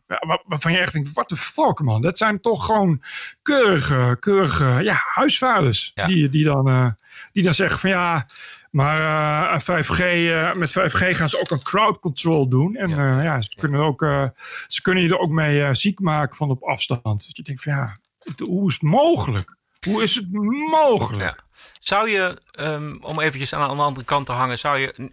Ja, 0.09 0.27
waar- 0.27 0.43
waarvan 0.47 0.73
je 0.73 0.79
echt 0.79 0.93
denkt, 0.93 1.13
what 1.13 1.29
the 1.29 1.37
fuck 1.37 1.81
man, 1.81 2.01
dat 2.03 2.19
zijn 2.19 2.41
toch 2.41 2.67
gewoon 2.67 3.03
keurige, 3.43 4.17
keurige 4.21 4.79
ja, 4.83 5.03
huisvaders 5.15 5.93
Ja. 5.95 6.07
die, 6.07 6.29
die, 6.29 6.45
dan, 6.45 6.69
eh, 6.69 6.89
die 7.33 7.43
dan 7.43 7.55
zeggen 7.55 7.79
van 7.79 7.91
ja, 7.91 8.27
maar 8.71 9.01
eh, 9.55 9.61
5G, 9.61 10.01
eh, 10.01 10.55
met 10.55 10.73
5G 10.73 11.17
gaan 11.17 11.29
ze 11.29 11.41
ook 11.41 11.51
een 11.51 11.63
crowd 11.63 11.99
control 11.99 12.49
doen. 12.49 12.77
En 12.77 12.91
Ja. 12.91 13.23
ja, 13.23 13.41
ze, 13.41 13.57
kunnen 13.57 13.81
ook, 13.81 14.01
ze 14.67 14.83
kunnen 14.83 15.03
je 15.03 15.09
er 15.09 15.19
ook 15.19 15.31
mee 15.31 15.75
ziek 15.75 16.01
maken 16.01 16.37
van 16.37 16.51
op 16.51 16.63
afstand. 16.63 17.03
Dat 17.27 17.37
je 17.37 17.43
denkt 17.43 17.63
van 17.63 17.73
ja, 17.73 17.99
hoe 18.45 18.69
is 18.69 18.75
het 18.75 18.83
mogelijk? 18.83 19.57
Hoe 19.87 20.03
is 20.03 20.15
het 20.15 20.33
mogelijk? 20.71 21.23
Ja. 21.23 21.37
Zou 21.79 22.09
je, 22.09 22.41
ehm, 22.51 22.97
om 23.01 23.21
eventjes 23.21 23.55
aan 23.55 23.77
de 23.77 23.83
andere 23.83 24.07
kant 24.07 24.27
te 24.27 24.33
hangen, 24.33 24.59
zou 24.59 24.79
je 24.79 25.11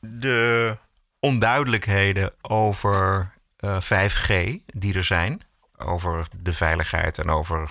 de 0.00 0.76
onduidelijkheden 1.20 2.32
over 2.42 3.32
eh, 3.56 3.80
5G 3.80 4.58
die 4.66 4.94
er 4.94 5.04
zijn, 5.04 5.42
over 5.78 6.26
de 6.42 6.52
veiligheid 6.52 7.18
en 7.18 7.30
over 7.30 7.70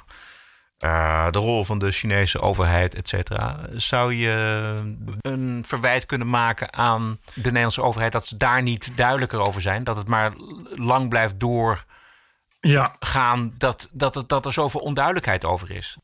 eh, 0.78 1.32
de 1.32 1.40
rol 1.40 1.66
van 1.66 1.80
de 1.80 1.92
Chinese 1.92 2.40
overheid, 2.40 2.96
et 2.96 3.08
cetera, 3.08 3.60
zou 3.74 4.14
je 4.14 4.30
een 5.22 5.64
verwijt 5.68 6.06
kunnen 6.06 6.30
maken 6.30 6.74
aan 6.74 7.20
de 7.34 7.42
Nederlandse 7.42 7.82
overheid 7.84 8.12
dat 8.12 8.28
ze 8.28 8.38
daar 8.38 8.62
niet 8.62 8.98
duidelijker 8.98 9.40
over 9.40 9.62
zijn, 9.62 9.84
dat 9.84 9.98
het 9.98 10.08
maar 10.08 10.34
lang 10.76 11.10
blijft 11.10 11.40
door 11.40 11.84
ja. 12.60 12.96
gaan 13.00 13.54
dat, 13.58 13.90
dat, 13.94 14.24
dat 14.28 14.46
er 14.46 14.54
zoveel 14.54 14.82
onduidelijkheid 14.82 15.46
over 15.46 15.72
is. 15.72 15.98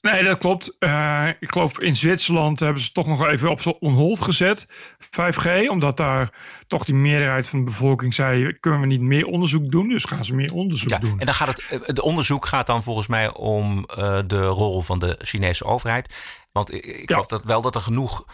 Nee, 0.00 0.22
dat 0.22 0.38
klopt. 0.38 0.76
Uh, 0.78 1.28
ik 1.40 1.52
geloof 1.52 1.80
in 1.80 1.96
Zwitserland 1.96 2.60
hebben 2.60 2.82
ze 2.82 2.92
toch 2.92 3.06
nog 3.06 3.26
even 3.26 3.50
op 3.50 3.76
on 3.80 3.92
hold 3.92 4.20
gezet. 4.20 4.66
5G, 5.04 5.68
omdat 5.68 5.96
daar 5.96 6.32
toch 6.66 6.84
die 6.84 6.94
meerderheid 6.94 7.48
van 7.48 7.58
de 7.58 7.64
bevolking 7.64 8.14
zei: 8.14 8.58
kunnen 8.60 8.80
we 8.80 8.86
niet 8.86 9.00
meer 9.00 9.26
onderzoek 9.26 9.70
doen? 9.70 9.88
Dus 9.88 10.04
gaan 10.04 10.24
ze 10.24 10.34
meer 10.34 10.54
onderzoek 10.54 10.90
ja, 10.90 10.98
doen. 10.98 11.20
En 11.20 11.26
dan 11.26 11.34
gaat 11.34 11.48
het, 11.48 11.86
het 11.86 12.00
onderzoek 12.00 12.46
gaat 12.46 12.66
dan 12.66 12.82
volgens 12.82 13.06
mij 13.06 13.32
om 13.32 13.86
uh, 13.98 14.18
de 14.26 14.44
rol 14.44 14.82
van 14.82 14.98
de 14.98 15.16
Chinese 15.18 15.64
overheid. 15.64 16.14
Want 16.52 16.74
ik, 16.74 16.84
ik 16.84 16.98
ja. 16.98 17.04
geloof 17.06 17.26
dat 17.26 17.44
wel 17.44 17.62
dat 17.62 17.74
er 17.74 17.80
genoeg 17.80 18.24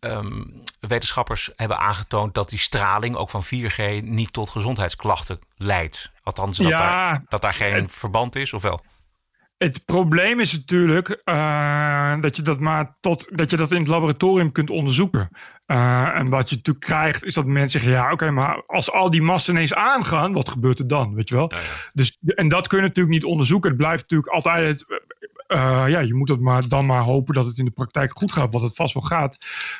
um, 0.00 0.62
wetenschappers 0.80 1.50
hebben 1.56 1.78
aangetoond 1.78 2.34
dat 2.34 2.48
die 2.48 2.58
straling 2.58 3.16
ook 3.16 3.30
van 3.30 3.44
4G 3.44 4.02
niet 4.02 4.32
tot 4.32 4.50
gezondheidsklachten 4.50 5.38
leidt. 5.56 6.12
Althans, 6.22 6.56
dat, 6.58 6.68
ja, 6.68 6.78
daar, 6.78 7.24
dat 7.28 7.40
daar 7.40 7.54
geen 7.54 7.74
het, 7.74 7.92
verband 7.92 8.36
is, 8.36 8.52
of 8.52 8.62
wel? 8.62 8.80
Het 9.58 9.84
probleem 9.84 10.40
is 10.40 10.52
natuurlijk 10.52 11.22
uh, 11.24 12.20
dat 12.20 12.36
je 12.36 12.42
dat 12.42 12.60
maar 12.60 12.96
tot 13.00 13.36
dat 13.38 13.50
je 13.50 13.56
dat 13.56 13.72
in 13.72 13.78
het 13.78 13.88
laboratorium 13.88 14.52
kunt 14.52 14.70
onderzoeken. 14.70 15.28
Uh, 15.66 16.16
en 16.16 16.28
wat 16.28 16.50
je 16.50 16.56
natuurlijk 16.56 16.84
krijgt, 16.84 17.24
is 17.24 17.34
dat 17.34 17.46
mensen 17.46 17.80
zeggen: 17.80 17.98
ja, 17.98 18.04
oké, 18.04 18.12
okay, 18.12 18.28
maar 18.28 18.62
als 18.66 18.92
al 18.92 19.10
die 19.10 19.22
massen 19.22 19.54
ineens 19.54 19.74
aangaan, 19.74 20.32
wat 20.32 20.48
gebeurt 20.48 20.78
er 20.78 20.88
dan? 20.88 21.14
Weet 21.14 21.28
je 21.28 21.34
wel? 21.34 21.52
Ja, 21.54 21.58
ja. 21.58 21.64
Dus, 21.92 22.18
en 22.22 22.48
dat 22.48 22.68
kun 22.68 22.78
je 22.78 22.84
natuurlijk 22.84 23.14
niet 23.14 23.24
onderzoeken. 23.24 23.68
Het 23.68 23.78
blijft 23.78 24.02
natuurlijk 24.02 24.32
altijd 24.32 24.84
uh, 25.48 25.84
ja, 25.86 25.98
je 25.98 26.14
moet 26.14 26.28
het 26.28 26.40
maar, 26.40 26.68
dan 26.68 26.86
maar 26.86 27.02
hopen 27.02 27.34
dat 27.34 27.46
het 27.46 27.58
in 27.58 27.64
de 27.64 27.70
praktijk 27.70 28.18
goed 28.18 28.32
gaat, 28.32 28.52
wat 28.52 28.62
het 28.62 28.74
vast 28.74 28.94
wel 28.94 29.02
gaat, 29.02 29.38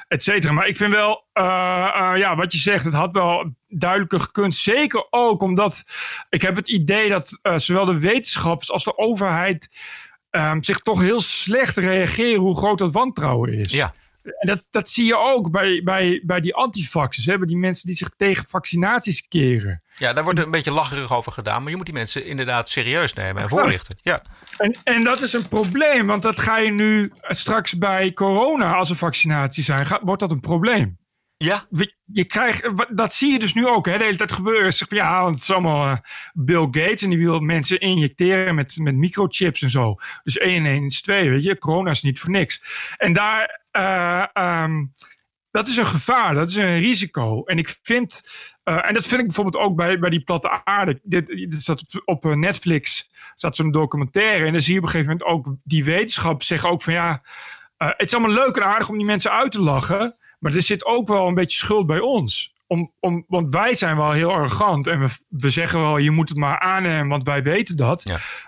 et 0.08 0.22
cetera. 0.22 0.52
Maar 0.52 0.66
ik 0.66 0.76
vind 0.76 0.90
wel, 0.90 1.26
uh, 1.34 1.44
uh, 1.44 2.12
ja, 2.16 2.36
wat 2.36 2.52
je 2.52 2.58
zegt, 2.58 2.84
het 2.84 2.94
had 2.94 3.12
wel 3.12 3.54
duidelijker 3.68 4.20
gekund. 4.20 4.54
Zeker 4.54 5.06
ook 5.10 5.42
omdat 5.42 5.84
ik 6.28 6.42
heb 6.42 6.56
het 6.56 6.68
idee 6.68 7.08
dat 7.08 7.40
zowel 7.56 7.84
de 7.84 7.98
wetenschappers 7.98 8.72
als 8.72 8.84
de 8.84 8.98
overheid 8.98 9.78
um, 10.30 10.62
zich 10.62 10.78
toch 10.78 11.00
heel 11.00 11.20
slecht 11.20 11.76
reageren 11.76 12.40
hoe 12.40 12.56
groot 12.56 12.78
dat 12.78 12.92
wantrouwen 12.92 13.52
is. 13.52 13.72
Ja. 13.72 13.92
En 14.38 14.46
dat, 14.46 14.66
dat 14.70 14.88
zie 14.88 15.04
je 15.04 15.18
ook 15.18 15.50
bij, 15.50 15.82
bij, 15.84 16.22
bij 16.24 16.40
die 16.40 16.54
antivaxers, 16.54 17.26
hè? 17.26 17.38
bij 17.38 17.46
die 17.46 17.56
mensen 17.56 17.86
die 17.86 17.96
zich 17.96 18.08
tegen 18.08 18.46
vaccinaties 18.46 19.28
keren. 19.28 19.82
Ja, 19.96 20.12
daar 20.12 20.24
wordt 20.24 20.38
een 20.38 20.50
beetje 20.50 20.72
lacherig 20.72 21.12
over 21.12 21.32
gedaan, 21.32 21.62
maar 21.62 21.70
je 21.70 21.76
moet 21.76 21.86
die 21.86 21.94
mensen 21.94 22.24
inderdaad 22.24 22.68
serieus 22.68 23.14
nemen 23.14 23.42
en 23.42 23.48
voorlichten. 23.48 23.96
Ja. 24.02 24.22
En, 24.56 24.76
en 24.84 25.04
dat 25.04 25.22
is 25.22 25.32
een 25.32 25.48
probleem, 25.48 26.06
want 26.06 26.22
dat 26.22 26.40
ga 26.40 26.58
je 26.58 26.70
nu 26.70 27.12
straks 27.20 27.78
bij 27.78 28.12
corona, 28.12 28.74
als 28.74 28.90
er 28.90 28.96
vaccinaties 28.96 29.64
zijn, 29.64 29.86
gaat, 29.86 30.00
wordt 30.02 30.20
dat 30.20 30.30
een 30.30 30.40
probleem. 30.40 30.98
Ja. 31.38 31.66
Je 32.04 32.24
krijgt, 32.24 32.70
dat 32.96 33.14
zie 33.14 33.32
je 33.32 33.38
dus 33.38 33.54
nu 33.54 33.66
ook, 33.66 33.86
hè, 33.86 33.98
de 33.98 34.04
hele 34.04 34.16
tijd 34.16 34.32
gebeuren. 34.32 34.72
Zeg, 34.72 34.90
ja, 34.90 35.22
want 35.22 35.34
het 35.34 35.42
is 35.42 35.50
allemaal 35.50 35.86
uh, 35.86 35.96
Bill 36.32 36.68
Gates 36.70 37.02
en 37.02 37.10
die 37.10 37.18
wil 37.18 37.40
mensen 37.40 37.80
injecteren 37.80 38.54
met, 38.54 38.76
met 38.78 38.94
microchips 38.94 39.62
en 39.62 39.70
zo. 39.70 39.94
Dus 40.22 40.38
1 40.38 40.64
en 40.64 40.72
1 40.72 40.86
is 40.86 41.02
2, 41.02 41.30
weet 41.30 41.42
je. 41.42 41.58
Corona 41.58 41.90
is 41.90 42.02
niet 42.02 42.20
voor 42.20 42.30
niks. 42.30 42.62
En 42.96 43.12
daar, 43.12 43.60
uh, 43.78 44.24
um, 44.34 44.92
dat 45.50 45.68
is 45.68 45.76
een 45.76 45.86
gevaar, 45.86 46.34
dat 46.34 46.48
is 46.48 46.56
een 46.56 46.78
risico. 46.78 47.44
En 47.44 47.58
ik 47.58 47.78
vind, 47.82 48.22
uh, 48.64 48.88
en 48.88 48.94
dat 48.94 49.06
vind 49.06 49.20
ik 49.20 49.26
bijvoorbeeld 49.26 49.64
ook 49.64 49.76
bij, 49.76 49.98
bij 49.98 50.10
die 50.10 50.22
platte 50.22 50.64
aarde. 50.64 51.00
Dit, 51.02 51.26
dit 51.26 51.54
staat 51.54 51.82
op, 52.04 52.24
op 52.24 52.34
Netflix, 52.34 53.10
staat 53.34 53.56
zo'n 53.56 53.70
documentaire. 53.70 54.46
En 54.46 54.52
dan 54.52 54.60
zie 54.60 54.72
je 54.72 54.78
op 54.78 54.84
een 54.84 54.90
gegeven 54.90 55.12
moment 55.12 55.30
ook 55.30 55.54
die 55.64 55.84
wetenschap 55.84 56.42
zeggen 56.42 56.70
ook 56.70 56.82
van 56.82 56.92
ja, 56.92 57.22
het 57.76 58.06
is 58.06 58.14
allemaal 58.14 58.44
leuk 58.44 58.56
en 58.56 58.64
aardig 58.64 58.88
om 58.88 58.96
die 58.96 59.06
mensen 59.06 59.32
uit 59.32 59.52
te 59.52 59.60
lachen. 59.60 60.16
Maar 60.38 60.54
er 60.54 60.62
zit 60.62 60.84
ook 60.84 61.08
wel 61.08 61.26
een 61.26 61.34
beetje 61.34 61.58
schuld 61.58 61.86
bij 61.86 62.00
ons. 62.00 62.54
Om, 62.66 62.92
om, 63.00 63.24
want 63.28 63.52
wij 63.52 63.74
zijn 63.74 63.96
wel 63.96 64.10
heel 64.10 64.32
arrogant 64.32 64.86
en 64.86 65.00
we, 65.00 65.08
we 65.28 65.50
zeggen 65.50 65.80
wel, 65.80 65.96
je 65.98 66.10
moet 66.10 66.28
het 66.28 66.38
maar 66.38 66.58
aannemen, 66.58 67.08
want 67.08 67.24
wij 67.24 67.42
weten 67.42 67.76
dat. 67.76 68.02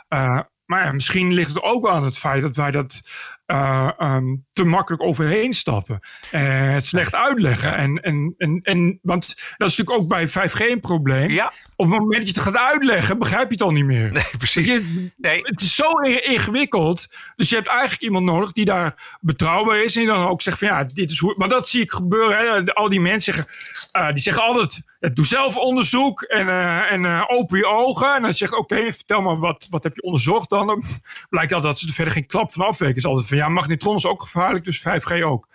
Ja. 0.08 0.34
Uh, 0.36 0.40
maar 0.70 0.84
ja, 0.84 0.92
misschien 0.92 1.34
ligt 1.34 1.48
het 1.48 1.62
ook 1.62 1.88
aan 1.88 2.04
het 2.04 2.18
feit 2.18 2.42
dat 2.42 2.56
wij 2.56 2.70
dat 2.70 3.00
uh, 3.46 3.90
um, 3.98 4.46
te 4.52 4.64
makkelijk 4.64 5.02
overheen 5.02 5.52
stappen. 5.52 6.00
Uh, 6.32 6.72
het 6.72 6.86
slecht 6.86 7.14
uitleggen. 7.14 7.76
En, 7.76 8.02
en, 8.02 8.34
en, 8.38 8.58
en, 8.58 8.98
want 9.02 9.26
dat 9.56 9.68
is 9.68 9.76
natuurlijk 9.76 9.90
ook 9.90 10.08
bij 10.08 10.28
5G 10.28 10.70
een 10.70 10.80
probleem. 10.80 11.28
Ja. 11.28 11.52
Op 11.76 11.90
het 11.90 11.98
moment 11.98 12.12
dat 12.12 12.26
je 12.26 12.32
het 12.32 12.42
gaat 12.42 12.56
uitleggen, 12.56 13.18
begrijp 13.18 13.46
je 13.46 13.52
het 13.52 13.62
al 13.62 13.70
niet 13.70 13.84
meer. 13.84 14.12
Nee, 14.12 14.24
precies. 14.38 14.66
Je, 14.66 15.10
nee. 15.16 15.40
Het 15.42 15.60
is 15.60 15.74
zo 15.74 15.90
ingewikkeld. 16.00 17.08
Dus 17.36 17.48
je 17.48 17.54
hebt 17.54 17.68
eigenlijk 17.68 18.02
iemand 18.02 18.24
nodig 18.24 18.52
die 18.52 18.64
daar 18.64 19.18
betrouwbaar 19.20 19.82
is. 19.82 19.96
En 19.96 20.02
die 20.02 20.10
dan 20.10 20.28
ook 20.28 20.42
zegt 20.42 20.58
van 20.58 20.68
ja, 20.68 20.84
dit 20.84 21.10
is 21.10 21.18
hoe... 21.18 21.34
Maar 21.36 21.48
dat 21.48 21.68
zie 21.68 21.82
ik 21.82 21.90
gebeuren. 21.90 22.38
Hè. 22.38 22.74
Al 22.74 22.88
die 22.88 23.00
mensen 23.00 23.34
zeggen... 23.34 23.54
Uh, 23.92 24.10
die 24.10 24.18
zeggen 24.18 24.42
altijd, 24.42 24.82
doe 25.14 25.26
zelf 25.26 25.56
onderzoek 25.56 26.22
en, 26.22 26.46
uh, 26.46 26.92
en 26.92 27.02
uh, 27.02 27.24
open 27.26 27.58
je 27.58 27.66
ogen. 27.66 28.14
En 28.14 28.22
dan 28.22 28.32
zeg 28.32 28.48
ik, 28.48 28.58
oké, 28.58 28.92
vertel 28.92 29.20
me, 29.20 29.36
wat, 29.36 29.66
wat 29.70 29.82
heb 29.82 29.96
je 29.96 30.02
onderzocht 30.02 30.50
dan? 30.50 30.82
blijkt 31.28 31.52
altijd 31.52 31.72
dat 31.72 31.78
ze 31.78 31.86
er 31.86 31.92
verder 31.92 32.12
geen 32.12 32.26
klap 32.26 32.52
van 32.52 32.66
afweken. 32.66 32.96
is 32.96 33.04
altijd 33.04 33.28
van, 33.28 33.36
ja, 33.36 33.48
magnetron 33.48 33.96
is 33.96 34.06
ook 34.06 34.22
gevaarlijk, 34.22 34.64
dus 34.64 34.84
5G 34.88 35.22
ook. 35.22 35.48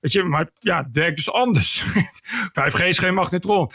Weet 0.00 0.12
je, 0.12 0.22
maar 0.22 0.48
ja, 0.58 0.76
het 0.82 0.94
werkt 0.96 1.16
dus 1.16 1.32
anders. 1.32 1.84
5G 2.60 2.84
is 2.84 2.98
geen 2.98 3.14
magnetron. 3.14 3.70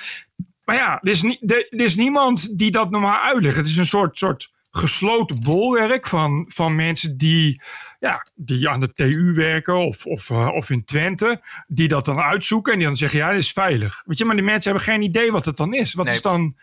Maar 0.66 0.76
ja, 0.76 1.00
er 1.02 1.12
is, 1.12 1.24
er 1.24 1.68
is 1.70 1.96
niemand 1.96 2.58
die 2.58 2.72
dat 2.72 2.90
normaal 2.90 3.22
uitlegt. 3.22 3.58
Het 3.58 3.66
is 3.66 3.78
een 3.78 3.86
soort, 3.86 4.18
soort 4.18 4.52
gesloten 4.72 5.40
bolwerk 5.44 6.08
van, 6.08 6.46
van 6.48 6.76
mensen 6.76 7.18
die, 7.18 7.62
ja, 8.00 8.26
die 8.36 8.70
aan 8.70 8.80
de 8.80 8.92
TU 8.92 9.34
werken 9.34 9.78
of, 9.78 10.06
of, 10.06 10.30
uh, 10.30 10.48
of 10.48 10.70
in 10.70 10.84
Twente, 10.86 11.42
die 11.68 11.88
dat 11.88 12.06
dan 12.06 12.20
uitzoeken 12.20 12.72
en 12.72 12.78
die 12.78 12.88
dan 12.88 12.96
zeggen, 12.98 13.20
ja, 13.20 13.32
dit 13.32 13.40
is 13.40 13.52
veilig. 13.52 14.04
Weet 14.06 14.18
je, 14.18 14.26
maar 14.26 14.36
die 14.36 14.46
mensen 14.46 14.72
hebben 14.72 14.94
geen 14.94 15.02
idee 15.02 15.32
wat 15.32 15.46
het 15.46 15.58
dan 15.58 15.74
is. 15.74 15.94
Wat 15.94 16.06
Nee. 16.06 16.14
is 16.16 16.22
dan... 16.22 16.56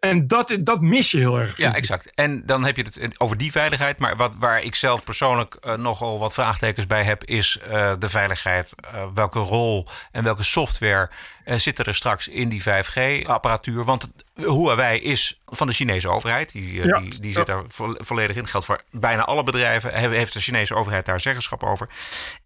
En 0.00 0.26
dat, 0.26 0.56
dat 0.60 0.80
mis 0.80 1.10
je 1.10 1.18
heel 1.18 1.38
erg. 1.38 1.56
Ja, 1.56 1.74
exact. 1.74 2.14
En 2.14 2.46
dan 2.46 2.64
heb 2.64 2.76
je 2.76 2.82
het 2.82 3.20
over 3.20 3.36
die 3.36 3.50
veiligheid. 3.50 3.98
Maar 3.98 4.16
wat, 4.16 4.34
waar 4.38 4.62
ik 4.62 4.74
zelf 4.74 5.04
persoonlijk 5.04 5.56
uh, 5.66 5.74
nogal 5.74 6.18
wat 6.18 6.32
vraagtekens 6.32 6.86
bij 6.86 7.02
heb, 7.04 7.24
is 7.24 7.58
uh, 7.70 7.92
de 7.98 8.08
veiligheid. 8.08 8.74
Uh, 8.94 9.04
welke 9.14 9.38
rol 9.38 9.86
en 10.12 10.24
welke 10.24 10.42
software 10.42 11.10
zitten 11.44 11.84
er 11.84 11.94
straks 11.94 12.28
in 12.28 12.48
die 12.48 12.62
5G-apparatuur? 12.62 13.84
Want 13.84 14.12
Huawei 14.34 14.98
is 15.00 15.40
van 15.46 15.66
de 15.66 15.72
Chinese 15.72 16.08
overheid. 16.08 16.52
Die, 16.52 16.74
Ja, 16.74 16.98
die, 17.00 17.20
die 17.20 17.30
ja. 17.30 17.36
zit 17.36 17.46
daar 17.46 17.62
vo 17.68 17.94
volledig 17.98 18.36
in. 18.36 18.42
Dat 18.42 18.50
geldt 18.50 18.66
voor 18.66 18.82
bijna 18.90 19.24
alle 19.24 19.42
bedrijven. 19.44 19.92
He- 19.92 20.08
Heeft 20.08 20.32
de 20.32 20.40
Chinese 20.40 20.74
overheid 20.74 21.06
daar 21.06 21.20
zeggenschap 21.20 21.62
over. 21.62 21.88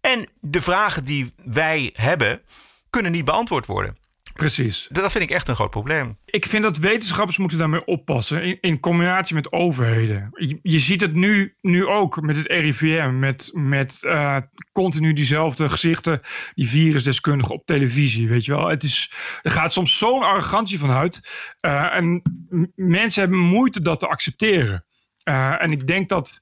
En 0.01 0.29
de 0.39 0.61
vragen 0.61 1.05
die 1.05 1.33
wij 1.45 1.89
hebben, 1.93 2.41
kunnen 2.89 3.11
niet 3.11 3.25
beantwoord 3.25 3.65
worden. 3.65 3.97
Precies. 4.35 4.87
Dat 4.91 5.11
vind 5.11 5.23
ik 5.23 5.29
echt 5.29 5.47
een 5.47 5.55
groot 5.55 5.69
probleem. 5.69 6.17
Ik 6.25 6.45
vind 6.45 6.63
dat 6.63 6.77
wetenschappers 6.77 7.37
moeten 7.37 7.57
daarmee 7.57 7.85
oppassen. 7.85 8.43
In, 8.43 8.57
in 8.61 8.79
combinatie 8.79 9.35
met 9.35 9.51
overheden. 9.51 10.29
Je, 10.31 10.59
je 10.61 10.79
ziet 10.79 11.01
het 11.01 11.13
nu, 11.13 11.55
nu 11.61 11.85
ook 11.85 12.21
met 12.21 12.35
het 12.35 12.47
RIVM. 12.47 13.19
Met, 13.19 13.51
met 13.53 14.01
uh, 14.05 14.37
continu 14.71 15.13
diezelfde 15.13 15.69
gezichten. 15.69 16.19
Die 16.53 16.67
virusdeskundigen 16.67 17.55
op 17.55 17.65
televisie. 17.65 18.29
Weet 18.29 18.45
je 18.45 18.55
wel. 18.55 18.67
Het 18.67 18.83
is, 18.83 19.11
er 19.41 19.51
gaat 19.51 19.73
soms 19.73 19.97
zo'n 19.97 20.23
arrogantie 20.23 20.79
van 20.79 20.91
uit. 20.91 21.21
Uh, 21.65 21.95
en 21.95 22.21
m- 22.49 22.65
mensen 22.75 23.21
hebben 23.21 23.39
moeite 23.39 23.81
dat 23.81 23.99
te 23.99 24.07
accepteren. 24.07 24.85
Uh, 25.29 25.61
en 25.61 25.71
ik 25.71 25.87
denk 25.87 26.09
dat. 26.09 26.39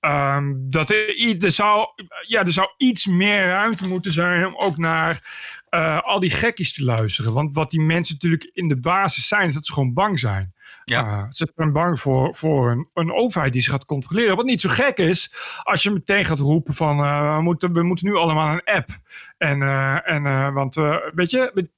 Um, 0.00 0.66
dat 0.70 0.90
er, 0.90 1.38
er, 1.44 1.50
zou, 1.50 1.86
ja, 2.26 2.40
er 2.40 2.52
zou 2.52 2.68
iets 2.76 3.06
meer 3.06 3.46
ruimte 3.46 3.88
moeten 3.88 4.12
zijn 4.12 4.46
om 4.46 4.56
ook 4.56 4.76
naar 4.76 5.20
uh, 5.74 6.00
al 6.00 6.20
die 6.20 6.30
gekkies 6.30 6.74
te 6.74 6.84
luisteren. 6.84 7.32
Want 7.32 7.54
wat 7.54 7.70
die 7.70 7.80
mensen 7.80 8.14
natuurlijk 8.14 8.50
in 8.52 8.68
de 8.68 8.76
basis 8.80 9.28
zijn, 9.28 9.48
is 9.48 9.54
dat 9.54 9.66
ze 9.66 9.72
gewoon 9.72 9.92
bang 9.92 10.18
zijn. 10.18 10.52
Ja. 10.84 11.04
Uh, 11.04 11.24
ze 11.30 11.52
zijn 11.56 11.72
bang 11.72 12.00
voor, 12.00 12.34
voor 12.34 12.70
een, 12.70 12.88
een 12.92 13.12
overheid 13.12 13.52
die 13.52 13.62
ze 13.62 13.70
gaat 13.70 13.84
controleren. 13.84 14.36
Wat 14.36 14.44
niet 14.44 14.60
zo 14.60 14.68
gek 14.68 14.98
is, 14.98 15.32
als 15.62 15.82
je 15.82 15.90
meteen 15.90 16.24
gaat 16.24 16.38
roepen 16.38 16.74
van 16.74 17.00
uh, 17.00 17.36
we, 17.36 17.42
moeten, 17.42 17.72
we 17.72 17.82
moeten 17.82 18.06
nu 18.06 18.14
allemaal 18.14 18.52
een 18.52 18.74
app. 18.74 18.88
En, 19.38 19.60
uh, 19.60 20.08
en 20.10 20.52
want 20.52 20.74
weet 21.14 21.30
je, 21.30 21.50
we, 21.54 21.68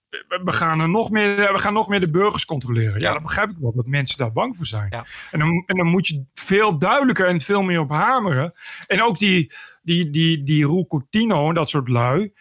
we, 0.45 0.53
gaan 0.53 0.81
er 0.81 0.89
nog 0.89 1.11
meer, 1.11 1.53
we 1.53 1.59
gaan 1.59 1.73
nog 1.73 1.89
meer 1.89 2.01
de 2.01 2.11
burgers 2.11 2.45
controleren. 2.45 3.01
Ja, 3.01 3.07
Ja. 3.07 3.13
dat 3.13 3.23
begrijp 3.23 3.51
ik 3.51 3.57
wel, 3.61 3.73
dat 3.75 3.87
mensen 3.87 4.19
daar 4.19 4.33
bang 4.33 4.57
voor 4.57 4.67
zijn. 4.67 4.87
Ja. 4.91 5.05
En, 5.31 5.39
dan, 5.39 5.63
en 5.67 5.77
dan 5.77 5.87
moet 5.87 6.07
je 6.07 6.25
veel 6.35 6.79
duidelijker 6.79 7.27
en 7.27 7.41
veel 7.41 7.63
meer 7.63 7.81
op 7.81 7.91
hameren. 7.91 8.53
En 8.87 9.03
ook 9.03 9.19
die, 9.19 9.53
die, 9.83 10.11
die, 10.11 10.43
die 10.43 10.65
Roel 10.65 10.87
Coutinho 10.87 11.49
en 11.49 11.55
dat 11.55 11.69
soort 11.69 11.89
lui. 11.89 12.33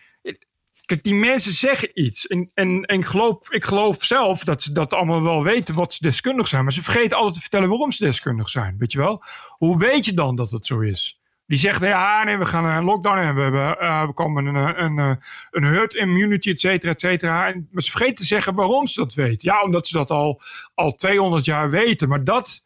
Kijk, 0.85 1.03
die 1.03 1.13
mensen 1.13 1.51
zeggen 1.51 1.89
iets. 1.93 2.27
En, 2.27 2.51
en, 2.53 2.83
en 2.83 2.99
ik, 2.99 3.05
geloof, 3.05 3.51
ik 3.51 3.63
geloof 3.63 4.03
zelf 4.03 4.43
dat 4.43 4.63
ze 4.63 4.73
dat 4.73 4.93
allemaal 4.93 5.23
wel 5.23 5.43
weten 5.43 5.75
wat 5.75 5.93
ze 5.93 6.03
deskundig 6.03 6.47
zijn. 6.47 6.63
Maar 6.63 6.73
ze 6.73 6.83
vergeten 6.83 7.17
altijd 7.17 7.35
te 7.35 7.41
vertellen 7.41 7.69
waarom 7.69 7.91
ze 7.91 8.05
deskundig 8.05 8.49
zijn. 8.49 8.75
Weet 8.77 8.91
je 8.91 8.97
wel? 8.97 9.23
Hoe 9.57 9.77
weet 9.77 10.05
je 10.05 10.13
dan 10.13 10.35
dat 10.35 10.51
het 10.51 10.67
zo 10.67 10.79
is? 10.79 11.19
Die 11.47 11.57
zegt, 11.57 11.81
ja, 11.81 12.23
nee, 12.23 12.37
we 12.37 12.45
gaan 12.45 12.65
een 12.65 12.83
lockdown 12.83 13.17
en 13.17 13.35
we, 13.35 13.41
hebben, 13.41 13.77
uh, 13.81 14.05
we 14.05 14.13
komen 14.13 14.45
een, 14.45 14.55
een, 14.55 14.97
een, 14.97 15.19
een 15.51 15.63
herd 15.63 15.93
immunity, 15.93 16.49
et 16.49 16.59
cetera, 16.59 16.91
et 16.91 16.99
cetera. 16.99 17.47
En, 17.47 17.67
maar 17.71 17.83
ze 17.83 17.91
vergeten 17.91 18.15
te 18.15 18.25
zeggen 18.25 18.55
waarom 18.55 18.87
ze 18.87 18.99
dat 18.99 19.13
weten. 19.13 19.49
Ja, 19.51 19.61
omdat 19.61 19.87
ze 19.87 19.97
dat 19.97 20.09
al, 20.11 20.41
al 20.75 20.91
200 20.91 21.45
jaar 21.45 21.69
weten. 21.69 22.09
Maar 22.09 22.23
dat 22.23 22.65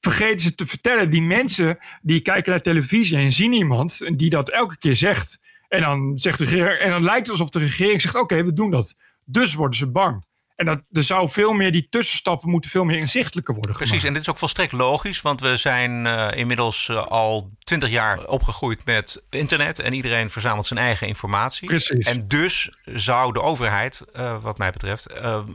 vergeten 0.00 0.40
ze 0.40 0.54
te 0.54 0.66
vertellen. 0.66 1.10
Die 1.10 1.22
mensen 1.22 1.78
die 2.02 2.20
kijken 2.20 2.50
naar 2.50 2.60
televisie 2.60 3.18
en 3.18 3.32
zien 3.32 3.52
iemand 3.52 4.10
die 4.16 4.30
dat 4.30 4.50
elke 4.50 4.78
keer 4.78 4.96
zegt. 4.96 5.40
En 5.72 5.80
dan, 5.80 6.18
zegt 6.18 6.38
de 6.38 6.44
regering, 6.44 6.78
en 6.78 6.90
dan 6.90 7.02
lijkt 7.02 7.20
het 7.20 7.30
alsof 7.30 7.48
de 7.48 7.58
regering 7.58 8.00
zegt: 8.00 8.14
Oké, 8.14 8.44
we 8.44 8.52
doen 8.52 8.70
dat. 8.70 8.94
Dus 9.24 9.54
worden 9.54 9.76
ze 9.76 9.90
bang. 9.90 10.24
En 10.56 10.66
dat, 10.66 10.82
er 10.92 11.02
zou 11.02 11.28
veel 11.28 11.52
meer, 11.52 11.72
die 11.72 11.86
tussenstappen 11.90 12.50
moeten 12.50 12.70
veel 12.70 12.84
meer 12.84 12.98
inzichtelijker 12.98 13.54
worden 13.54 13.72
Precies, 13.72 13.88
gemaakt. 13.88 14.08
en 14.08 14.12
dit 14.12 14.22
is 14.22 14.28
ook 14.28 14.38
volstrekt 14.38 14.72
logisch, 14.72 15.20
want 15.22 15.40
we 15.40 15.56
zijn 15.56 16.04
uh, 16.04 16.28
inmiddels 16.34 16.88
uh, 16.88 17.06
al 17.06 17.50
twintig 17.58 17.90
jaar 17.90 18.26
opgegroeid 18.26 18.84
met 18.84 19.22
internet 19.30 19.78
en 19.78 19.92
iedereen 19.92 20.30
verzamelt 20.30 20.66
zijn 20.66 20.80
eigen 20.80 21.06
informatie. 21.06 21.68
Precies. 21.68 22.06
En 22.06 22.28
dus 22.28 22.74
zou 22.84 23.32
de 23.32 23.42
overheid, 23.42 24.02
uh, 24.16 24.36
wat 24.42 24.58
mij 24.58 24.70
betreft, 24.70 25.06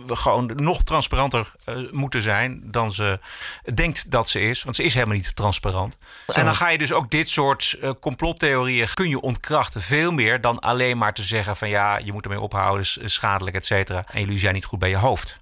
gewoon 0.08 0.52
nog 0.56 0.84
transparanter 0.84 1.52
moeten 1.92 2.22
zijn 2.22 2.62
dan 2.64 2.94
ze 2.94 3.20
denkt 3.74 4.12
dat 4.12 4.30
ze 4.30 4.42
is, 4.42 4.64
want 4.64 4.76
ze 4.76 4.84
is 4.84 4.94
helemaal 4.94 5.16
niet 5.16 5.36
transparant. 5.36 5.98
En 6.34 6.46
dan 6.46 6.56
ga 6.56 6.70
je 6.70 6.78
dus 6.78 6.92
ook 6.92 7.12
dit 7.12 7.30
soort 7.30 7.80
complottheorieën 8.00 8.88
kun 8.94 9.10
je 9.10 9.22
ontkrachten 9.22 9.82
veel 9.82 10.12
meer 10.12 10.42
dan 10.42 10.60
alleen 10.60 10.98
maar 10.98 11.14
te 11.14 11.24
zeggen 11.24 11.58
van 11.58 11.70
ja, 11.70 11.98
je 11.98 12.14
moet 12.14 12.24
ermee 12.24 12.40
ophouden, 12.40 12.82
is 12.82 13.14
schadelijk, 13.14 13.56
et 13.56 13.66
cetera. 13.66 14.06
En 14.12 14.22
jullie 14.22 14.40
zijn 14.40 14.54
niet 14.54 14.66
goed 14.66 14.80
bij 14.80 14.87
je 14.90 14.98
hoofd. 14.98 15.40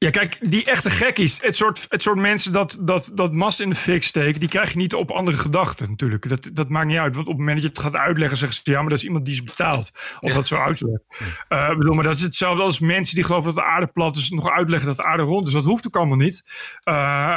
Ja, 0.00 0.10
kijk, 0.10 0.38
die 0.40 0.64
echte 0.64 0.90
gekkies, 0.90 1.38
het 1.42 1.56
soort, 1.56 1.86
het 1.88 2.02
soort 2.02 2.18
mensen 2.18 2.52
dat, 2.52 2.78
dat, 2.80 3.10
dat 3.14 3.32
mast 3.32 3.60
in 3.60 3.68
de 3.68 3.74
fik 3.74 4.02
steken, 4.02 4.40
die 4.40 4.48
krijg 4.48 4.72
je 4.72 4.78
niet 4.78 4.94
op 4.94 5.10
andere 5.10 5.36
gedachten 5.36 5.90
natuurlijk. 5.90 6.28
Dat, 6.28 6.50
dat 6.52 6.68
maakt 6.68 6.86
niet 6.86 6.98
uit. 6.98 7.14
Want 7.14 7.26
op 7.26 7.32
het 7.32 7.38
moment 7.38 7.62
dat 7.62 7.64
je 7.64 7.80
het 7.82 7.92
gaat 7.92 8.02
uitleggen, 8.02 8.38
zeggen 8.38 8.62
ze 8.64 8.70
ja, 8.70 8.80
maar 8.80 8.88
dat 8.88 8.98
is 8.98 9.04
iemand 9.04 9.24
die 9.24 9.34
is 9.34 9.42
betaald 9.42 9.90
om 10.20 10.28
ja. 10.28 10.34
dat 10.34 10.46
zo 10.48 10.56
uit 10.56 10.76
te 10.76 10.84
leggen. 10.84 11.36
Uh, 11.48 11.76
bedoel, 11.78 11.94
maar 11.94 12.04
dat 12.04 12.14
is 12.14 12.22
hetzelfde 12.22 12.62
als 12.62 12.78
mensen 12.78 13.14
die 13.14 13.24
geloven 13.24 13.54
dat 13.54 13.64
de 13.64 13.70
aarde 13.70 13.86
plat 13.86 14.16
is, 14.16 14.30
nog 14.30 14.50
uitleggen 14.50 14.88
dat 14.88 14.96
de 14.96 15.04
aarde 15.04 15.22
rond 15.22 15.46
is. 15.46 15.52
Dat 15.52 15.64
hoeft 15.64 15.86
ook 15.86 15.96
allemaal 15.96 16.16
niet. 16.16 16.42
Uh, 16.84 16.94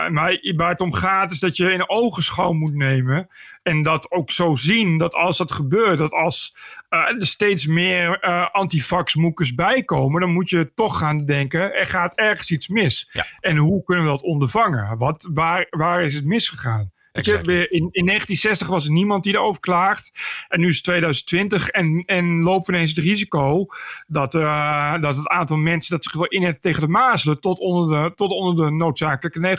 maar 0.09 0.39
waar 0.55 0.69
het 0.69 0.81
om 0.81 0.93
gaat, 0.93 1.31
is 1.31 1.39
dat 1.39 1.57
je 1.57 1.71
in 1.71 1.89
ogenschouw 1.89 2.51
moet 2.51 2.75
nemen 2.75 3.27
en 3.63 3.81
dat 3.81 4.11
ook 4.11 4.31
zo 4.31 4.55
zien 4.55 4.97
dat 4.97 5.13
als 5.13 5.37
dat 5.37 5.51
gebeurt, 5.51 5.97
dat 5.97 6.11
als 6.11 6.55
uh, 6.89 6.99
er 6.99 7.25
steeds 7.25 7.67
meer 7.67 8.25
uh, 8.25 8.47
antifax-moekers 8.51 9.55
bijkomen, 9.55 10.21
dan 10.21 10.31
moet 10.31 10.49
je 10.49 10.71
toch 10.75 10.97
gaan 10.97 11.25
denken, 11.25 11.73
er 11.73 11.85
gaat 11.85 12.15
ergens 12.15 12.50
iets 12.51 12.67
mis. 12.67 13.09
Ja. 13.11 13.25
En 13.39 13.57
hoe 13.57 13.83
kunnen 13.83 14.05
we 14.05 14.11
dat 14.11 14.23
ondervangen? 14.23 14.97
Wat, 14.97 15.29
waar, 15.33 15.67
waar 15.69 16.03
is 16.03 16.13
het 16.13 16.25
misgegaan? 16.25 16.91
Weet 17.11 17.25
je, 17.25 17.37
in, 17.69 17.89
in 17.91 18.05
1960 18.05 18.67
was 18.67 18.85
er 18.85 18.91
niemand 18.91 19.23
die 19.23 19.33
erover 19.33 19.61
klaagt. 19.61 20.11
En 20.47 20.59
nu 20.59 20.67
is 20.67 20.75
het 20.75 20.83
2020 20.83 21.67
en, 21.67 22.01
en 22.01 22.41
lopen 22.41 22.65
we 22.65 22.73
ineens 22.73 22.95
het 22.95 23.05
risico 23.05 23.65
dat, 24.07 24.33
uh, 24.33 25.01
dat 25.01 25.15
het 25.15 25.27
aantal 25.27 25.57
mensen 25.57 25.91
dat 25.91 26.03
zich 26.03 26.13
wil 26.13 26.25
inhetten 26.25 26.61
tegen 26.61 26.81
de 26.81 26.87
mazelen 26.87 27.39
tot 27.39 27.59
onder 27.59 28.03
de, 28.03 28.15
tot 28.15 28.31
onder 28.31 28.65
de 28.65 28.71
noodzakelijke 28.71 29.57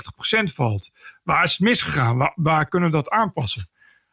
90% 0.51 0.53
valt. 0.55 0.90
Waar 1.22 1.43
is 1.43 1.51
het 1.51 1.61
misgegaan? 1.61 2.16
Waar, 2.16 2.32
waar 2.34 2.68
kunnen 2.68 2.90
we 2.90 2.97
dat 2.97 3.11
aanpassen? 3.11 3.70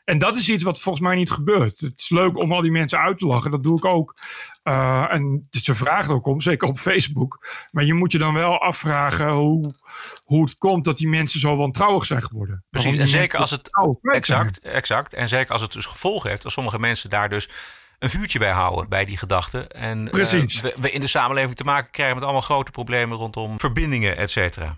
En 0.09 0.17
dat 0.17 0.35
is 0.35 0.49
iets 0.49 0.63
wat 0.63 0.79
volgens 0.79 1.03
mij 1.03 1.15
niet 1.15 1.31
gebeurt. 1.31 1.79
Het 1.79 1.99
is 1.99 2.09
leuk 2.09 2.37
om 2.37 2.53
al 2.53 2.61
die 2.61 2.71
mensen 2.71 2.99
uit 2.99 3.17
te 3.17 3.25
lachen. 3.25 3.51
Dat 3.51 3.63
doe 3.63 3.77
ik 3.77 3.85
ook. 3.85 4.15
Uh, 4.63 5.05
en 5.09 5.47
ze 5.49 5.75
vragen 5.75 6.13
ook 6.13 6.25
om, 6.25 6.41
zeker 6.41 6.67
op 6.67 6.79
Facebook. 6.79 7.45
Maar 7.71 7.83
je 7.83 7.93
moet 7.93 8.11
je 8.11 8.17
dan 8.17 8.33
wel 8.33 8.61
afvragen 8.61 9.29
hoe, 9.29 9.73
hoe 10.23 10.43
het 10.43 10.57
komt 10.57 10.83
dat 10.83 10.97
die 10.97 11.07
mensen 11.07 11.39
zo 11.39 11.55
wantrouwig 11.55 12.05
zijn 12.05 12.23
geworden. 12.23 12.63
Precies, 12.69 12.97
en 12.97 13.07
zeker 13.07 13.39
als 13.39 13.51
het. 13.51 13.69
Exact, 14.01 14.59
exact. 14.59 15.13
En 15.13 15.29
zeker 15.29 15.51
als 15.51 15.61
het 15.61 15.71
dus 15.71 15.85
gevolgen 15.85 16.29
heeft, 16.29 16.43
als 16.43 16.53
sommige 16.53 16.79
mensen 16.79 17.09
daar 17.09 17.29
dus 17.29 17.49
een 17.99 18.09
vuurtje 18.09 18.39
bij 18.39 18.51
houden 18.51 18.89
bij 18.89 19.05
die 19.05 19.17
gedachten. 19.17 19.69
En 19.69 20.09
Precies. 20.09 20.55
Uh, 20.55 20.61
we, 20.61 20.75
we, 20.79 20.91
in 20.91 21.01
de 21.01 21.07
samenleving 21.07 21.55
te 21.55 21.63
maken 21.63 21.91
krijgen 21.91 22.15
met 22.15 22.23
allemaal 22.23 22.41
grote 22.41 22.71
problemen 22.71 23.17
rondom 23.17 23.59
verbindingen, 23.59 24.17
et 24.17 24.31
cetera. 24.31 24.77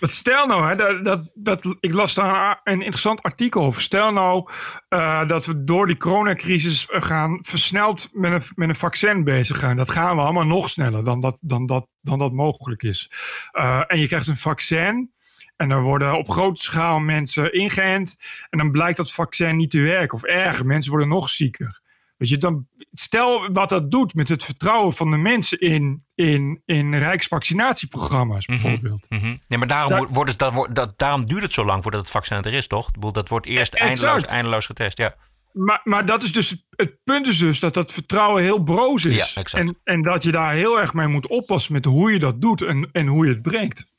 Stel 0.00 0.46
nou, 0.46 0.68
hè, 0.68 0.76
dat, 0.76 1.04
dat, 1.04 1.30
dat, 1.34 1.76
ik 1.80 1.94
las 1.94 2.14
daar 2.14 2.60
een 2.64 2.80
interessant 2.80 3.22
artikel 3.22 3.64
over. 3.64 3.82
Stel 3.82 4.12
nou 4.12 4.50
uh, 4.88 5.28
dat 5.28 5.46
we 5.46 5.64
door 5.64 5.86
die 5.86 5.96
coronacrisis 5.96 6.86
gaan 6.90 7.38
versneld 7.40 8.08
met 8.12 8.32
een, 8.32 8.42
met 8.54 8.68
een 8.68 8.76
vaccin 8.76 9.24
bezig 9.24 9.58
gaan. 9.58 9.76
Dat 9.76 9.90
gaan 9.90 10.16
we 10.16 10.22
allemaal 10.22 10.46
nog 10.46 10.68
sneller 10.68 11.04
dan 11.04 11.20
dat, 11.20 11.38
dan 11.42 11.66
dat, 11.66 11.86
dan 12.00 12.18
dat 12.18 12.32
mogelijk 12.32 12.82
is. 12.82 13.10
Uh, 13.52 13.82
en 13.86 14.00
je 14.00 14.06
krijgt 14.06 14.26
een 14.26 14.36
vaccin. 14.36 15.10
En 15.56 15.70
er 15.70 15.82
worden 15.82 16.18
op 16.18 16.30
grote 16.30 16.62
schaal 16.62 16.98
mensen 16.98 17.52
ingeënt. 17.52 18.16
En 18.50 18.58
dan 18.58 18.70
blijkt 18.70 18.96
dat 18.96 19.12
vaccin 19.12 19.56
niet 19.56 19.70
te 19.70 19.80
werken. 19.80 20.16
Of 20.16 20.24
erger, 20.24 20.66
mensen 20.66 20.90
worden 20.90 21.08
nog 21.08 21.28
zieker. 21.28 21.80
Weet 22.20 22.28
je, 22.28 22.36
dan, 22.36 22.66
stel 22.92 23.52
wat 23.52 23.68
dat 23.68 23.90
doet 23.90 24.14
met 24.14 24.28
het 24.28 24.44
vertrouwen 24.44 24.92
van 24.92 25.10
de 25.10 25.16
mensen 25.16 25.58
in, 25.58 26.04
in, 26.14 26.62
in 26.64 26.94
rijksvaccinatieprogramma's 26.94 28.46
bijvoorbeeld. 28.46 29.06
Mm 29.08 29.18
-hmm. 29.18 29.38
Nee, 29.48 29.58
maar 29.58 29.68
daarom, 29.68 29.90
Daar, 29.90 30.08
wordt 30.08 30.30
het, 30.30 30.38
dat, 30.38 30.68
dat, 30.72 30.92
daarom 30.96 31.26
duurt 31.26 31.42
het 31.42 31.52
zo 31.52 31.64
lang 31.64 31.82
voordat 31.82 32.00
het 32.00 32.10
vaccin 32.10 32.42
er 32.42 32.52
is, 32.52 32.66
toch? 32.66 32.90
Dat 32.90 33.28
wordt 33.28 33.46
eerst 33.46 33.74
eindeloos, 33.74 34.22
eindeloos 34.22 34.66
getest, 34.66 34.98
ja. 34.98 35.14
Maar, 35.52 35.80
maar 35.84 36.06
dat 36.06 36.22
is 36.22 36.32
dus, 36.32 36.64
het 36.76 36.96
punt 37.04 37.26
is 37.26 37.38
dus 37.38 37.60
dat 37.60 37.74
dat 37.74 37.92
vertrouwen 37.92 38.42
heel 38.42 38.62
broos 38.62 39.04
is. 39.04 39.32
Ja, 39.32 39.40
exact. 39.40 39.66
En, 39.66 39.78
en 39.84 40.02
dat 40.02 40.22
je 40.22 40.30
daar 40.30 40.52
heel 40.52 40.80
erg 40.80 40.94
mee 40.94 41.06
moet 41.06 41.26
oppassen 41.26 41.72
met 41.72 41.84
hoe 41.84 42.12
je 42.12 42.18
dat 42.18 42.40
doet 42.40 42.62
en, 42.62 42.88
en 42.92 43.06
hoe 43.06 43.26
je 43.26 43.32
het 43.32 43.42
brengt. 43.42 43.92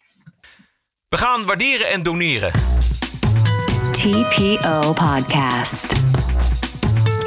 We 1.07 1.17
gaan 1.17 1.45
waarderen 1.45 1.89
en 1.89 2.03
doneren. 2.03 2.51
TPO 3.91 4.93
Podcast. 4.93 5.95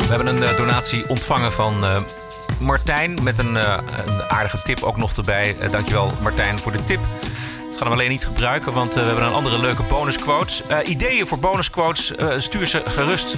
We 0.05 0.11
hebben 0.11 0.27
een 0.27 0.43
uh, 0.43 0.57
donatie 0.57 1.09
ontvangen 1.09 1.53
van 1.53 1.85
uh, 1.85 1.97
Martijn 2.61 3.19
met 3.23 3.39
een, 3.39 3.55
uh, 3.55 3.79
een, 4.07 4.23
aardige 4.23 4.63
tip 4.63 4.83
ook 4.83 4.97
nog 4.97 5.13
erbij. 5.13 5.57
dankjewel 5.71 6.13
Martijn 6.23 6.59
voor 6.59 6.73
de 6.73 6.85
tip. 6.85 7.01
Ik 7.71 7.81
ga 7.81 7.83
hem 7.83 7.93
alleen 7.93 8.11
niet 8.11 8.27
gebruiken, 8.27 8.73
want 8.73 8.95
we 8.95 9.01
hebben 9.01 9.25
een 9.25 9.33
andere 9.33 9.61
leuke 9.61 9.83
bonusquotes. 9.83 10.63
ideeën 10.85 11.27
voor 11.27 11.39
bonusquotes, 11.39 12.13
stuur 12.37 12.67
ze 12.67 12.83
gerust 12.85 13.37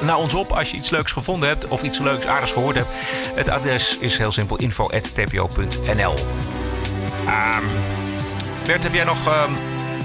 naar 0.00 0.16
ons 0.16 0.34
op 0.34 0.50
als 0.50 0.70
je 0.70 0.76
iets 0.76 0.90
leuks 0.90 1.12
gevonden 1.12 1.48
hebt 1.48 1.68
of 1.68 1.82
iets 1.82 1.98
leuks 1.98 2.26
aardigs 2.26 2.52
gehoord 2.52 2.76
hebt. 2.76 2.88
Het 3.34 3.48
adres 3.48 3.96
is 3.98 4.18
heel 4.18 4.32
simpel 4.32 4.56
info.tpo.nl 4.56 6.14
um, 7.26 7.64
Bert, 8.66 8.82
heb 8.82 8.92
jij 8.92 9.04
nog 9.04 9.26
um, 9.26 9.56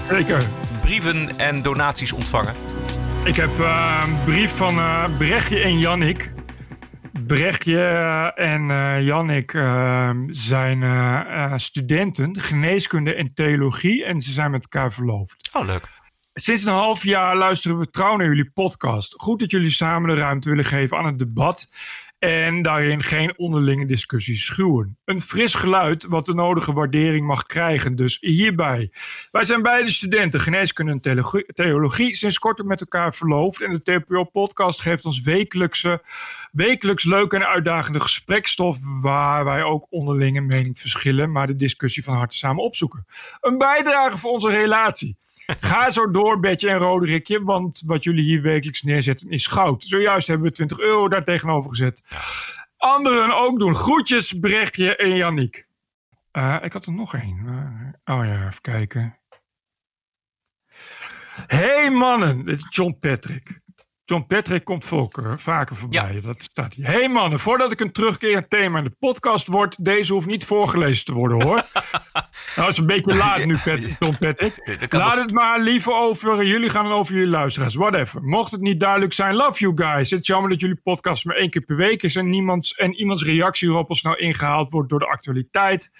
Zeker. 0.09 0.43
brieven 0.81 1.37
en 1.37 1.61
donaties 1.61 2.11
ontvangen? 2.11 2.55
Ik 3.25 3.35
heb 3.35 3.59
uh, 3.59 4.03
een 4.05 4.21
brief 4.21 4.55
van 4.57 4.77
uh, 4.77 5.17
Brechtje 5.17 5.59
en 5.59 5.79
Jannik. 5.79 6.31
Brechtje 7.27 7.79
en 8.35 8.69
uh, 8.69 9.05
Jannik 9.05 9.51
zijn 10.29 11.59
studenten 11.59 12.39
geneeskunde 12.39 13.15
en 13.15 13.27
theologie 13.27 14.05
en 14.05 14.21
ze 14.21 14.31
zijn 14.31 14.51
met 14.51 14.63
elkaar 14.63 14.91
verloofd. 14.91 15.49
Oh, 15.53 15.65
leuk. 15.65 15.87
Sinds 16.33 16.65
een 16.65 16.73
half 16.73 17.03
jaar 17.03 17.35
luisteren 17.35 17.77
we 17.77 17.89
trouw 17.89 18.15
naar 18.15 18.27
jullie 18.27 18.51
podcast. 18.53 19.13
Goed 19.21 19.39
dat 19.39 19.51
jullie 19.51 19.71
samen 19.71 20.15
de 20.15 20.21
ruimte 20.21 20.49
willen 20.49 20.65
geven 20.65 20.97
aan 20.97 21.05
het 21.05 21.19
debat 21.19 21.67
en 22.23 22.61
daarin 22.61 23.03
geen 23.03 23.37
onderlinge 23.37 23.85
discussies 23.85 24.45
schuwen. 24.45 24.97
Een 25.05 25.21
fris 25.21 25.55
geluid 25.55 26.05
wat 26.05 26.25
de 26.25 26.33
nodige 26.33 26.73
waardering 26.73 27.25
mag 27.25 27.45
krijgen, 27.45 27.95
dus 27.95 28.17
hierbij. 28.19 28.91
Wij 29.31 29.43
zijn 29.43 29.61
beide 29.61 29.91
studenten 29.91 30.39
geneeskunde 30.39 30.91
en 30.91 31.45
theologie, 31.53 32.15
sinds 32.15 32.39
kort 32.39 32.63
met 32.63 32.81
elkaar 32.81 33.13
verloofd 33.13 33.61
en 33.61 33.71
de 33.71 33.81
TPO-podcast 33.81 34.81
geeft 34.81 35.05
ons 35.05 35.21
wekelijks 35.21 37.03
leuke 37.03 37.35
en 37.35 37.47
uitdagende 37.47 37.99
gesprekstof 37.99 38.77
waar 39.01 39.45
wij 39.45 39.63
ook 39.63 39.87
onderlinge 39.89 40.41
mening 40.41 40.79
verschillen, 40.79 41.31
maar 41.31 41.47
de 41.47 41.55
discussie 41.55 42.03
van 42.03 42.15
harte 42.15 42.37
samen 42.37 42.63
opzoeken. 42.63 43.05
Een 43.41 43.57
bijdrage 43.57 44.17
voor 44.17 44.31
onze 44.31 44.49
relatie. 44.49 45.17
Ga 45.59 45.89
zo 45.89 46.11
door, 46.11 46.39
Betje 46.39 46.69
en 46.69 46.77
Roderikje, 46.77 47.43
want 47.43 47.83
wat 47.85 48.03
jullie 48.03 48.23
hier 48.23 48.41
wekelijks 48.41 48.81
neerzetten 48.81 49.29
is 49.29 49.47
goud. 49.47 49.83
Zojuist 49.83 50.27
hebben 50.27 50.47
we 50.47 50.53
20 50.53 50.79
euro 50.79 51.09
daar 51.09 51.23
tegenover 51.23 51.69
gezet. 51.69 52.03
Anderen 52.77 53.35
ook 53.35 53.59
doen. 53.59 53.75
Groetjes, 53.75 54.33
Brechtje 54.33 54.95
en 54.95 55.15
Janniek. 55.15 55.67
Uh, 56.31 56.57
ik 56.61 56.73
had 56.73 56.85
er 56.85 56.93
nog 56.93 57.15
één. 57.15 57.43
Uh, 57.45 58.17
oh 58.17 58.25
ja, 58.25 58.47
even 58.47 58.61
kijken. 58.61 59.19
Hey 61.47 61.89
mannen, 61.89 62.45
dit 62.45 62.57
is 62.57 62.65
John 62.69 62.97
Patrick. 62.99 63.61
John 64.13 64.25
Patrick 64.27 64.63
komt 64.63 64.85
volker, 64.85 65.39
vaker 65.39 65.75
voorbij. 65.75 66.13
Ja. 66.13 66.21
Dat 66.21 66.43
staat 66.43 66.73
hier. 66.73 66.85
Hey 66.85 67.09
mannen, 67.09 67.39
voordat 67.39 67.71
ik 67.71 67.79
een 67.79 67.91
terugkerend 67.91 68.49
thema 68.49 68.77
in 68.77 68.83
de 68.83 68.95
podcast 68.99 69.47
word, 69.47 69.85
deze 69.85 70.13
hoeft 70.13 70.27
niet 70.27 70.45
voorgelezen 70.45 71.05
te 71.05 71.13
worden 71.13 71.41
hoor. 71.41 71.55
nou, 72.55 72.67
het 72.67 72.67
is 72.67 72.77
een 72.77 72.85
beetje 72.85 73.15
laat 73.15 73.45
nu, 73.45 73.57
Patrick, 73.57 73.95
John 73.99 74.17
Patrick. 74.19 74.93
Laat 74.93 75.17
het 75.17 75.31
maar 75.31 75.59
liever 75.59 75.93
over, 75.93 76.45
jullie 76.45 76.69
gaan 76.69 76.85
het 76.85 76.93
over 76.93 77.13
jullie 77.13 77.29
luisteraars, 77.29 77.75
whatever. 77.75 78.23
Mocht 78.23 78.51
het 78.51 78.61
niet 78.61 78.79
duidelijk 78.79 79.13
zijn, 79.13 79.35
love 79.35 79.59
you 79.59 79.71
guys. 79.75 80.09
Het 80.09 80.19
is 80.19 80.27
jammer 80.27 80.49
dat 80.49 80.61
jullie 80.61 80.79
podcast 80.83 81.25
maar 81.25 81.35
één 81.35 81.49
keer 81.49 81.61
per 81.61 81.75
week 81.75 82.03
is 82.03 82.15
en, 82.15 82.29
niemands, 82.29 82.73
en 82.73 82.93
iemands 82.93 83.23
reactie 83.23 83.69
erop 83.69 83.89
al 83.89 83.95
snel 83.95 84.17
ingehaald 84.17 84.71
wordt 84.71 84.89
door 84.89 84.99
de 84.99 85.07
actualiteit. 85.07 85.91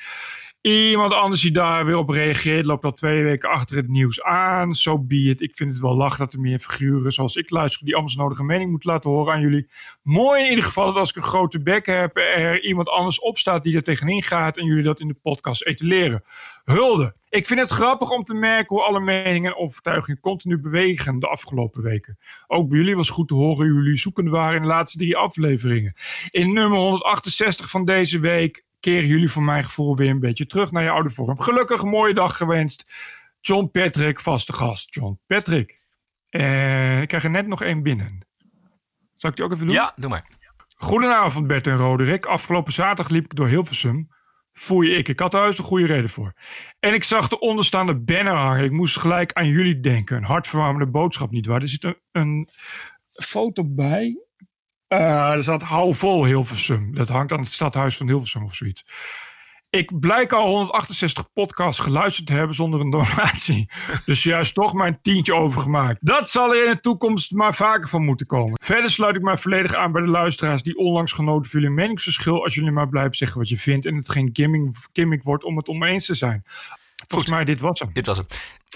Iemand 0.63 1.13
anders 1.13 1.41
die 1.41 1.51
daar 1.51 1.85
weer 1.85 1.97
op 1.97 2.09
reageert, 2.09 2.65
loopt 2.65 2.83
al 2.83 2.91
twee 2.91 3.23
weken 3.23 3.49
achter 3.49 3.75
het 3.75 3.87
nieuws 3.87 4.21
aan. 4.21 4.73
Zo 4.73 4.91
so 4.91 4.99
be. 4.99 5.35
Ik 5.37 5.55
vind 5.55 5.71
het 5.71 5.81
wel 5.81 5.95
lach 5.95 6.17
dat 6.17 6.33
er 6.33 6.39
meer 6.39 6.59
figuren 6.59 7.11
zoals 7.11 7.35
ik 7.35 7.49
luister, 7.49 7.85
die 7.85 7.95
anders 7.95 8.15
nodige 8.15 8.43
mening 8.43 8.69
moeten 8.69 8.89
laten 8.89 9.09
horen 9.09 9.33
aan 9.33 9.41
jullie. 9.41 9.67
Mooi 10.03 10.43
in 10.43 10.49
ieder 10.49 10.63
geval 10.63 10.85
dat 10.85 10.95
als 10.95 11.09
ik 11.09 11.15
een 11.15 11.21
grote 11.21 11.61
bek 11.61 11.85
heb, 11.85 12.15
er 12.17 12.63
iemand 12.63 12.89
anders 12.89 13.19
opstaat 13.19 13.63
die 13.63 13.75
er 13.75 13.81
tegenin 13.81 14.23
gaat 14.23 14.57
en 14.57 14.65
jullie 14.65 14.83
dat 14.83 14.99
in 14.99 15.07
de 15.07 15.13
podcast 15.21 15.65
etaleren. 15.65 16.23
Hulde. 16.63 17.15
Ik 17.29 17.45
vind 17.45 17.59
het 17.59 17.69
grappig 17.69 18.09
om 18.09 18.23
te 18.23 18.33
merken 18.33 18.75
hoe 18.75 18.85
alle 18.85 18.99
meningen 18.99 19.51
en 19.51 19.57
overtuigingen 19.57 20.19
continu 20.19 20.59
bewegen 20.59 21.19
de 21.19 21.27
afgelopen 21.27 21.81
weken. 21.81 22.17
Ook 22.47 22.69
bij 22.69 22.77
jullie 22.77 22.95
was 22.95 23.09
goed 23.09 23.27
te 23.27 23.33
horen 23.33 23.69
hoe 23.69 23.81
jullie 23.81 23.97
zoekende 23.97 24.29
waren 24.29 24.55
in 24.55 24.61
de 24.61 24.67
laatste 24.67 24.97
drie 24.97 25.17
afleveringen. 25.17 25.93
In 26.29 26.53
nummer 26.53 26.79
168 26.79 27.69
van 27.69 27.85
deze 27.85 28.19
week 28.19 28.63
keren 28.83 29.07
jullie 29.07 29.29
voor 29.29 29.43
mijn 29.43 29.63
gevoel 29.63 29.95
weer 29.95 30.09
een 30.09 30.19
beetje 30.19 30.45
terug 30.45 30.71
naar 30.71 30.83
je 30.83 30.91
oude 30.91 31.09
vorm. 31.09 31.39
Gelukkig 31.39 31.83
mooie 31.83 32.13
dag 32.13 32.37
gewenst. 32.37 32.93
John 33.41 33.69
Patrick, 33.71 34.19
vaste 34.19 34.53
gast. 34.53 34.95
John 34.95 35.19
Patrick. 35.25 35.81
En 36.29 37.01
ik 37.01 37.07
krijg 37.07 37.23
er 37.23 37.29
net 37.29 37.47
nog 37.47 37.61
één 37.61 37.83
binnen. 37.83 38.27
Zal 39.15 39.29
ik 39.29 39.35
die 39.35 39.45
ook 39.45 39.51
even 39.51 39.65
doen? 39.65 39.75
Ja, 39.75 39.93
doe 39.95 40.09
maar. 40.09 40.27
Goedenavond 40.75 41.47
Bert 41.47 41.67
en 41.67 41.77
Roderick. 41.77 42.25
Afgelopen 42.25 42.73
zaterdag 42.73 43.09
liep 43.09 43.23
ik 43.23 43.35
door 43.35 43.47
Hilversum. 43.47 44.07
Voel 44.51 44.81
je 44.81 44.95
ik. 44.95 45.07
Ik 45.07 45.19
had 45.19 45.33
er 45.33 45.39
juist 45.39 45.59
een 45.59 45.65
goede 45.65 45.85
reden 45.85 46.09
voor. 46.09 46.33
En 46.79 46.93
ik 46.93 47.03
zag 47.03 47.27
de 47.27 47.39
onderstaande 47.39 47.95
banner 47.95 48.35
hangen. 48.35 48.63
Ik 48.63 48.71
moest 48.71 48.97
gelijk 48.97 49.33
aan 49.33 49.47
jullie 49.47 49.79
denken. 49.79 50.17
Een 50.17 50.23
hartverwarmende 50.23 50.91
boodschap, 50.91 51.31
niet 51.31 51.45
waar? 51.45 51.61
Er 51.61 51.67
zit 51.67 51.83
een, 51.83 51.97
een 52.11 52.49
foto 53.11 53.63
bij. 53.65 54.17
Uh, 54.87 55.31
er 55.31 55.43
staat 55.43 55.61
hou 55.61 55.95
vol 55.95 56.25
Hilversum. 56.25 56.95
Dat 56.95 57.09
hangt 57.09 57.31
aan 57.31 57.39
het 57.39 57.51
stadhuis 57.51 57.97
van 57.97 58.07
Hilversum 58.07 58.43
of 58.43 58.55
zoiets. 58.55 58.83
Ik 59.69 59.99
blijk 59.99 60.31
al 60.33 60.47
168 60.47 61.33
podcasts 61.33 61.81
geluisterd 61.81 62.27
te 62.27 62.33
hebben 62.33 62.55
zonder 62.55 62.79
een 62.79 62.89
donatie. 62.89 63.69
Dus 64.05 64.23
juist 64.23 64.53
toch 64.53 64.73
mijn 64.73 64.99
tientje 65.01 65.35
overgemaakt. 65.35 66.05
Dat 66.05 66.29
zal 66.29 66.55
er 66.55 66.67
in 66.67 66.73
de 66.73 66.79
toekomst 66.79 67.31
maar 67.31 67.53
vaker 67.53 67.89
van 67.89 68.05
moeten 68.05 68.25
komen. 68.25 68.59
Verder 68.63 68.89
sluit 68.89 69.15
ik 69.15 69.21
mij 69.21 69.37
volledig 69.37 69.73
aan 69.73 69.91
bij 69.91 70.01
de 70.01 70.09
luisteraars 70.09 70.63
die 70.63 70.77
onlangs 70.77 71.11
genoten 71.11 71.51
van 71.51 71.59
jullie 71.59 71.75
meningsverschil. 71.75 72.43
Als 72.43 72.55
jullie 72.55 72.71
maar 72.71 72.89
blijven 72.89 73.15
zeggen 73.15 73.37
wat 73.37 73.49
je 73.49 73.57
vindt 73.57 73.85
en 73.85 73.95
het 73.95 74.09
geen 74.09 74.29
gimmick, 74.33 74.75
gimmick 74.93 75.23
wordt 75.23 75.43
om 75.43 75.57
het 75.57 75.67
oneens 75.67 76.05
te 76.05 76.13
zijn. 76.13 76.43
Volgens 77.07 77.31
mij, 77.31 77.45
dit 77.45 77.59
was 77.59 77.79
hem. 77.79 77.89
Dit 77.93 78.05
was 78.05 78.17
hem. 78.17 78.25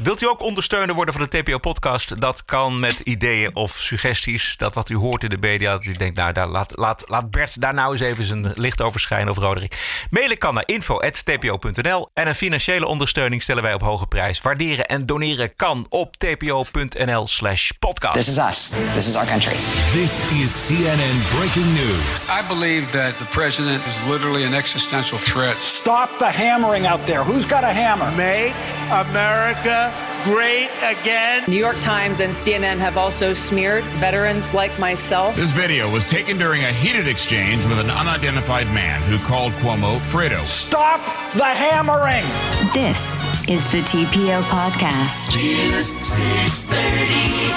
Wilt 0.03 0.21
u 0.21 0.27
ook 0.27 0.41
ondersteuner 0.41 0.95
worden 0.95 1.13
van 1.13 1.27
de 1.29 1.43
TPO-podcast? 1.43 2.21
Dat 2.21 2.45
kan 2.45 2.79
met 2.79 2.99
ideeën 2.99 3.55
of 3.55 3.71
suggesties. 3.71 4.57
Dat 4.57 4.75
wat 4.75 4.89
u 4.89 4.95
hoort 4.95 5.23
in 5.23 5.29
de 5.29 5.37
media. 5.39 5.71
Dat 5.71 5.85
u 5.85 5.91
denkt, 5.91 6.15
nou, 6.15 6.33
daar, 6.33 6.47
laat, 6.47 6.73
laat, 6.75 7.03
laat 7.07 7.31
Bert 7.31 7.61
daar 7.61 7.73
nou 7.73 7.91
eens 7.91 8.01
even 8.01 8.25
zijn 8.25 8.51
licht 8.55 8.81
over 8.81 8.99
schijnen. 8.99 9.29
Of 9.29 9.37
Roderick. 9.37 10.05
Mailen 10.09 10.37
kan 10.37 10.53
naar 10.53 10.63
info.tpo.nl. 10.65 12.09
En 12.13 12.27
een 12.27 12.35
financiële 12.35 12.85
ondersteuning 12.85 13.41
stellen 13.41 13.63
wij 13.63 13.73
op 13.73 13.81
hoge 13.81 14.07
prijs. 14.07 14.41
Waarderen 14.41 14.85
en 14.85 15.05
doneren 15.05 15.55
kan 15.55 15.85
op 15.89 16.15
tpo.nl 16.17 17.27
slash 17.27 17.71
podcast. 17.79 18.13
This 18.13 18.27
is 18.27 18.37
us. 18.37 18.73
This 18.91 19.07
is 19.07 19.15
our 19.15 19.27
country. 19.27 19.55
This 19.91 20.21
is 20.41 20.65
CNN 20.67 21.37
Breaking 21.37 21.73
News. 21.73 22.29
I 22.29 22.47
believe 22.47 22.89
that 22.91 23.17
the 23.17 23.25
president 23.29 23.85
is 23.85 24.09
literally 24.09 24.45
an 24.45 24.53
existential 24.53 25.17
threat. 25.17 25.55
Stop 25.63 26.09
the 26.17 26.31
hammering 26.31 26.87
out 26.87 27.05
there. 27.05 27.23
Who's 27.23 27.47
got 27.47 27.63
a 27.63 27.73
hammer? 27.73 28.15
Make 28.15 28.53
America 28.91 29.86
great 30.23 30.69
again. 30.83 31.43
New 31.47 31.57
York 31.57 31.79
Times 31.79 32.19
and 32.19 32.31
CNN 32.31 32.77
have 32.77 32.97
also 32.97 33.33
smeared 33.33 33.83
veterans 33.99 34.53
like 34.53 34.77
myself. 34.79 35.35
This 35.35 35.51
video 35.51 35.89
was 35.91 36.05
taken 36.05 36.37
during 36.37 36.63
a 36.63 36.71
heated 36.71 37.07
exchange 37.07 37.65
with 37.65 37.79
an 37.79 37.89
unidentified 37.89 38.67
man 38.67 39.01
who 39.03 39.17
called 39.19 39.53
Cuomo 39.53 39.97
Fredo. 39.99 40.45
Stop 40.45 41.01
the 41.35 41.45
hammering. 41.45 42.25
This 42.73 43.25
is 43.49 43.71
the 43.71 43.81
TPO 43.81 44.41
podcast. 44.43 45.35
News 45.35 45.87
630 45.87 47.47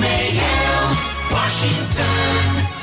WMAL, 0.00 1.32
Washington. 1.32 2.79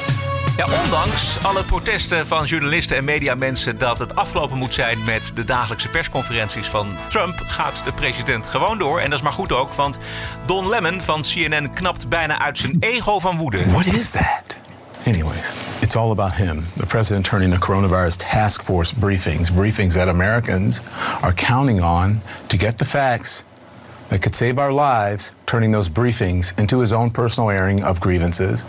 Ja, 0.57 0.65
ondanks 0.83 1.43
alle 1.43 1.63
protesten 1.63 2.27
van 2.27 2.45
journalisten 2.45 2.97
en 2.97 3.03
mediamensen 3.03 3.77
dat 3.77 3.99
het 3.99 4.15
afgelopen 4.15 4.57
moet 4.57 4.73
zijn 4.73 5.03
met 5.03 5.31
de 5.35 5.43
dagelijkse 5.43 5.89
persconferenties 5.89 6.67
van 6.67 6.87
Trump, 7.07 7.43
gaat 7.45 7.81
de 7.85 7.93
president 7.93 8.47
gewoon 8.47 8.77
door. 8.77 8.99
En 8.99 9.09
dat 9.09 9.19
is 9.19 9.23
maar 9.23 9.33
goed 9.33 9.51
ook, 9.51 9.73
want 9.73 9.99
Don 10.45 10.69
Lemon 10.69 11.01
van 11.01 11.21
CNN 11.21 11.73
knapt 11.73 12.09
bijna 12.09 12.39
uit 12.39 12.57
zijn 12.57 12.77
ego 12.79 13.19
van 13.19 13.37
woede. 13.37 13.69
What 13.71 13.85
is 13.85 14.09
that? 14.09 14.57
Anyways, 15.05 15.51
it's 15.79 15.95
all 15.95 16.11
about 16.11 16.35
him. 16.35 16.67
The 16.77 16.85
president 16.85 17.25
turning 17.25 17.53
the 17.53 17.59
coronavirus 17.59 18.15
task 18.15 18.63
force 18.63 18.95
briefings, 18.99 19.51
briefings 19.51 19.93
that 19.93 20.07
Americans 20.07 20.81
are 21.21 21.33
counting 21.33 21.81
on 21.81 22.21
to 22.47 22.57
get 22.57 22.77
the 22.77 22.85
facts 22.85 23.43
that 24.09 24.21
could 24.21 24.35
save 24.35 24.57
our 24.57 24.71
lives, 24.71 25.33
turning 25.45 25.71
those 25.71 25.89
briefings 25.89 26.57
into 26.59 26.79
his 26.79 26.93
own 26.93 27.09
personal 27.11 27.49
airing 27.49 27.83
of 27.83 27.99
grievances. 27.99 28.65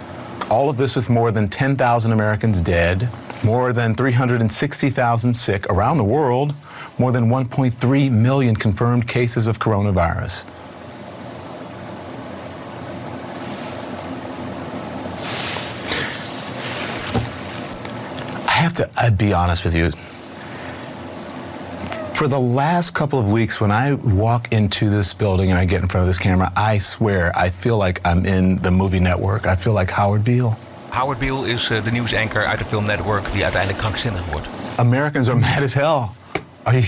All 0.50 0.70
of 0.70 0.76
this 0.76 0.96
with 0.96 1.10
more 1.10 1.30
than 1.30 1.48
10,000 1.48 2.12
Americans 2.12 2.60
dead, 2.60 3.08
more 3.44 3.72
than 3.72 3.94
360,000 3.94 5.34
sick 5.34 5.66
around 5.66 5.98
the 5.98 6.04
world, 6.04 6.54
more 6.98 7.12
than 7.12 7.28
1.3 7.28 8.10
million 8.10 8.56
confirmed 8.56 9.06
cases 9.06 9.46
of 9.46 9.58
coronavirus. 9.58 10.44
I 18.46 18.60
have 18.60 18.72
to 18.74 18.90
I'd 18.96 19.16
be 19.16 19.32
honest 19.32 19.64
with 19.64 19.76
you. 19.76 19.90
For 22.18 22.26
the 22.26 22.40
last 22.40 22.94
couple 22.94 23.20
of 23.20 23.30
weeks, 23.30 23.60
when 23.60 23.70
I 23.70 23.94
walk 23.94 24.52
into 24.52 24.90
this 24.90 25.14
building 25.14 25.50
and 25.50 25.58
I 25.58 25.64
get 25.64 25.82
in 25.82 25.88
front 25.88 26.02
of 26.02 26.08
this 26.08 26.18
camera, 26.18 26.50
I 26.56 26.78
swear 26.78 27.30
I 27.36 27.48
feel 27.48 27.78
like 27.78 28.04
I'm 28.04 28.26
in 28.26 28.56
the 28.56 28.72
movie 28.72 28.98
network. 28.98 29.46
I 29.46 29.54
feel 29.54 29.72
like 29.72 29.88
Howard 29.92 30.24
Beale. 30.24 30.56
Howard 30.90 31.20
Beale 31.20 31.44
is 31.44 31.70
uh, 31.70 31.84
de 31.84 31.90
nieuwsanker 31.92 32.46
uit 32.46 32.58
de 32.58 32.64
film 32.64 32.86
Network 32.86 33.32
die 33.32 33.42
uiteindelijk 33.42 33.80
krankzinnig 33.80 34.24
wordt. 34.30 34.46
Americans 34.76 35.28
are 35.28 35.38
mad 35.54 35.62
as 35.62 35.74
hell. 35.74 36.08
Are 36.62 36.76
you? 36.76 36.86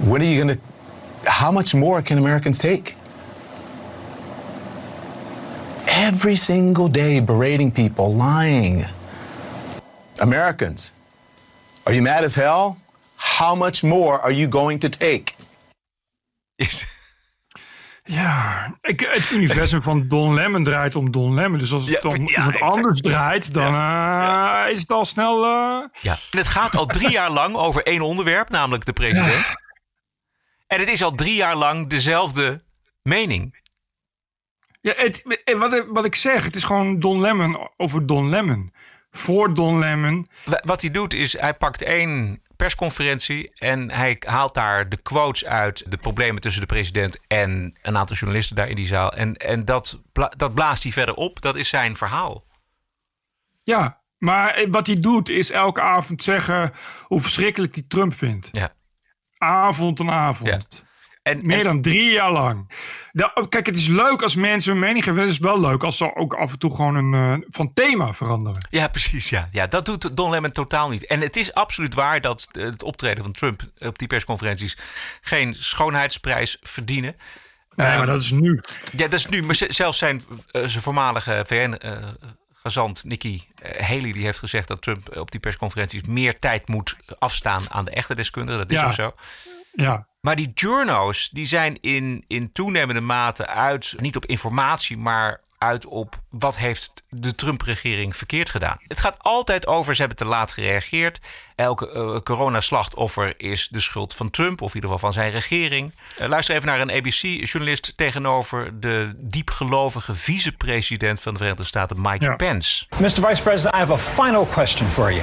When 0.00 0.20
are 0.22 0.30
you 0.30 0.38
gonna? 0.38 0.56
How 1.24 1.52
much 1.52 1.74
more 1.74 2.02
can 2.02 2.18
Americans 2.18 2.58
take? 2.58 2.94
Every 5.84 6.36
single 6.36 6.88
day, 6.88 7.24
berating 7.24 7.72
people, 7.72 8.14
lying. 8.14 8.86
Americans, 10.16 10.94
are 11.82 11.94
you 11.94 12.02
mad 12.02 12.24
as 12.24 12.34
hell? 12.34 12.78
How 13.38 13.56
much 13.58 13.82
more 13.82 14.20
are 14.20 14.34
you 14.36 14.50
going 14.52 14.80
to 14.80 14.88
take? 14.88 15.24
Is. 16.56 16.86
Ja, 18.06 18.66
ik, 18.80 19.00
het 19.00 19.30
universum 19.30 19.82
van 19.82 20.08
Don 20.08 20.34
Lemon 20.34 20.64
draait 20.64 20.96
om 20.96 21.10
Don 21.10 21.34
Lemon. 21.34 21.58
Dus 21.58 21.72
als 21.72 21.90
het 21.90 22.02
Ja, 22.02 22.08
om 22.08 22.14
ja, 22.20 22.26
iemand 22.36 22.54
exact. 22.54 22.72
anders 22.76 23.00
draait, 23.00 23.54
dan 23.54 23.74
eh, 23.74 24.72
is 24.72 24.80
het 24.80 24.92
al 24.92 25.04
snel... 25.04 25.44
eh, 25.44 25.88
Ja. 26.00 26.16
En 26.30 26.38
het 26.38 26.46
gaat 26.48 26.76
al 26.76 26.86
drie 26.86 27.10
jaar 27.10 27.30
lang 27.30 27.56
over 27.56 27.82
één 27.82 28.00
onderwerp, 28.00 28.48
namelijk 28.50 28.84
de 28.84 28.92
president. 28.92 29.54
En 30.66 30.80
het 30.80 30.88
is 30.88 31.02
al 31.02 31.10
drie 31.12 31.34
jaar 31.34 31.56
lang 31.56 31.88
dezelfde 31.90 32.64
mening. 33.02 33.62
Ja, 34.80 34.92
het, 34.96 35.38
eh, 35.44 35.58
wat, 35.58 35.84
wat 35.88 36.04
ik 36.04 36.14
zeg, 36.14 36.44
het 36.44 36.54
is 36.56 36.64
gewoon 36.64 37.00
Don 37.00 37.20
Lemon 37.20 37.70
over 37.76 38.06
Don 38.06 38.28
Lemon. 38.28 38.74
Voor 39.10 39.54
Don 39.54 39.78
Lemon. 39.78 40.28
Wa- 40.44 40.62
Wat 40.64 40.80
hij 40.80 40.90
doet 40.90 41.14
is, 41.14 41.38
hij 41.40 41.54
pakt 41.54 41.82
één 41.82 42.42
persconferentie 42.56 43.50
en 43.54 43.90
hij 43.90 44.16
haalt 44.26 44.54
daar 44.54 44.88
de 44.88 44.96
quotes 44.96 45.44
uit, 45.44 45.90
de 45.90 45.96
problemen 45.96 46.40
tussen 46.40 46.60
de 46.60 46.66
president 46.66 47.18
en 47.26 47.78
een 47.82 47.96
aantal 47.96 48.16
journalisten 48.16 48.56
daar 48.56 48.68
in 48.68 48.76
die 48.76 48.86
zaal. 48.86 49.12
En, 49.12 49.36
en 49.36 49.64
dat, 49.64 50.00
dat 50.36 50.54
blaast 50.54 50.82
hij 50.82 50.92
verder 50.92 51.14
op. 51.14 51.40
Dat 51.40 51.56
is 51.56 51.68
zijn 51.68 51.96
verhaal. 51.96 52.44
Ja, 53.62 54.00
maar 54.18 54.66
wat 54.70 54.86
hij 54.86 54.96
doet 55.00 55.28
is 55.28 55.50
elke 55.50 55.80
avond 55.80 56.22
zeggen 56.22 56.72
hoe 57.02 57.20
verschrikkelijk 57.20 57.74
hij 57.74 57.84
Trump 57.88 58.14
vindt. 58.14 58.48
Ja. 58.52 58.72
Avond 59.38 60.00
en 60.00 60.10
avond. 60.10 60.86
En, 61.24 61.40
Meer 61.42 61.64
dan 61.64 61.82
drie 61.82 62.12
jaar 62.12 62.32
lang. 62.32 62.70
Kijk, 63.48 63.66
het 63.66 63.76
is 63.76 63.86
leuk 63.86 64.22
als 64.22 64.36
mensen 64.36 64.70
hun 64.72 64.80
mening 64.80 65.04
geven. 65.04 65.20
Het 65.20 65.30
is 65.30 65.38
wel 65.38 65.60
leuk 65.60 65.82
als 65.82 65.96
ze 65.96 66.16
ook 66.16 66.34
af 66.34 66.52
en 66.52 66.58
toe 66.58 66.74
gewoon 66.74 66.94
een, 66.94 67.40
eh, 67.40 67.46
van 67.50 67.72
thema 67.72 68.12
veranderen. 68.12 68.66
Ja, 68.70 68.88
precies. 68.88 69.28
Ja. 69.28 69.48
Ja, 69.50 69.66
dat 69.66 69.84
doet 69.84 70.16
Don 70.16 70.30
Lemon 70.30 70.52
totaal 70.52 70.88
niet. 70.88 71.06
En 71.06 71.20
het 71.20 71.36
is 71.36 71.54
absoluut 71.54 71.94
waar 71.94 72.20
dat 72.20 72.48
het 72.52 72.82
optreden 72.82 73.22
van 73.24 73.32
Trump 73.32 73.62
op 73.78 73.98
die 73.98 74.08
persconferenties 74.08 74.76
geen 75.20 75.54
schoonheidsprijs 75.58 76.58
verdienen. 76.62 77.16
Nee, 77.74 77.86
Ehm, 77.86 77.96
maar 77.98 78.06
dat 78.06 78.20
is 78.20 78.30
nu. 78.30 78.60
Ja, 78.96 79.08
dat 79.08 79.18
is 79.18 79.28
nu. 79.28 79.42
Maar 79.42 79.56
zelfs 79.68 79.98
zijn, 79.98 80.22
eh, 80.50 80.66
zijn 80.66 80.82
voormalige 80.82 81.44
VN-gezant 81.46 83.04
Nikki 83.04 83.44
eh, 83.62 83.86
Haley 83.86 84.12
die 84.12 84.24
heeft 84.24 84.38
gezegd 84.38 84.68
dat 84.68 84.82
Trump 84.82 85.16
op 85.16 85.30
die 85.30 85.40
persconferenties 85.40 86.02
meer 86.06 86.38
tijd 86.38 86.68
moet 86.68 86.96
afstaan 87.18 87.62
aan 87.70 87.84
de 87.84 87.90
echte 87.90 88.14
deskundigen. 88.14 88.60
Dat 88.60 88.70
is 88.70 88.80
Ja. 88.80 88.86
ook 88.86 88.92
zo. 88.92 89.14
Ja. 89.74 90.08
Maar 90.20 90.36
die 90.36 90.50
journo's 90.54 91.28
die 91.28 91.46
zijn 91.46 91.80
in, 91.80 92.24
in 92.26 92.52
toenemende 92.52 93.00
mate 93.00 93.46
uit, 93.46 93.94
niet 93.98 94.16
op 94.16 94.26
informatie, 94.26 94.96
maar 94.96 95.43
uit 95.64 95.86
op 95.86 96.14
wat 96.30 96.56
heeft 96.56 96.92
de 97.08 97.34
Trump-regering 97.34 98.16
verkeerd 98.16 98.48
gedaan. 98.48 98.76
Het 98.88 99.00
gaat 99.00 99.16
altijd 99.18 99.66
over 99.66 99.94
ze 99.94 100.00
hebben 100.00 100.18
te 100.18 100.24
laat 100.24 100.50
gereageerd. 100.50 101.20
Elke 101.56 101.90
eh, 101.90 102.16
coronaslachtoffer 102.20 103.34
is 103.36 103.68
de 103.68 103.80
schuld 103.80 104.14
van 104.14 104.30
Trump, 104.30 104.62
of 104.62 104.68
in 104.68 104.74
ieder 104.74 104.90
geval 104.90 105.10
van 105.10 105.12
zijn 105.12 105.30
regering. 105.30 105.94
Eh, 106.18 106.28
luister 106.28 106.54
even 106.54 106.68
naar 106.68 106.80
een 106.80 106.92
ABC-journalist 106.92 107.92
tegenover 107.96 108.80
de 108.80 109.12
diepgelovige 109.16 110.14
vicepresident 110.14 111.20
van 111.20 111.32
de 111.32 111.38
Verenigde 111.38 111.66
Staten, 111.66 112.00
Mike 112.00 112.36
Pence. 112.36 112.86
Mr. 112.98 113.08
Vice 113.08 113.42
President, 113.42 113.74
I 113.74 113.78
have 113.78 113.92
a 113.92 113.98
final 113.98 114.46
question 114.46 114.88
for 114.88 115.12
you. 115.12 115.22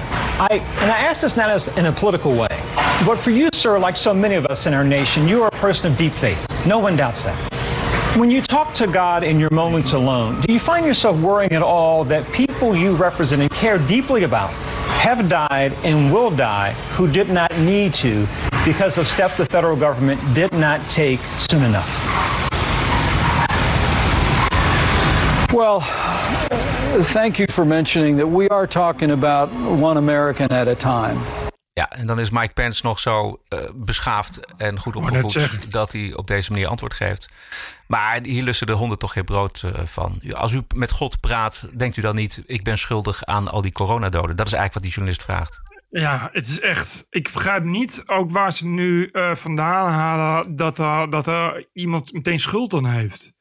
I 0.51 0.61
and 0.81 0.89
I 0.89 1.07
ask 1.07 1.21
this 1.21 1.35
not 1.35 1.47
as 1.47 1.67
in 1.67 1.85
a 1.85 1.91
political 1.91 2.35
way, 2.35 2.57
but 3.05 3.17
for 3.19 3.31
you, 3.31 3.47
sir, 3.49 3.79
like 3.79 3.97
so 3.97 4.13
many 4.13 4.37
of 4.37 4.45
us 4.45 4.65
in 4.65 4.73
our 4.73 4.85
nation, 4.85 5.27
you 5.27 5.43
are 5.43 5.49
a 5.53 5.59
person 5.59 5.91
of 5.91 5.97
deep 5.97 6.13
faith. 6.13 6.65
No 6.65 6.79
one 6.83 6.95
doubts 6.95 7.23
that. 7.23 7.50
When 8.18 8.30
you 8.30 8.41
talk 8.41 8.74
to 8.74 8.88
God 8.88 9.24
in 9.24 9.39
your 9.39 9.49
moments 9.51 9.93
alone, 9.93 10.41
do 10.41 10.51
you 10.51 10.59
find 10.59 10.86
yourself 10.86 11.18
worrying 11.22 11.53
at 11.53 11.62
all 11.62 12.03
that 12.05 12.30
people 12.34 12.76
you 12.76 12.93
represent 12.93 13.41
and 13.41 13.49
care 13.49 13.78
deeply 13.78 14.24
about 14.24 14.49
have 14.99 15.30
died 15.30 15.72
and 15.86 16.12
will 16.14 16.30
die 16.30 16.74
who 16.97 17.09
did 17.09 17.30
not 17.30 17.57
need 17.59 17.93
to 17.93 18.28
because 18.66 18.97
of 18.97 19.07
steps 19.07 19.38
the 19.38 19.45
federal 19.45 19.78
government 19.78 20.20
did 20.36 20.51
not 20.51 20.88
take 20.89 21.22
soon 21.39 21.64
enough. 21.64 21.88
Well, 25.53 25.80
thank 27.14 27.39
you 27.39 27.47
for 27.47 27.64
mentioning 27.64 28.18
that 28.18 28.28
we 28.28 28.49
are 28.49 28.68
talking 28.68 29.12
about 29.12 29.49
one 29.53 29.95
American 29.95 30.51
at 30.51 30.68
a 30.68 30.76
time. 30.76 31.40
Ja, 31.74 31.89
en 31.89 32.07
dan 32.07 32.19
is 32.19 32.30
Mike 32.30 32.53
Pence 32.53 32.86
nog 32.86 32.99
zo 32.99 33.41
uh, 33.49 33.59
beschaafd 33.76 34.55
en 34.57 34.80
goed 34.80 34.95
opgevoed 34.95 35.72
dat 35.72 35.91
hij 35.91 36.13
op 36.15 36.28
deze 36.28 36.51
manier 36.51 36.67
antwoord 36.67 36.93
geeft. 36.93 37.30
Maar 37.88 38.19
hier 38.24 38.43
lussen 38.43 38.67
de 38.67 38.74
honden 38.74 38.97
toch 38.97 39.13
geen 39.13 39.26
brood 39.26 39.61
uh, 39.65 39.72
van. 39.86 40.22
Als 40.34 40.51
u 40.51 40.61
met 40.76 40.91
God 40.91 41.19
praat, 41.19 41.65
denkt 41.78 41.97
u 41.97 42.01
dan 42.01 42.15
niet: 42.15 42.43
ik 42.45 42.63
ben 42.63 42.78
schuldig 42.78 43.26
aan 43.26 43.47
al 43.47 43.61
die 43.61 43.72
coronadoden? 43.72 44.36
Dat 44.36 44.45
is 44.45 44.53
eigenlijk 44.53 44.74
wat 44.74 44.84
die 44.84 44.91
journalist 44.91 45.24
vraagt. 45.24 45.59
Ja, 45.89 46.30
het 46.32 46.47
is 46.47 46.59
echt. 46.59 47.07
Ik 47.09 47.30
begrijp 47.34 47.63
niet 47.63 48.03
ook 48.05 48.32
waar 48.32 48.53
ze 48.53 48.67
nu 48.67 49.09
uh, 49.11 49.36
vandaan 49.36 49.91
halen 49.91 50.55
dat 50.55 50.80
er, 50.80 51.09
dat 51.09 51.28
er 51.28 51.67
iemand 51.74 52.13
meteen 52.13 52.39
schuld 52.39 52.74
aan 52.74 52.86
heeft. 52.86 53.32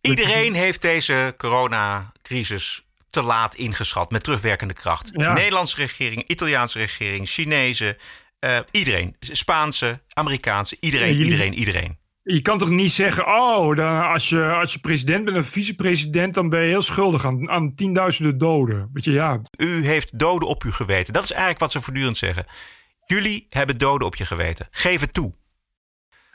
Iedereen 0.00 0.54
heeft 0.54 0.82
deze 0.82 1.34
coronacrisis 1.36 2.85
te 3.16 3.22
laat 3.22 3.54
ingeschat 3.54 4.10
met 4.10 4.24
terugwerkende 4.24 4.74
kracht. 4.74 5.10
Ja. 5.12 5.32
Nederlandse 5.32 5.76
regering, 5.76 6.24
Italiaanse 6.26 6.78
regering, 6.78 7.28
Chinese, 7.28 7.98
uh, 8.40 8.58
iedereen. 8.70 9.16
Spaanse, 9.20 10.02
Amerikaanse, 10.12 10.76
iedereen, 10.80 11.18
iedereen, 11.18 11.54
iedereen. 11.54 11.98
Je 12.22 12.42
kan 12.42 12.58
toch 12.58 12.68
niet 12.68 12.92
zeggen, 12.92 13.26
oh, 13.26 13.76
dan 13.76 14.08
als, 14.08 14.28
je, 14.28 14.52
als 14.52 14.72
je 14.72 14.78
president 14.78 15.24
bent 15.24 15.36
of 15.36 15.46
vicepresident, 15.46 16.34
dan 16.34 16.48
ben 16.48 16.60
je 16.60 16.68
heel 16.68 16.82
schuldig 16.82 17.26
aan, 17.26 17.50
aan 17.50 17.74
tienduizenden 17.74 18.38
doden. 18.38 18.90
Weet 18.92 19.04
je, 19.04 19.12
ja. 19.12 19.40
U 19.56 19.86
heeft 19.86 20.18
doden 20.18 20.48
op 20.48 20.62
uw 20.62 20.72
geweten. 20.72 21.12
Dat 21.12 21.24
is 21.24 21.30
eigenlijk 21.30 21.60
wat 21.60 21.72
ze 21.72 21.80
voortdurend 21.80 22.16
zeggen. 22.16 22.44
Jullie 23.06 23.46
hebben 23.48 23.78
doden 23.78 24.06
op 24.06 24.16
je 24.16 24.24
geweten. 24.24 24.66
Geef 24.70 25.00
het 25.00 25.14
toe. 25.14 25.34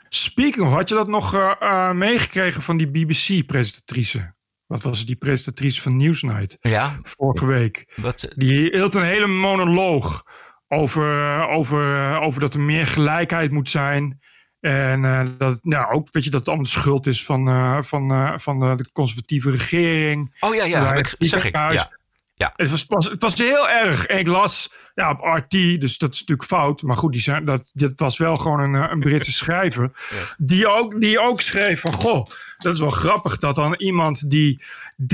Speaking, 0.08 0.68
had 0.68 0.88
je 0.88 0.94
dat 0.94 1.08
nog 1.08 1.36
uh, 1.36 1.52
uh, 1.60 1.92
meegekregen 1.92 2.62
van 2.62 2.76
die 2.76 2.90
BBC-presentatrice? 2.90 4.34
Wat 4.72 4.82
was 4.82 4.98
het, 4.98 5.06
die 5.06 5.16
presentatrice 5.16 5.80
van 5.80 5.96
Newsnight? 5.96 6.56
Ja. 6.60 6.98
Vorige 7.02 7.46
week. 7.46 7.92
Wat? 7.96 8.28
Die 8.36 8.68
hield 8.70 8.94
een 8.94 9.04
hele 9.04 9.26
monoloog 9.26 10.24
over, 10.68 11.40
over, 11.48 12.16
over 12.20 12.40
dat 12.40 12.54
er 12.54 12.60
meer 12.60 12.86
gelijkheid 12.86 13.50
moet 13.50 13.70
zijn. 13.70 14.20
En 14.60 15.02
uh, 15.02 15.22
dat, 15.38 15.64
nou, 15.64 15.92
ook 15.92 16.08
weet 16.10 16.24
je, 16.24 16.30
dat 16.30 16.38
het 16.38 16.48
allemaal 16.48 16.66
de 16.66 16.72
schuld 16.72 17.06
is 17.06 17.24
van, 17.24 17.48
uh, 17.48 17.82
van, 17.82 18.12
uh, 18.12 18.38
van 18.38 18.76
de 18.76 18.92
conservatieve 18.92 19.50
regering. 19.50 20.36
Oh 20.40 20.54
ja, 20.54 20.64
ja, 20.64 20.94
ik, 20.94 21.14
zeg 21.18 21.44
ik. 21.44 21.54
Ja. 21.54 21.90
Ja. 22.42 22.52
Het, 22.56 22.70
was, 22.70 22.84
was, 22.88 23.08
het 23.08 23.22
was 23.22 23.38
heel 23.38 23.68
erg. 23.68 24.06
En 24.06 24.18
ik 24.18 24.26
las 24.26 24.72
ja, 24.94 25.10
op 25.10 25.20
RT, 25.20 25.50
dus 25.80 25.98
dat 25.98 26.12
is 26.12 26.20
natuurlijk 26.20 26.48
fout. 26.48 26.82
Maar 26.82 26.96
goed, 26.96 27.12
die 27.12 27.20
zijn, 27.20 27.44
dat, 27.44 27.70
dat 27.74 27.92
was 27.96 28.18
wel 28.18 28.36
gewoon 28.36 28.60
een, 28.60 28.90
een 28.90 29.00
Britse 29.00 29.32
schrijver. 29.42 29.90
Ja. 30.10 30.16
Die, 30.38 30.68
ook, 30.68 31.00
die 31.00 31.20
ook 31.20 31.40
schreef 31.40 31.80
van, 31.80 31.92
goh, 31.92 32.26
dat 32.58 32.74
is 32.74 32.80
wel 32.80 32.90
grappig 32.90 33.38
dat 33.38 33.54
dan 33.54 33.74
iemand 33.74 34.30
die 34.30 34.62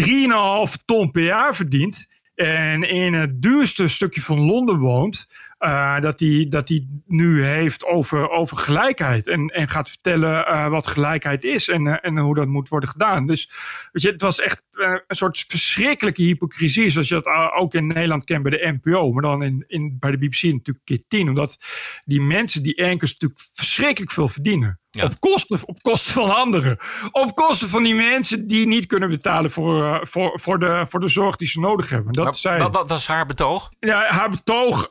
3,5 0.00 0.84
ton 0.84 1.10
per 1.10 1.22
jaar 1.22 1.54
verdient... 1.54 2.08
en 2.34 2.82
in 2.82 3.14
het 3.14 3.42
duurste 3.42 3.88
stukje 3.88 4.20
van 4.20 4.40
Londen 4.40 4.78
woont... 4.78 5.26
Uh, 5.58 6.00
dat 6.00 6.20
hij 6.20 6.46
dat 6.48 6.66
die 6.66 7.02
nu 7.06 7.44
heeft 7.44 7.84
over, 7.86 8.30
over 8.30 8.56
gelijkheid. 8.56 9.26
En, 9.26 9.48
en 9.48 9.68
gaat 9.68 9.88
vertellen 9.88 10.30
uh, 10.30 10.68
wat 10.68 10.86
gelijkheid 10.86 11.44
is 11.44 11.68
en, 11.68 11.86
uh, 11.86 11.96
en 12.00 12.18
hoe 12.18 12.34
dat 12.34 12.46
moet 12.46 12.68
worden 12.68 12.88
gedaan. 12.88 13.26
Dus 13.26 13.50
weet 13.92 14.02
je, 14.02 14.10
het 14.10 14.20
was 14.20 14.40
echt 14.40 14.62
een 14.70 15.16
soort 15.16 15.44
verschrikkelijke 15.48 16.22
hypocrisie. 16.22 16.90
Zoals 16.90 17.08
je 17.08 17.14
dat 17.14 17.52
ook 17.56 17.74
in 17.74 17.86
Nederland 17.86 18.24
kent 18.24 18.42
bij 18.42 18.50
de 18.50 18.78
NPO. 18.82 19.12
Maar 19.12 19.22
dan 19.22 19.42
in, 19.42 19.64
in, 19.66 19.96
bij 19.98 20.10
de 20.10 20.18
BBC 20.18 20.42
natuurlijk 20.42 20.84
keer 20.84 21.02
tien. 21.08 21.28
Omdat 21.28 21.58
die 22.04 22.20
mensen, 22.20 22.62
die 22.62 22.74
enkers 22.74 23.12
natuurlijk 23.12 23.40
verschrikkelijk 23.52 24.12
veel 24.12 24.28
verdienen. 24.28 24.80
Ja. 24.98 25.04
Op, 25.04 25.20
kosten, 25.20 25.58
op 25.64 25.82
kosten 25.82 26.12
van 26.12 26.36
anderen. 26.36 26.78
Op 27.10 27.34
kosten 27.34 27.68
van 27.68 27.82
die 27.82 27.94
mensen 27.94 28.46
die 28.46 28.66
niet 28.66 28.86
kunnen 28.86 29.08
betalen 29.08 29.50
voor, 29.50 30.00
voor, 30.02 30.40
voor, 30.40 30.58
de, 30.58 30.86
voor 30.88 31.00
de 31.00 31.08
zorg 31.08 31.36
die 31.36 31.48
ze 31.48 31.60
nodig 31.60 31.90
hebben. 31.90 32.12
Dat 32.12 32.24
maar, 32.24 32.34
zei, 32.34 32.58
wat, 32.58 32.74
wat 32.74 32.88
was 32.88 33.06
haar 33.06 33.26
betoog? 33.26 33.70
Ja, 33.78 34.04
haar 34.08 34.30
betoog 34.30 34.90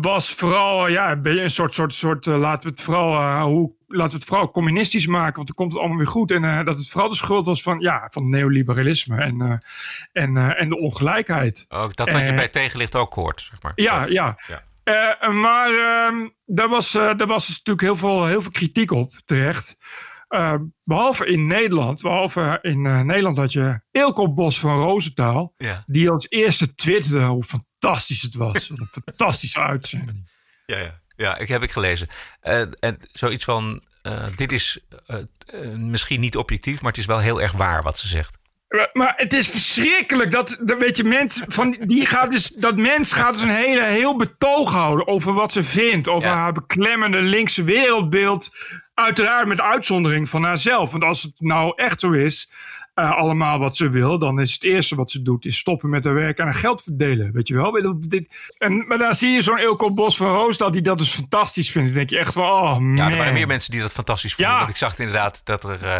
was 0.00 0.30
vooral 0.30 0.88
ja, 0.88 1.18
een 1.22 1.50
soort, 1.50 1.74
soort, 1.74 1.92
soort 1.92 2.26
uh, 2.26 2.38
laten 2.38 2.62
we 2.62 2.68
het 2.68 2.80
vooral 2.80 3.42
hoe 3.42 3.76
laten 3.88 4.12
we 4.12 4.18
het 4.18 4.28
vooral 4.28 4.50
communistisch 4.50 5.06
maken, 5.06 5.34
want 5.34 5.46
dan 5.46 5.56
komt 5.56 5.72
het 5.72 5.80
allemaal 5.80 5.98
weer 5.98 6.06
goed. 6.06 6.30
En 6.30 6.42
uh, 6.42 6.64
dat 6.64 6.78
het 6.78 6.88
vooral 6.88 7.08
de 7.08 7.16
schuld 7.16 7.46
was 7.46 7.62
van, 7.62 7.80
ja, 7.80 8.06
van 8.10 8.30
neoliberalisme 8.30 9.16
en, 9.16 9.62
en, 10.12 10.56
en 10.56 10.68
de 10.68 10.78
ongelijkheid. 10.78 11.66
Ook 11.68 11.96
dat 11.96 12.12
wat 12.12 12.26
je 12.26 12.34
bij 12.34 12.48
tegenlicht 12.48 12.94
ook 12.94 13.14
hoort, 13.14 13.40
zeg 13.50 13.62
maar. 13.62 13.72
Ja, 13.74 14.04
ja. 14.04 14.38
ja. 14.46 14.62
Maar 15.30 15.70
ehm, 15.70 16.28
daar, 16.44 16.68
was, 16.68 16.92
daar 16.92 17.26
was 17.26 17.46
dus 17.46 17.56
natuurlijk 17.56 17.86
heel 17.86 17.96
veel, 17.96 18.26
heel 18.26 18.42
veel 18.42 18.50
kritiek 18.50 18.90
op 18.90 19.12
terecht. 19.24 19.76
behalve 20.84 21.26
in 21.26 21.46
Nederland, 21.46 22.02
behalve 22.02 22.58
in 22.62 22.82
Nederland 22.82 23.36
had 23.36 23.52
je 23.52 23.80
Ilko 23.90 24.32
Bos 24.32 24.58
van 24.58 24.76
Roosentaal, 24.76 25.54
ja. 25.56 25.82
die 25.86 26.10
als 26.10 26.26
eerste 26.28 26.74
twitterde 26.74 27.24
hoe 27.24 27.44
fantastisch 27.78 28.22
het 28.22 28.34
was. 28.34 28.70
Een 28.70 28.88
fantastische 29.04 29.60
uitzending. 29.60 30.30
Ja, 30.66 30.78
ja. 30.78 31.00
ja 31.16 31.38
ik 31.38 31.48
heb 31.48 31.62
ik 31.62 31.70
gelezen. 31.70 32.08
Uh, 32.42 32.60
en 32.80 32.98
zoiets 33.12 33.44
van, 33.44 33.82
uh, 34.02 34.26
dit 34.36 34.52
is 34.52 34.78
uh, 35.06 35.74
misschien 35.74 36.20
niet 36.20 36.36
objectief, 36.36 36.80
maar 36.80 36.90
het 36.90 37.00
is 37.00 37.06
wel 37.06 37.18
heel 37.18 37.42
erg 37.42 37.52
waar 37.52 37.82
wat 37.82 37.98
ze 37.98 38.08
zegt. 38.08 38.38
Maar 38.92 39.12
het 39.16 39.32
is 39.32 39.48
verschrikkelijk 39.48 40.30
dat, 40.30 40.58
dat 40.60 40.78
weet 40.78 40.96
je, 40.96 41.04
mens 41.04 41.42
van 41.46 41.76
die 41.80 42.06
gaat 42.06 42.32
dus, 42.32 42.48
dat 42.48 42.76
mens 42.76 43.12
gaat 43.12 43.32
dus 43.32 43.42
een 43.42 43.48
hele, 43.48 43.82
heel 43.82 44.16
betoog 44.16 44.72
houden 44.72 45.06
over 45.06 45.32
wat 45.32 45.52
ze 45.52 45.64
vindt, 45.64 46.08
over 46.08 46.28
ja. 46.28 46.34
haar 46.34 46.52
beklemmende 46.52 47.22
linkse 47.22 47.64
wereldbeeld. 47.64 48.50
Uiteraard 48.94 49.46
met 49.46 49.60
uitzondering 49.60 50.28
van 50.28 50.44
haarzelf. 50.44 50.90
Want 50.90 51.04
als 51.04 51.22
het 51.22 51.34
nou 51.38 51.72
echt 51.76 52.00
zo 52.00 52.10
is, 52.12 52.50
uh, 52.98 53.16
allemaal 53.16 53.58
wat 53.58 53.76
ze 53.76 53.88
wil, 53.88 54.18
dan 54.18 54.40
is 54.40 54.52
het 54.52 54.64
eerste 54.64 54.94
wat 54.94 55.10
ze 55.10 55.22
doet, 55.22 55.44
is 55.44 55.58
stoppen 55.58 55.90
met 55.90 56.04
haar 56.04 56.14
werk 56.14 56.38
en 56.38 56.44
haar 56.44 56.54
geld 56.54 56.82
verdelen. 56.82 57.32
Weet 57.32 57.48
je 57.48 57.54
wel? 57.54 57.76
En, 58.58 58.86
maar 58.86 58.98
dan 58.98 59.14
zie 59.14 59.30
je 59.30 59.42
zo'n 59.42 59.58
Ilko 59.58 59.92
Bos 59.92 60.16
van 60.16 60.32
Roosdal 60.32 60.70
die 60.70 60.82
dat 60.82 60.98
dus 60.98 61.14
fantastisch 61.14 61.70
vindt. 61.70 61.88
Dan 61.88 61.96
denk 61.96 62.10
je 62.10 62.18
echt 62.18 62.32
van, 62.32 62.42
oh 62.44 62.78
man. 62.78 62.96
Ja, 62.96 63.10
er 63.10 63.16
waren 63.16 63.32
meer 63.32 63.46
mensen 63.46 63.72
die 63.72 63.80
dat 63.80 63.92
fantastisch 63.92 64.34
vonden. 64.34 64.52
Ja. 64.52 64.58
Want 64.58 64.70
ik 64.70 64.76
zag 64.76 64.98
inderdaad 64.98 65.40
dat 65.44 65.64
er 65.64 65.78
uh, 65.82 65.96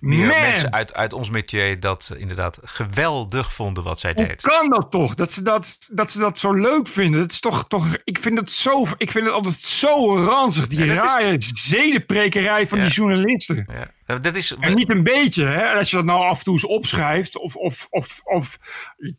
meer 0.00 0.26
man. 0.26 0.40
mensen 0.40 0.72
uit, 0.72 0.94
uit 0.94 1.12
ons 1.12 1.30
métier 1.30 1.80
dat 1.80 2.14
inderdaad 2.16 2.58
geweldig 2.62 3.52
vonden 3.52 3.84
wat 3.84 4.00
zij 4.00 4.12
Hoe 4.14 4.26
deed. 4.26 4.42
Hoe 4.42 4.50
kan 4.50 4.70
dat 4.70 4.90
toch? 4.90 5.14
Dat 5.14 5.32
ze 5.32 5.42
dat, 5.42 5.88
dat 5.92 6.10
ze 6.10 6.18
dat 6.18 6.38
zo 6.38 6.52
leuk 6.52 6.86
vinden. 6.86 7.20
Dat 7.20 7.30
is 7.30 7.40
toch, 7.40 7.68
toch 7.68 7.86
ik 8.04 8.18
vind 8.18 8.38
het 8.38 8.50
zo, 8.50 8.86
ik 8.96 9.10
vind 9.10 9.26
het 9.26 9.34
altijd 9.34 9.60
zo 9.60 10.16
ranzig. 10.16 10.66
Die 10.66 10.84
ja, 10.84 10.94
rare 10.94 11.36
is... 11.36 11.50
zedenprekerij 11.54 12.68
van 12.68 12.78
ja. 12.78 12.84
die 12.84 12.94
journalisten. 12.94 13.66
Ja. 13.68 13.96
Dat 14.16 14.34
is... 14.34 14.54
En 14.54 14.74
niet 14.74 14.90
een 14.90 15.02
beetje, 15.02 15.44
hè? 15.44 15.74
als 15.74 15.90
je 15.90 15.96
dat 15.96 16.04
nou 16.04 16.24
af 16.24 16.38
en 16.38 16.44
toe 16.44 16.52
eens 16.52 16.66
opschrijft, 16.66 17.38
of, 17.38 17.56
of, 17.56 17.86
of, 17.90 18.20
of 18.24 18.58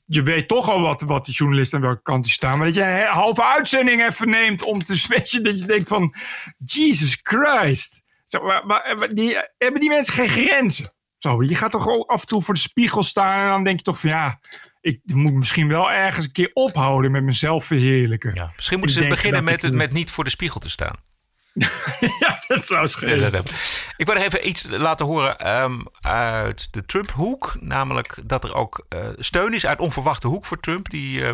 je 0.06 0.22
weet 0.22 0.48
toch 0.48 0.70
al 0.70 0.82
wat, 0.82 1.02
wat 1.02 1.26
die 1.26 1.34
journalist 1.34 1.74
aan 1.74 1.82
welke 1.82 2.02
kant 2.02 2.24
die 2.24 2.34
staan, 2.34 2.58
maar 2.58 2.68
dat 2.68 2.76
je 2.76 2.84
een 2.84 3.06
halve 3.06 3.44
uitzending 3.44 4.06
even 4.06 4.30
neemt 4.30 4.64
om 4.64 4.84
te 4.84 4.98
switchen, 5.08 5.44
dat 5.44 5.60
je 5.60 5.66
denkt 5.66 5.88
van, 5.88 6.14
Jesus 6.58 7.20
Christ. 7.24 8.06
Zo, 8.26 8.44
maar, 8.44 8.66
maar, 8.66 9.14
die, 9.14 9.38
hebben 9.58 9.82
die 9.82 9.90
mensen 9.90 10.14
geen 10.14 10.28
grenzen? 10.28 10.94
Zo, 11.18 11.44
je 11.44 11.56
gaat 11.56 11.72
toch 11.72 11.88
ook 11.88 12.10
af 12.10 12.22
en 12.22 12.28
toe 12.28 12.42
voor 12.42 12.54
de 12.54 12.60
spiegel 12.60 13.04
staan 13.04 13.44
en 13.44 13.50
dan 13.50 13.64
denk 13.64 13.78
je 13.78 13.84
toch 13.84 14.00
van 14.00 14.10
ja, 14.10 14.40
ik 14.82 15.00
moet 15.06 15.34
misschien 15.34 15.68
wel 15.68 15.92
ergens 15.92 16.26
een 16.26 16.32
keer 16.32 16.52
ophouden 16.54 17.12
met 17.12 17.24
mezelf 17.24 17.66
verheerlijken. 17.66 18.32
Ja, 18.36 18.52
misschien 18.56 18.80
moeten 18.80 19.02
ze 19.02 19.08
beginnen 19.08 19.44
met, 19.44 19.64
ik... 19.64 19.74
met 19.74 19.92
niet 19.94 20.12
voor 20.12 20.24
de 20.24 20.30
spiegel 20.30 20.60
te 20.60 20.70
staan. 20.70 20.96
ja, 22.20 22.43
dat 22.47 22.66
zou 22.66 22.88
schelen. 22.88 23.32
Ja, 23.32 23.41
ik 23.97 24.06
wil 24.06 24.16
even 24.16 24.47
iets 24.47 24.66
laten 24.70 25.06
horen 25.06 25.62
um, 25.62 25.86
uit 26.02 26.68
de 26.72 26.86
Trump-hoek. 26.86 27.56
Namelijk 27.60 28.18
dat 28.26 28.43
er 28.43 28.54
ook 28.56 28.86
uh, 28.89 29.08
steun 29.18 29.54
is 29.54 29.66
uit 29.66 29.80
onverwachte 29.80 30.28
hoek 30.28 30.45
voor 30.45 30.60
Trump. 30.60 30.89
Die 30.89 31.20
uh, 31.20 31.30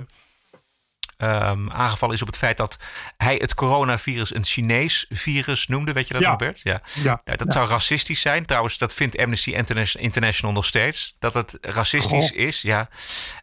um, 1.18 1.72
aangevallen 1.72 2.16
is 2.16 2.22
op 2.22 2.28
het 2.28 2.38
feit 2.38 2.57
dat 2.57 2.78
hij 3.18 3.36
het 3.36 3.53
coronavirus 3.53 4.36
een 4.36 4.45
Chinees 4.45 5.05
virus 5.09 5.68
noemde. 5.68 5.93
Weet 5.93 6.07
je 6.07 6.13
dat, 6.13 6.22
ja. 6.22 6.30
Robert? 6.30 6.59
Ja. 6.63 6.82
ja. 7.03 7.22
ja 7.24 7.36
dat 7.36 7.53
zou 7.53 7.70
racistisch 7.70 8.22
zijn. 8.22 8.45
Trouwens, 8.45 8.78
dat 8.78 8.93
vindt 8.93 9.18
Amnesty 9.18 9.63
International 9.99 10.55
nog 10.55 10.66
steeds. 10.66 11.16
Dat 11.20 11.34
het 11.34 11.57
racistisch 11.61 12.30
Goh. 12.30 12.39
is. 12.39 12.61
Ja. 12.61 12.89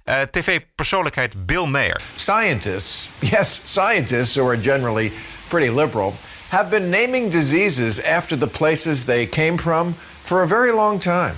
Uh, 0.04 0.20
TV-persoonlijkheid 0.20 1.46
Bill 1.46 1.66
Mayer. 1.66 2.00
Scientists, 2.14 3.08
yes, 3.18 3.60
scientists 3.64 4.34
who 4.34 4.48
are 4.48 4.60
generally 4.60 5.12
pretty 5.48 5.70
liberal. 5.70 6.16
Have 6.52 6.70
been 6.70 6.90
naming 6.90 7.30
diseases 7.30 7.98
after 8.00 8.36
the 8.36 8.46
places 8.46 9.06
they 9.06 9.24
came 9.24 9.56
from 9.56 9.94
for 10.22 10.42
a 10.42 10.46
very 10.46 10.70
long 10.70 10.98
time. 10.98 11.34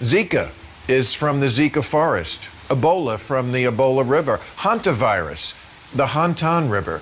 Zika 0.00 0.50
is 0.86 1.14
from 1.14 1.40
the 1.40 1.46
Zika 1.46 1.82
forest, 1.82 2.50
Ebola 2.68 3.18
from 3.18 3.52
the 3.52 3.64
Ebola 3.64 4.06
River, 4.06 4.38
hantavirus, 4.58 5.54
the 5.94 6.08
Hantan 6.08 6.70
River. 6.70 7.00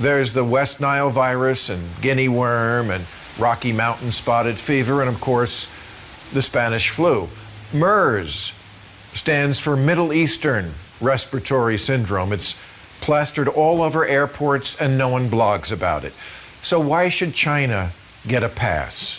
There's 0.00 0.32
the 0.32 0.46
West 0.46 0.80
Nile 0.80 1.10
virus 1.10 1.68
and 1.68 1.90
guinea 2.00 2.28
worm 2.28 2.90
and 2.90 3.04
Rocky 3.38 3.74
Mountain 3.74 4.12
spotted 4.12 4.58
fever, 4.58 5.02
and 5.02 5.10
of 5.10 5.20
course, 5.20 5.68
the 6.32 6.40
Spanish 6.40 6.88
flu. 6.88 7.28
MERS 7.70 8.54
stands 9.12 9.60
for 9.60 9.76
Middle 9.76 10.14
Eastern 10.14 10.72
Respiratory 11.02 11.76
Syndrome. 11.76 12.32
It's 12.32 12.58
plastered 13.02 13.46
all 13.46 13.82
over 13.82 14.06
airports 14.06 14.80
and 14.80 14.96
no 14.96 15.10
one 15.10 15.28
blogs 15.28 15.70
about 15.70 16.04
it. 16.04 16.14
So 16.68 16.78
why 16.78 17.08
should 17.08 17.32
China 17.32 17.92
get 18.26 18.44
a 18.44 18.48
pass? 18.50 19.18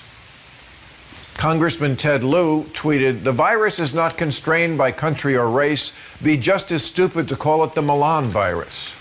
Congressman 1.34 1.98
Ted 1.98 2.24
Lieu 2.24 2.66
tweeted 2.74 3.24
The 3.24 3.32
virus 3.32 3.80
is 3.80 3.92
not 3.92 4.18
constrained 4.18 4.78
by 4.78 4.92
country 4.92 5.36
or 5.36 5.50
race. 5.50 5.98
Be 6.22 6.38
just 6.38 6.72
as 6.72 6.86
stupid 6.86 7.28
to 7.30 7.36
call 7.36 7.64
it 7.64 7.74
the 7.74 7.82
Milan 7.82 8.26
virus. 8.26 8.94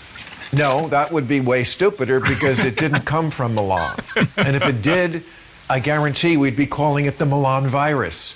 No, 0.51 0.87
that 0.87 1.11
would 1.11 1.27
be 1.27 1.39
way 1.39 1.63
stupider 1.63 2.19
because 2.19 2.65
it 2.65 2.75
didn't 2.75 3.05
come 3.05 3.29
from 3.29 3.53
Milan. 3.53 3.99
And 4.35 4.55
if 4.55 4.65
it 4.65 4.81
did, 4.81 5.23
I 5.69 5.77
guarantee 5.77 6.35
we'd 6.35 6.57
be 6.57 6.65
calling 6.65 7.05
it 7.05 7.19
the 7.19 7.27
Milan 7.27 7.67
virus. 7.67 8.33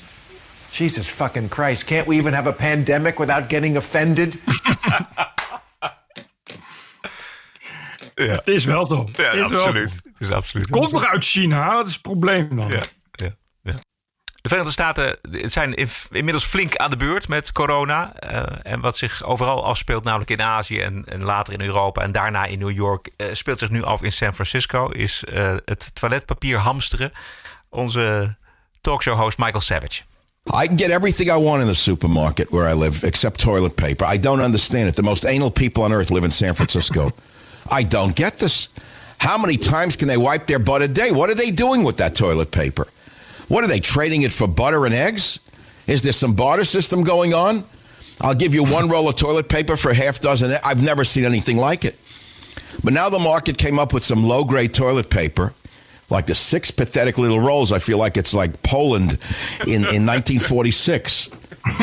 Jesus 0.71 1.09
fucking 1.09 1.49
Christ. 1.49 1.87
Can't 1.87 2.07
we 2.07 2.17
even 2.17 2.35
have 2.35 2.45
a 2.45 2.53
pandemic 2.53 3.17
without 3.17 3.49
getting 3.49 3.77
offended? 3.77 4.39
Het 8.15 8.47
is 8.47 8.65
wel 8.65 8.85
zo. 8.85 9.07
Ja, 9.15 9.23
Het 9.23 9.33
is 9.33 9.47
wel 9.49 9.59
absoluut. 9.63 9.91
Het 10.03 10.13
is 10.19 10.31
absoluut. 10.31 10.69
Komt 10.69 10.91
nog 10.91 11.05
uit 11.05 11.25
China, 11.25 11.75
dat 11.75 11.87
is 11.87 11.93
het 11.93 12.01
probleem 12.01 12.55
dan. 12.55 12.67
Ja, 12.69 12.81
ja, 13.11 13.35
ja. 13.63 13.79
De 14.41 14.49
Verenigde 14.49 14.71
Staten 14.73 15.17
het 15.31 15.51
zijn 15.51 15.73
in- 15.73 15.87
inmiddels 16.09 16.45
flink 16.45 16.75
aan 16.75 16.89
de 16.89 16.97
beurt 16.97 17.27
met 17.27 17.51
corona. 17.51 18.13
Eh, 18.19 18.43
en 18.73 18.81
wat 18.81 18.97
zich 18.97 19.23
overal 19.23 19.65
afspeelt, 19.65 20.03
namelijk 20.03 20.29
in 20.29 20.41
Azië 20.41 20.79
en, 20.79 21.03
en 21.05 21.23
later 21.23 21.53
in 21.53 21.61
Europa 21.61 22.01
en 22.01 22.11
daarna 22.11 22.45
in 22.45 22.59
New 22.59 22.71
York, 22.71 23.09
eh, 23.17 23.27
speelt 23.31 23.59
zich 23.59 23.69
nu 23.69 23.83
af 23.83 24.01
in 24.01 24.11
San 24.11 24.33
Francisco. 24.33 24.89
Is 24.89 25.23
eh, 25.23 25.55
het 25.65 25.95
toiletpapier 25.95 26.57
hamsteren. 26.57 27.11
Onze 27.69 28.37
talkshow-host 28.81 29.37
Michael 29.37 29.61
Savage. 29.61 30.01
I 30.63 30.65
can 30.67 30.77
get 30.77 30.89
everything 30.89 31.29
I 31.29 31.37
want 31.39 31.61
in 31.61 31.67
the 31.67 31.73
supermarket 31.73 32.49
where 32.49 32.75
I 32.75 32.79
live, 32.79 33.05
except 33.07 33.39
toilet 33.39 33.75
paper. 33.75 34.13
I 34.13 34.19
don't 34.19 34.41
understand 34.41 34.87
it. 34.87 34.95
The 34.95 35.01
most 35.01 35.25
anal 35.25 35.49
people 35.49 35.83
on 35.83 35.91
earth 35.91 36.09
live 36.09 36.23
in 36.25 36.31
San 36.31 36.55
Francisco. 36.55 37.09
I 37.69 37.83
don't 37.83 38.15
get 38.15 38.37
this. 38.37 38.69
How 39.19 39.37
many 39.37 39.57
times 39.57 39.95
can 39.95 40.07
they 40.07 40.17
wipe 40.17 40.47
their 40.47 40.59
butt 40.59 40.81
a 40.81 40.87
day? 40.87 41.11
What 41.11 41.29
are 41.29 41.35
they 41.35 41.51
doing 41.51 41.83
with 41.83 41.97
that 41.97 42.15
toilet 42.15 42.51
paper? 42.51 42.87
What 43.47 43.63
are 43.63 43.67
they 43.67 43.79
trading 43.79 44.23
it 44.23 44.31
for 44.31 44.47
butter 44.47 44.85
and 44.85 44.93
eggs? 44.93 45.39
Is 45.87 46.01
there 46.01 46.13
some 46.13 46.33
barter 46.33 46.65
system 46.65 47.03
going 47.03 47.33
on? 47.33 47.63
I'll 48.21 48.35
give 48.35 48.53
you 48.53 48.63
one 48.63 48.89
roll 48.89 49.09
of 49.09 49.15
toilet 49.15 49.49
paper 49.49 49.75
for 49.75 49.91
a 49.91 49.95
half 49.95 50.19
dozen. 50.19 50.55
I've 50.63 50.83
never 50.83 51.03
seen 51.03 51.25
anything 51.25 51.57
like 51.57 51.83
it. 51.83 51.97
But 52.83 52.93
now 52.93 53.09
the 53.09 53.19
market 53.19 53.57
came 53.57 53.79
up 53.79 53.93
with 53.93 54.03
some 54.03 54.23
low 54.23 54.43
grade 54.43 54.73
toilet 54.73 55.09
paper, 55.09 55.53
like 56.09 56.25
the 56.27 56.35
six 56.35 56.71
pathetic 56.71 57.17
little 57.17 57.39
rolls. 57.39 57.71
I 57.71 57.79
feel 57.79 57.97
like 57.97 58.17
it's 58.17 58.33
like 58.33 58.63
Poland 58.63 59.17
in, 59.61 59.83
in 59.83 60.05
1946. 60.05 61.29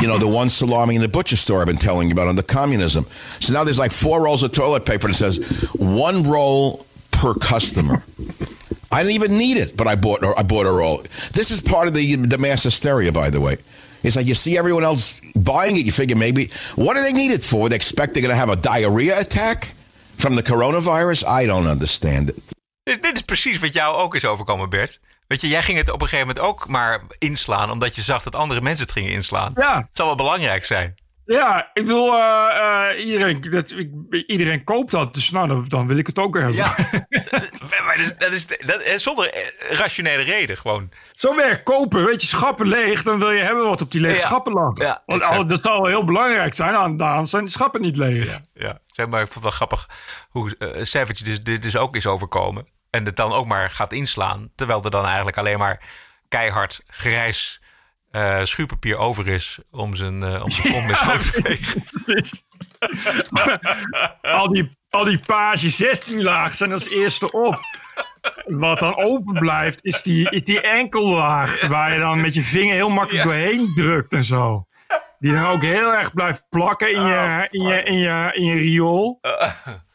You 0.00 0.06
know, 0.06 0.18
the 0.18 0.28
one 0.28 0.48
salami 0.48 0.94
in 0.94 1.00
the 1.00 1.08
butcher 1.08 1.36
store 1.36 1.60
I've 1.60 1.66
been 1.66 1.76
telling 1.76 2.08
you 2.08 2.12
about 2.12 2.28
under 2.28 2.42
communism. 2.42 3.06
So 3.40 3.52
now 3.54 3.64
there's 3.64 3.78
like 3.78 3.92
four 3.92 4.22
rolls 4.22 4.42
of 4.42 4.52
toilet 4.52 4.84
paper 4.84 5.06
and 5.06 5.14
it 5.14 5.18
says 5.18 5.38
one 5.78 6.24
roll 6.24 6.84
per 7.10 7.34
customer. 7.34 8.02
I 8.92 9.02
didn't 9.02 9.14
even 9.14 9.38
need 9.38 9.56
it, 9.56 9.76
but 9.76 9.86
I 9.86 9.94
bought 9.94 10.22
I 10.22 10.42
bought 10.42 10.66
a 10.66 10.72
roll. 10.72 11.02
This 11.32 11.50
is 11.50 11.62
part 11.62 11.88
of 11.88 11.94
the 11.94 12.16
the 12.16 12.38
mass 12.38 12.64
hysteria, 12.64 13.12
by 13.12 13.30
the 13.30 13.40
way. 13.40 13.56
It's 14.02 14.16
like 14.16 14.26
you 14.26 14.34
see 14.34 14.58
everyone 14.58 14.84
else 14.84 15.20
buying 15.34 15.76
it, 15.76 15.84
you 15.86 15.92
figure 15.92 16.16
maybe 16.16 16.50
what 16.74 16.96
do 16.96 17.02
they 17.02 17.12
need 17.12 17.30
it 17.30 17.42
for? 17.42 17.68
They 17.68 17.76
expect 17.76 18.14
they're 18.14 18.22
going 18.22 18.34
to 18.34 18.38
have 18.38 18.48
a 18.48 18.56
diarrhea 18.56 19.20
attack 19.20 19.74
from 20.16 20.36
the 20.36 20.42
coronavirus. 20.42 21.26
I 21.26 21.46
don't 21.46 21.66
understand 21.66 22.30
it. 22.30 22.42
Dit 22.82 23.16
is 23.16 23.22
precies 23.22 23.58
wat 23.58 23.72
jou 23.72 23.96
ook 23.96 24.14
is 24.14 24.24
overkomen, 24.24 24.68
Bert. 24.70 24.98
Weet 25.30 25.40
je, 25.40 25.48
jij 25.48 25.62
ging 25.62 25.78
het 25.78 25.88
op 25.90 26.02
een 26.02 26.08
gegeven 26.08 26.26
moment 26.34 26.46
ook 26.46 26.68
maar 26.68 27.00
inslaan, 27.18 27.70
omdat 27.70 27.94
je 27.94 28.02
zag 28.02 28.22
dat 28.22 28.34
andere 28.34 28.60
mensen 28.60 28.84
het 28.84 28.92
gingen 28.94 29.12
inslaan. 29.12 29.52
Ja. 29.54 29.76
Het 29.76 29.88
zal 29.92 30.06
wel 30.06 30.14
belangrijk 30.14 30.64
zijn. 30.64 30.94
Ja, 31.24 31.70
ik 31.74 31.82
bedoel, 31.82 32.14
eh, 32.14 32.90
eh, 32.90 33.04
iedereen, 33.06 33.40
dat, 33.40 33.70
ik, 33.70 33.90
iedereen 34.26 34.64
koopt 34.64 34.90
dat, 34.90 35.14
dus 35.14 35.30
nou, 35.30 35.48
dan, 35.48 35.64
dan 35.68 35.86
wil 35.86 35.96
ik 35.96 36.06
het 36.06 36.18
ook 36.18 36.36
hebben. 36.36 36.54
Ja. 36.54 36.74
maar 37.86 37.96
dat 37.96 38.04
is, 38.04 38.16
dat 38.16 38.32
is, 38.32 38.46
dat 38.46 38.82
is 38.82 39.02
zonder 39.02 39.30
eh, 39.32 39.76
rationele 39.78 40.22
reden 40.22 40.56
gewoon. 40.56 40.90
Zo 41.12 41.34
werkt 41.34 41.62
kopen, 41.62 42.04
weet 42.04 42.20
je, 42.20 42.26
schappen 42.26 42.66
leeg, 42.66 43.02
dan 43.02 43.18
wil 43.18 43.30
je 43.30 43.42
hebben 43.42 43.64
wat 43.68 43.80
op 43.80 43.90
die 43.90 44.00
lege 44.00 44.14
Ja. 44.18 44.26
schappen 44.26 44.52
lag. 44.52 44.78
Ja, 44.78 45.02
Want 45.06 45.22
al- 45.22 45.46
dat 45.46 45.62
zal 45.62 45.86
heel 45.86 46.04
belangrijk 46.04 46.54
zijn, 46.54 46.74
aan- 46.74 46.96
daarom 46.96 47.26
zijn 47.26 47.44
de 47.44 47.50
schappen 47.50 47.80
niet 47.80 47.96
leeg. 47.96 48.40
Ja, 48.54 48.78
zeg 48.86 49.06
maar, 49.06 49.20
ik 49.22 49.32
vond 49.32 49.34
het 49.34 49.58
wel 49.58 49.66
grappig 49.68 49.88
hoe 50.30 50.56
eh, 50.58 50.68
Savage 50.84 51.24
dus, 51.24 51.42
dit 51.42 51.62
dus 51.62 51.76
ook 51.76 51.96
is 51.96 52.06
overkomen. 52.06 52.66
En 52.90 53.04
het 53.04 53.16
dan 53.16 53.32
ook 53.32 53.46
maar 53.46 53.70
gaat 53.70 53.92
inslaan. 53.92 54.50
Terwijl 54.54 54.84
er 54.84 54.90
dan 54.90 55.04
eigenlijk 55.04 55.38
alleen 55.38 55.58
maar 55.58 55.82
keihard 56.28 56.82
grijs 56.86 57.60
eh, 58.10 58.44
schuurpapier 58.44 58.96
over 58.96 59.28
is 59.28 59.58
om 59.70 59.94
zijn, 59.94 60.22
eh 60.22 60.42
om 60.42 60.50
zijn 60.50 60.96
schoon 60.96 61.18
te 61.18 61.32
vegen. 61.42 61.82
Al, 64.40 64.48
die, 64.52 64.76
al 64.88 65.04
die 65.04 65.18
page 65.18 65.70
16 65.70 66.22
laag 66.22 66.54
zijn 66.54 66.72
als 66.72 66.88
eerste 66.88 67.32
op. 67.32 67.58
Wat 68.46 68.78
dan 68.78 68.96
overblijft 68.96 69.84
is 69.84 70.02
die, 70.02 70.30
is 70.30 70.42
die 70.42 70.60
enkellaag 70.60 71.66
waar 71.66 71.92
je 71.92 71.98
dan 71.98 72.20
met 72.20 72.34
je 72.34 72.42
vinger 72.42 72.74
heel 72.74 72.88
makkelijk 72.88 73.24
doorheen 73.24 73.74
drukt 73.74 74.12
en 74.12 74.24
zo. 74.24 74.64
Die 75.18 75.32
dan 75.32 75.46
ook 75.46 75.62
heel 75.62 75.92
erg 75.92 76.14
blijft 76.14 76.46
plakken 76.48 76.92
in 76.92 77.02
je, 77.02 77.46
in 77.50 77.62
je, 77.62 77.82
in 77.82 77.98
je, 77.98 78.30
in 78.34 78.44
je 78.44 78.58
riool. 78.58 79.18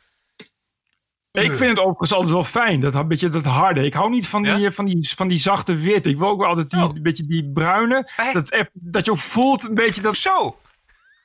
Ik 1.43 1.51
vind 1.51 1.69
het 1.69 1.79
overigens 1.79 2.13
altijd 2.13 2.31
wel 2.31 2.43
fijn, 2.43 2.79
dat 2.79 2.95
een 2.95 3.07
beetje 3.07 3.29
dat 3.29 3.45
harde. 3.45 3.85
Ik 3.85 3.93
hou 3.93 4.09
niet 4.09 4.27
van 4.27 4.43
die, 4.43 4.71
van 4.71 4.85
die, 4.85 5.09
van 5.15 5.27
die 5.27 5.37
zachte 5.37 5.75
wit. 5.75 6.05
Ik 6.05 6.17
wil 6.17 6.27
ook 6.27 6.39
wel 6.39 6.47
altijd 6.47 6.69
die, 6.69 6.79
een 6.79 7.01
beetje 7.01 7.25
die 7.25 7.51
bruine. 7.53 8.09
Dat, 8.33 8.67
dat 8.73 9.05
je 9.05 9.11
ook 9.11 9.17
voelt 9.17 9.69
een 9.69 9.75
beetje 9.75 10.01
dat... 10.01 10.15
Zo! 10.15 10.57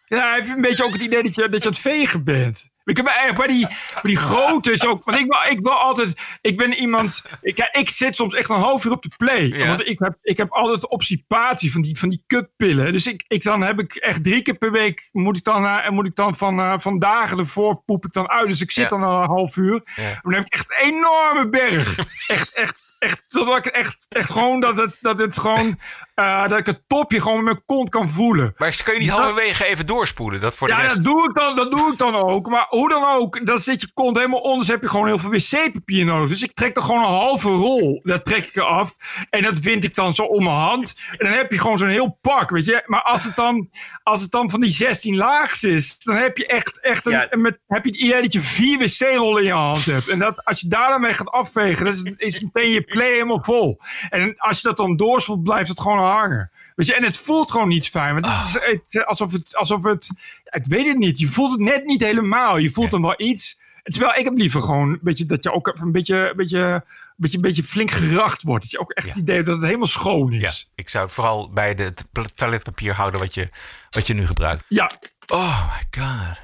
Ja, 0.07 0.39
een 0.39 0.61
beetje 0.61 0.85
ook 0.85 0.93
het 0.93 1.03
idee 1.03 1.23
dat 1.23 1.35
je, 1.35 1.49
dat 1.49 1.63
je 1.63 1.69
aan 1.69 1.73
het 1.75 1.81
vegen 1.81 2.25
bent. 2.25 2.70
Ik 2.91 2.97
heb 2.97 3.07
echt 3.07 3.37
bij 3.37 3.47
die, 3.47 3.67
bij 3.67 4.01
die 4.03 4.17
grote 4.17 4.73
is 4.73 4.87
ook. 4.87 5.05
Want 5.05 5.19
ik 5.19 5.27
wil, 5.27 5.39
ik 5.51 5.59
wil 5.63 5.73
altijd. 5.73 6.21
Ik 6.41 6.57
ben 6.57 6.73
iemand. 6.73 7.23
Ik, 7.41 7.69
ik 7.73 7.91
zit 7.91 8.15
soms 8.15 8.35
echt 8.35 8.51
een 8.51 8.57
half 8.57 8.85
uur 8.85 8.93
op 8.93 9.03
de 9.03 9.11
play. 9.17 9.67
Want 9.67 9.87
ik 9.87 9.99
heb, 9.99 10.17
ik 10.23 10.37
heb 10.37 10.51
altijd 10.53 10.89
obstipatie 10.91 11.73
van 11.73 11.83
die, 11.83 11.99
van 11.99 12.09
die 12.09 12.23
kutpillen. 12.27 12.93
Dus 12.93 13.07
ik, 13.07 13.25
ik, 13.29 13.43
dan 13.43 13.63
heb 13.63 13.81
ik 13.81 13.95
echt 13.95 14.25
drie 14.25 14.43
keer 14.43 14.55
per 14.55 14.73
week. 14.73 15.09
Moet 15.13 15.37
ik 15.37 15.45
dan, 15.45 15.65
eh, 15.65 15.87
en 15.87 15.95
moet 15.95 16.07
ik 16.07 16.15
dan 16.15 16.35
van, 16.35 16.61
eh, 16.61 16.79
van 16.79 16.99
dagen 16.99 17.39
ervoor 17.39 17.83
poep 17.87 18.05
ik 18.05 18.13
dan 18.13 18.29
uit. 18.29 18.49
Dus 18.49 18.61
ik 18.61 18.71
zit 18.71 18.91
Ja. 18.91 18.99
dan 18.99 19.03
een 19.03 19.27
half 19.27 19.57
uur. 19.57 19.83
Dan 20.23 20.33
heb 20.33 20.45
ik 20.45 20.53
echt 20.53 20.67
een 20.71 20.87
enorme 20.87 21.49
berg. 21.49 21.99
echt, 22.27 22.55
echt. 22.55 22.89
Echt, 22.99 23.25
zodat 23.29 23.67
ik 23.67 23.73
echt, 23.73 24.07
echt 24.09 24.31
gewoon 24.33 24.61
dat 24.61 24.77
het, 24.77 24.99
dat 25.01 25.21
het 25.21 25.39
gewoon, 25.39 25.79
eh, 26.21 26.49
dat 26.49 26.59
ik 26.59 26.67
het 26.67 26.83
topje 26.87 27.21
gewoon 27.21 27.37
met 27.37 27.45
mijn 27.45 27.63
kont 27.67 27.89
kan 27.89 28.09
voelen. 28.09 28.55
Maar 28.57 28.81
kun 28.85 28.93
je 28.95 28.99
niet 29.01 29.09
Dat- 29.09 29.19
halverwege 29.19 29.65
even 29.67 29.87
doorspoelen? 29.87 30.41
Dat 30.41 30.55
voor 30.55 30.69
de 30.69 30.75
ja, 30.75 30.81
rest... 30.81 30.95
dat 30.95 31.05
doe, 31.05 31.29
ik 31.29 31.35
dan, 31.35 31.57
dat 31.57 31.71
doe 31.71 31.93
ik 31.93 31.99
dan 31.99 32.15
ook. 32.15 32.49
Maar 32.49 32.67
hoe 32.69 32.89
dan 32.89 33.05
ook, 33.05 33.47
dan 33.47 33.59
zit 33.59 33.81
je 33.81 33.91
kont 33.95 34.17
helemaal 34.17 34.39
onder. 34.41 34.59
Dus 34.59 34.69
heb 34.69 34.83
je 34.83 34.89
gewoon 34.89 35.07
heel 35.07 35.19
veel 35.19 35.31
wc-papier 35.31 36.05
nodig. 36.05 36.29
Dus 36.29 36.43
ik 36.43 36.53
trek 36.53 36.77
er 36.77 36.83
gewoon 36.83 37.01
een 37.03 37.09
halve 37.09 37.49
rol. 37.49 38.01
Dat 38.03 38.25
trek 38.25 38.47
ik 38.47 38.57
eraf. 38.57 38.97
En 39.31 39.43
dat 39.43 39.59
wind 39.59 39.85
ik 39.85 39.95
dan 39.95 40.13
zo 40.15 40.23
om 40.23 40.45
mijn 40.45 40.57
hand. 40.57 41.01
En 41.11 41.27
dan 41.27 41.37
heb 41.37 41.51
je 41.53 41.59
gewoon 41.59 41.79
zo'n 41.79 41.89
heel 41.89 42.19
pak, 42.21 42.51
weet 42.51 42.65
je. 42.65 42.83
Maar 42.87 43.03
als 43.03 43.25
het 43.25 43.37
dan, 43.37 43.71
als 44.03 44.21
het 44.21 44.31
dan 44.31 44.51
van 44.51 44.61
die 44.61 44.71
16 44.71 45.17
laags 45.17 45.65
is, 45.65 45.99
dan 45.99 46.15
heb 46.17 46.37
je 46.37 46.47
echt, 46.47 46.81
echt 46.81 47.07
een, 47.07 47.13
Ja. 47.13 47.29
met, 47.31 47.59
heb 47.67 47.85
je 47.85 47.91
het 47.91 48.01
idee 48.01 48.23
dat 48.23 48.33
je 48.33 48.41
vier 48.41 48.79
wc-rollen 48.79 49.41
in 49.43 49.47
je 49.49 49.53
hand 49.55 49.85
hebt. 49.85 50.09
En 50.09 50.19
dat, 50.19 50.45
als 50.45 50.61
je 50.61 50.69
daar 50.69 50.89
dan 50.89 51.01
mee 51.01 51.15
gaat 51.15 51.31
afvegen, 51.31 51.85
dan 51.85 51.95
is, 51.95 52.03
is 52.17 52.41
meteen 52.41 52.71
je 52.71 52.83
play 52.83 53.11
helemaal 53.13 53.45
vol. 53.45 53.79
En 54.11 54.35
als 54.39 54.61
je 54.61 54.69
dat 54.69 54.77
dan 54.77 54.97
doorspoelt, 54.97 55.43
blijft 55.43 55.69
het 55.69 55.81
gewoon 55.81 55.99
hangen. 56.11 56.51
Weet 56.75 56.87
je, 56.87 56.95
en 56.95 57.03
het 57.05 57.17
voelt 57.17 57.51
gewoon 57.51 57.69
niet 57.69 57.89
fijn. 57.89 58.13
Want 58.21 58.27
het 58.27 58.43
is, 58.45 58.53
het 58.93 59.07
alsof 59.07 59.33
het, 59.33 59.57
alsof 59.57 59.83
het, 59.85 60.11
ik 60.45 60.67
weet 60.67 60.87
het 60.87 60.99
niet. 60.99 61.19
Je 61.19 61.27
voelt 61.29 61.51
het 61.51 61.61
net 61.61 61.85
niet 61.85 62.01
helemaal. 62.01 62.57
Je 62.57 62.71
voelt 62.71 62.91
dan 62.91 63.03
wel 63.03 63.15
iets. 63.17 63.61
Terwijl 63.83 64.19
ik 64.19 64.25
heb 64.25 64.37
liever 64.37 64.63
gewoon 64.63 64.89
een 64.89 64.99
beetje 65.03 65.27
dat 65.27 65.45
je 65.45 65.53
ook 65.53 65.67
een 65.67 65.93
beetje, 65.93 66.31
een 66.31 66.37
beetje, 66.37 66.59
een 66.59 66.83
beetje, 67.17 67.37
een 67.37 67.43
beetje 67.43 67.63
flink 67.65 67.91
geracht 67.91 68.43
wordt. 68.43 68.63
Dat 68.63 68.71
je 68.71 68.79
ook 68.81 68.91
echt 68.93 69.07
het 69.09 69.17
idee 69.17 69.35
hebt 69.35 69.47
dat 69.47 69.57
het 69.57 69.65
helemaal 69.65 69.87
schoon 69.87 70.33
is. 70.33 70.71
Ik 70.75 70.89
zou 70.89 71.05
het 71.05 71.15
vooral 71.15 71.51
bij 71.53 71.75
de 71.75 71.93
t- 71.95 72.37
toiletpapier 72.37 72.95
houden 72.95 73.21
wat 73.21 73.35
je, 73.35 73.49
wat 73.91 74.07
je 74.07 74.15
nu 74.15 74.27
gebruikt. 74.27 74.65
Ja. 74.69 74.91
Oh 75.27 75.67
my 75.77 76.03
god. 76.03 76.39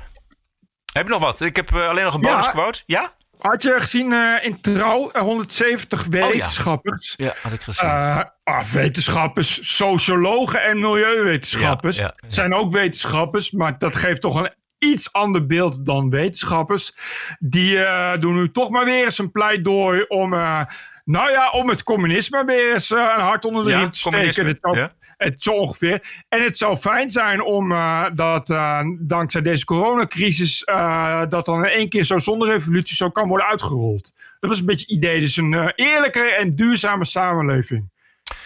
Heb 0.92 1.04
je 1.06 1.12
nog 1.12 1.20
wat? 1.20 1.40
Ik 1.40 1.56
heb 1.56 1.74
eh, 1.74 1.88
alleen 1.88 2.04
nog 2.04 2.14
een 2.14 2.20
Ja. 2.20 2.28
bonusquote. 2.30 2.82
Ja? 2.86 3.14
Had 3.46 3.62
je 3.62 3.74
gezien 3.78 4.12
eh, 4.12 4.44
in 4.44 4.60
Trouw, 4.60 5.10
eh, 5.10 5.22
170 5.22 6.04
wetenschappers. 6.04 7.14
Ja, 7.16 7.34
had 7.42 7.52
ik 7.52 7.60
gezien. 7.60 7.88
Eh, 7.88 8.20
ah, 8.44 8.64
wetenschappers, 8.64 9.76
sociologen 9.76 10.62
en 10.62 10.78
milieuwetenschappers 10.80 11.96
Ja, 11.96 12.04
ja, 12.04 12.14
ja. 12.16 12.34
zijn 12.34 12.54
ook 12.54 12.72
wetenschappers, 12.72 13.50
maar 13.50 13.78
dat 13.78 13.96
geeft 13.96 14.20
toch 14.20 14.36
een 14.36 14.50
iets 14.78 15.12
ander 15.12 15.46
beeld 15.46 15.86
dan 15.86 16.10
wetenschappers. 16.10 16.92
Die 17.38 17.84
eh, 17.84 18.20
doen 18.20 18.34
nu 18.34 18.50
toch 18.50 18.70
maar 18.70 18.84
weer 18.84 19.04
eens 19.04 19.18
een 19.18 19.32
pleidooi 19.32 20.04
om, 20.08 20.34
eh, 20.34 20.60
nou 21.04 21.30
ja, 21.30 21.50
om 21.50 21.68
het 21.68 21.82
communisme 21.82 22.44
weer 22.44 22.72
eens 22.72 22.90
eh, 22.90 23.12
een 23.16 23.22
hart 23.22 23.44
onder 23.44 23.62
de 23.62 23.70
Ja, 23.70 23.78
riem 23.78 23.90
te 23.90 23.98
steken. 23.98 24.58
communisme, 24.60 24.92
Het 25.16 25.42
zo 25.42 25.52
ongeveer. 25.52 26.24
En 26.28 26.42
het 26.42 26.56
zou 26.56 26.76
fijn 26.76 27.10
zijn 27.10 27.42
om 27.42 27.72
eh, 27.72 28.04
dat 28.12 28.50
eh, 28.50 28.80
dankzij 28.98 29.42
deze 29.42 29.64
coronacrisis 29.64 30.64
eh, 30.64 31.22
dat 31.28 31.44
dan 31.44 31.64
in 31.64 31.70
één 31.70 31.88
keer 31.88 32.04
zo 32.04 32.18
zonder 32.18 32.48
revolutie 32.48 32.96
zo 32.96 33.10
kan 33.10 33.28
worden 33.28 33.46
uitgerold. 33.46 34.12
Dat 34.40 34.50
was 34.50 34.58
een 34.58 34.66
beetje 34.66 34.86
het 34.86 34.96
idee. 34.96 35.20
Dus 35.20 35.36
een 35.36 35.72
eerlijke 35.74 36.20
en 36.20 36.54
duurzame 36.54 37.04
samenleving. 37.04 37.90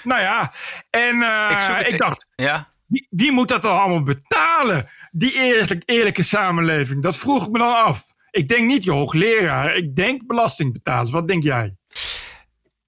Nou 0.03 0.21
ja, 0.21 0.53
en 0.91 1.17
Ik 1.51 1.87
ik 1.87 1.99
dacht, 1.99 2.27
Ja? 2.37 2.69
wie, 2.87 3.07
wie 3.11 3.33
moet 3.33 3.49
dat 3.49 3.63
dan 3.63 3.81
allemaal 3.81 4.03
betalen? 4.03 4.89
Die 5.11 5.33
eerlijk, 5.33 5.83
eerlijke 5.85 6.23
samenleving. 6.23 7.03
Dat 7.03 7.17
vroeg 7.17 7.47
ik 7.47 7.51
me 7.51 7.59
dan 7.59 7.75
af. 7.75 8.05
Ik 8.31 8.49
denk 8.49 8.67
niet 8.67 8.85
je 8.85 8.91
hoogleraar. 8.91 9.77
Ik 9.77 9.97
denk 9.97 10.27
belastingbetalers. 10.27 11.11
Wat 11.11 11.27
denk 11.27 11.43
jij? 11.43 11.77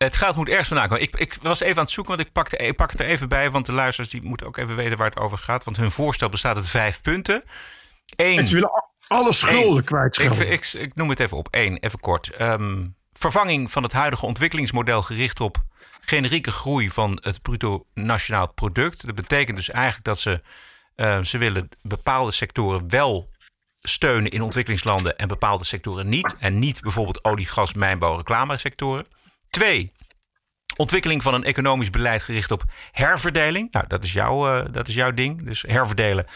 Het 0.02 0.16
geld 0.16 0.36
moet 0.36 0.48
ergens 0.48 0.68
vandaan 0.68 0.88
komen. 0.88 1.02
Ik, 1.02 1.16
ik 1.16 1.36
was 1.42 1.60
even 1.60 1.76
aan 1.76 1.82
het 1.82 1.92
zoeken, 1.92 2.16
want 2.16 2.26
ik 2.26 2.32
pak, 2.32 2.48
ik 2.48 2.76
pak 2.76 2.90
het 2.90 3.00
er 3.00 3.06
even 3.06 3.28
bij. 3.28 3.50
Want 3.50 3.66
de 3.66 3.72
luisteraars 3.72 4.12
die 4.12 4.22
moeten 4.22 4.46
ook 4.46 4.56
even 4.56 4.76
weten 4.76 4.98
waar 4.98 5.08
het 5.08 5.18
over 5.18 5.38
gaat. 5.38 5.64
Want 5.64 5.76
hun 5.76 5.90
voorstel 5.90 6.28
bestaat 6.28 6.56
uit 6.56 6.68
vijf 6.68 7.00
punten. 7.00 7.44
Eén, 8.16 8.38
En 8.38 8.44
ze 8.44 8.54
willen 8.54 8.82
alle 9.06 9.32
schulden 9.32 9.84
kwijtschelden. 9.84 10.52
Ik, 10.52 10.72
ik, 10.72 10.80
ik 10.80 10.94
noem 10.94 11.08
het 11.08 11.20
even 11.20 11.36
op. 11.36 11.48
Eén, 11.50 11.76
even 11.76 12.00
kort. 12.00 12.30
Ehm, 12.30 12.86
vervanging 13.12 13.72
van 13.72 13.82
het 13.82 13.92
huidige 13.92 14.26
ontwikkelingsmodel 14.26 15.02
gericht 15.02 15.40
op 15.40 15.62
generieke 16.00 16.50
groei 16.50 16.90
van 16.90 17.18
het 17.22 17.42
bruto 17.42 17.86
nationaal 17.94 18.52
product. 18.52 19.06
Dat 19.06 19.14
betekent 19.14 19.56
dus 19.56 19.70
eigenlijk 19.70 20.04
dat 20.04 20.18
ze, 20.18 20.42
eh, 20.94 21.22
ze 21.22 21.38
willen 21.38 21.68
bepaalde 21.82 22.30
sectoren 22.30 22.88
wel 22.88 23.30
steunen 23.80 24.30
in 24.30 24.42
ontwikkelingslanden 24.42 25.18
en 25.18 25.28
bepaalde 25.28 25.64
sectoren 25.64 26.08
niet. 26.08 26.36
En 26.38 26.58
niet 26.58 26.80
bijvoorbeeld 26.80 27.24
olie, 27.24 27.46
gas, 27.46 27.74
mijnbouw, 27.74 28.16
reclamesectoren. 28.16 29.06
Twee, 29.56 29.92
ontwikkeling 30.76 31.22
van 31.22 31.34
een 31.34 31.44
economisch 31.44 31.90
beleid 31.90 32.22
gericht 32.22 32.50
op 32.50 32.62
herverdeling. 32.90 33.72
Nou, 33.72 33.86
dat 33.86 34.04
is, 34.04 34.12
jouw, 34.12 34.48
eh, 34.48 34.72
dat 34.72 34.88
is 34.88 34.94
jouw 34.94 35.12
ding. 35.12 35.42
Dus 35.44 35.62
herverdelen. 35.62 36.26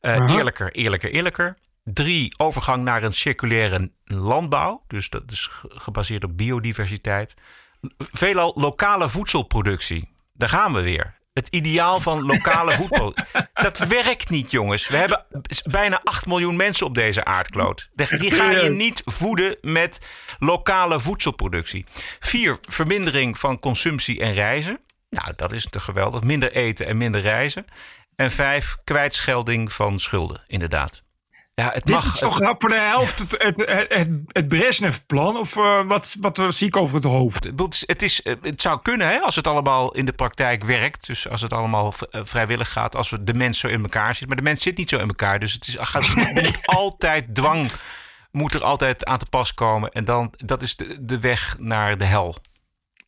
Eh, 0.00 0.14
Aha. 0.14 0.36
Eerlijker, 0.36 0.72
eerlijker, 0.72 1.10
eerlijker. 1.10 1.56
Drie, 1.84 2.34
overgang 2.38 2.84
naar 2.84 3.02
een 3.02 3.14
circulaire 3.14 3.92
landbouw. 4.04 4.84
Dus 4.86 5.08
dat 5.10 5.22
is 5.30 5.46
ge- 5.46 5.70
gebaseerd 5.74 6.24
op 6.24 6.36
biodiversiteit. 6.36 7.34
Veelal 7.98 8.52
lokale 8.56 9.08
voedselproductie. 9.08 10.08
Daar 10.32 10.48
gaan 10.48 10.72
we 10.72 10.80
weer. 10.80 11.18
Het 11.40 11.48
ideaal 11.48 12.00
van 12.00 12.26
lokale 12.26 12.74
voedsel. 12.74 13.14
Dat 13.54 13.78
werkt 13.78 14.30
niet, 14.30 14.50
jongens. 14.50 14.88
We 14.88 14.96
hebben 14.96 15.24
bijna 15.70 16.00
8 16.04 16.26
miljoen 16.26 16.56
mensen 16.56 16.86
op 16.86 16.94
deze 16.94 17.24
aardkloot. 17.24 17.90
Die 17.94 18.30
ga 18.30 18.50
je 18.50 18.70
niet 18.70 19.02
voeden 19.04 19.56
met 19.60 20.00
lokale 20.38 21.00
voedselproductie. 21.00 21.84
Vier, 22.18 22.58
vermindering 22.68 23.38
van 23.38 23.58
consumptie 23.58 24.20
en 24.20 24.32
reizen. 24.32 24.80
Nou, 25.10 25.32
dat 25.36 25.52
is 25.52 25.66
te 25.70 25.80
geweldig. 25.80 26.22
Minder 26.22 26.52
eten 26.52 26.86
en 26.86 26.96
minder 26.96 27.20
reizen. 27.20 27.64
En 28.16 28.30
vijf, 28.30 28.76
kwijtschelding 28.84 29.72
van 29.72 29.98
schulden, 29.98 30.42
inderdaad. 30.46 31.02
Ja, 31.54 31.66
het 31.72 31.84
Dit 31.86 31.94
mag. 31.94 32.12
is 32.12 32.18
toch 32.18 32.36
voor 32.58 32.68
de 32.68 32.74
helft 32.80 33.18
het, 33.18 33.34
het, 33.38 33.56
het, 33.88 34.08
het, 34.26 34.48
Brezhnev-plan? 34.48 35.36
Of 35.36 35.56
eh, 35.56 35.86
wat, 35.86 36.16
wat 36.20 36.38
eh, 36.38 36.46
zie 36.50 36.66
ik 36.66 36.76
over 36.76 36.94
het 36.94 37.04
hoofd? 37.04 37.44
Het 37.44 37.60
is- 37.72 37.82
Het, 37.86 38.02
is, 38.02 38.22
eh, 38.22 38.34
het 38.42 38.62
zou 38.62 38.80
kunnen 38.82 39.06
hè, 39.08 39.18
als 39.20 39.36
het 39.36 39.46
allemaal 39.46 39.92
in 39.92 40.04
de 40.06 40.12
praktijk 40.12 40.64
werkt. 40.64 41.06
Dus 41.06 41.28
als 41.28 41.40
het 41.40 41.52
allemaal 41.52 41.92
vrijwillig 42.12 42.72
gaat. 42.72 42.96
Als 42.96 43.10
we 43.10 43.24
de 43.24 43.34
mens 43.34 43.58
zo 43.58 43.66
in 43.68 43.82
elkaar 43.82 44.14
zit. 44.14 44.26
Maar 44.28 44.36
de 44.36 44.42
mens 44.42 44.62
zit 44.62 44.76
niet 44.76 44.88
zo 44.90 44.96
in 44.98 45.08
elkaar. 45.08 45.38
Dus 45.38 45.52
het 45.52 45.66
is, 45.68 45.76
gaat, 45.80 46.14
altijd 46.64 47.34
dwang. 47.34 47.70
Moet 48.30 48.54
er 48.54 48.64
altijd 48.64 49.04
aan 49.04 49.18
te 49.18 49.26
pas 49.30 49.54
komen. 49.54 49.90
En 49.90 50.04
dan, 50.04 50.32
dat 50.36 50.62
is 50.62 50.76
de, 50.76 50.98
de 51.00 51.18
weg 51.20 51.56
naar 51.58 51.98
de 51.98 52.04
hel. 52.04 52.36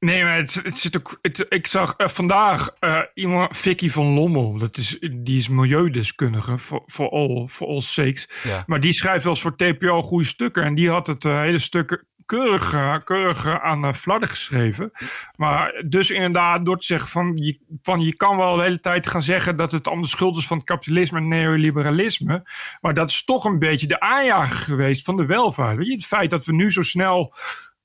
Nee, 0.05 0.23
maar 0.23 0.37
het, 0.37 0.61
het 0.63 0.79
zit 0.79 0.97
ook. 0.97 1.19
Het, 1.21 1.47
ik 1.49 1.67
zag 1.67 1.95
eh, 1.97 2.09
vandaag 2.09 2.69
eh, 2.79 2.99
iemand, 3.15 3.57
Vicky 3.57 3.91
van 3.91 4.07
Lommel, 4.07 4.59
dat 4.59 4.77
is, 4.77 4.99
die 5.13 5.39
is 5.39 5.49
milieudeskundige 5.49 6.59
voor 6.59 6.83
voor 6.87 7.11
all, 7.11 7.47
for 7.49 7.69
all 7.69 7.81
sakes. 7.81 8.29
Ja. 8.43 8.63
Maar 8.67 8.81
die 8.81 8.93
schrijft 8.93 9.25
wel 9.25 9.33
eens 9.33 9.43
voor 9.43 9.57
TPO 9.57 10.03
goede 10.03 10.25
stukken. 10.25 10.65
En 10.65 10.75
die 10.75 10.91
had 10.91 11.07
het 11.07 11.25
eh, 11.25 11.41
hele 11.41 11.59
stuk 11.59 12.05
keurig, 12.27 13.03
keurig 13.05 13.47
aan 13.47 13.95
Fladder 13.95 14.29
geschreven. 14.29 14.91
Maar 15.37 15.85
dus 15.89 16.11
inderdaad, 16.11 16.65
door 16.65 16.79
te 16.79 16.87
zeggen 16.87 17.09
van 17.09 17.33
je, 17.35 17.59
van 17.83 18.01
je 18.01 18.17
kan 18.17 18.37
wel 18.37 18.57
de 18.57 18.63
hele 18.63 18.81
tijd 18.81 19.07
gaan 19.07 19.23
zeggen 19.23 19.57
dat 19.57 19.73
het 19.73 19.87
allemaal 19.87 20.05
de 20.05 20.11
schuld 20.11 20.37
is 20.37 20.47
van 20.47 20.57
het 20.57 20.67
kapitalisme 20.67 21.19
en 21.19 21.29
neoliberalisme. 21.29 22.47
Maar 22.81 22.95
dat 22.95 23.11
is 23.11 23.25
toch 23.25 23.45
een 23.45 23.59
beetje 23.59 23.87
de 23.87 24.01
aanjager 24.01 24.57
geweest 24.57 25.05
van 25.05 25.17
de 25.17 25.27
welvaart. 25.27 25.77
Weet 25.77 25.87
je, 25.87 25.93
het 25.93 26.07
feit 26.07 26.31
dat 26.31 26.45
we 26.45 26.53
nu 26.53 26.71
zo 26.71 26.83
snel 26.83 27.35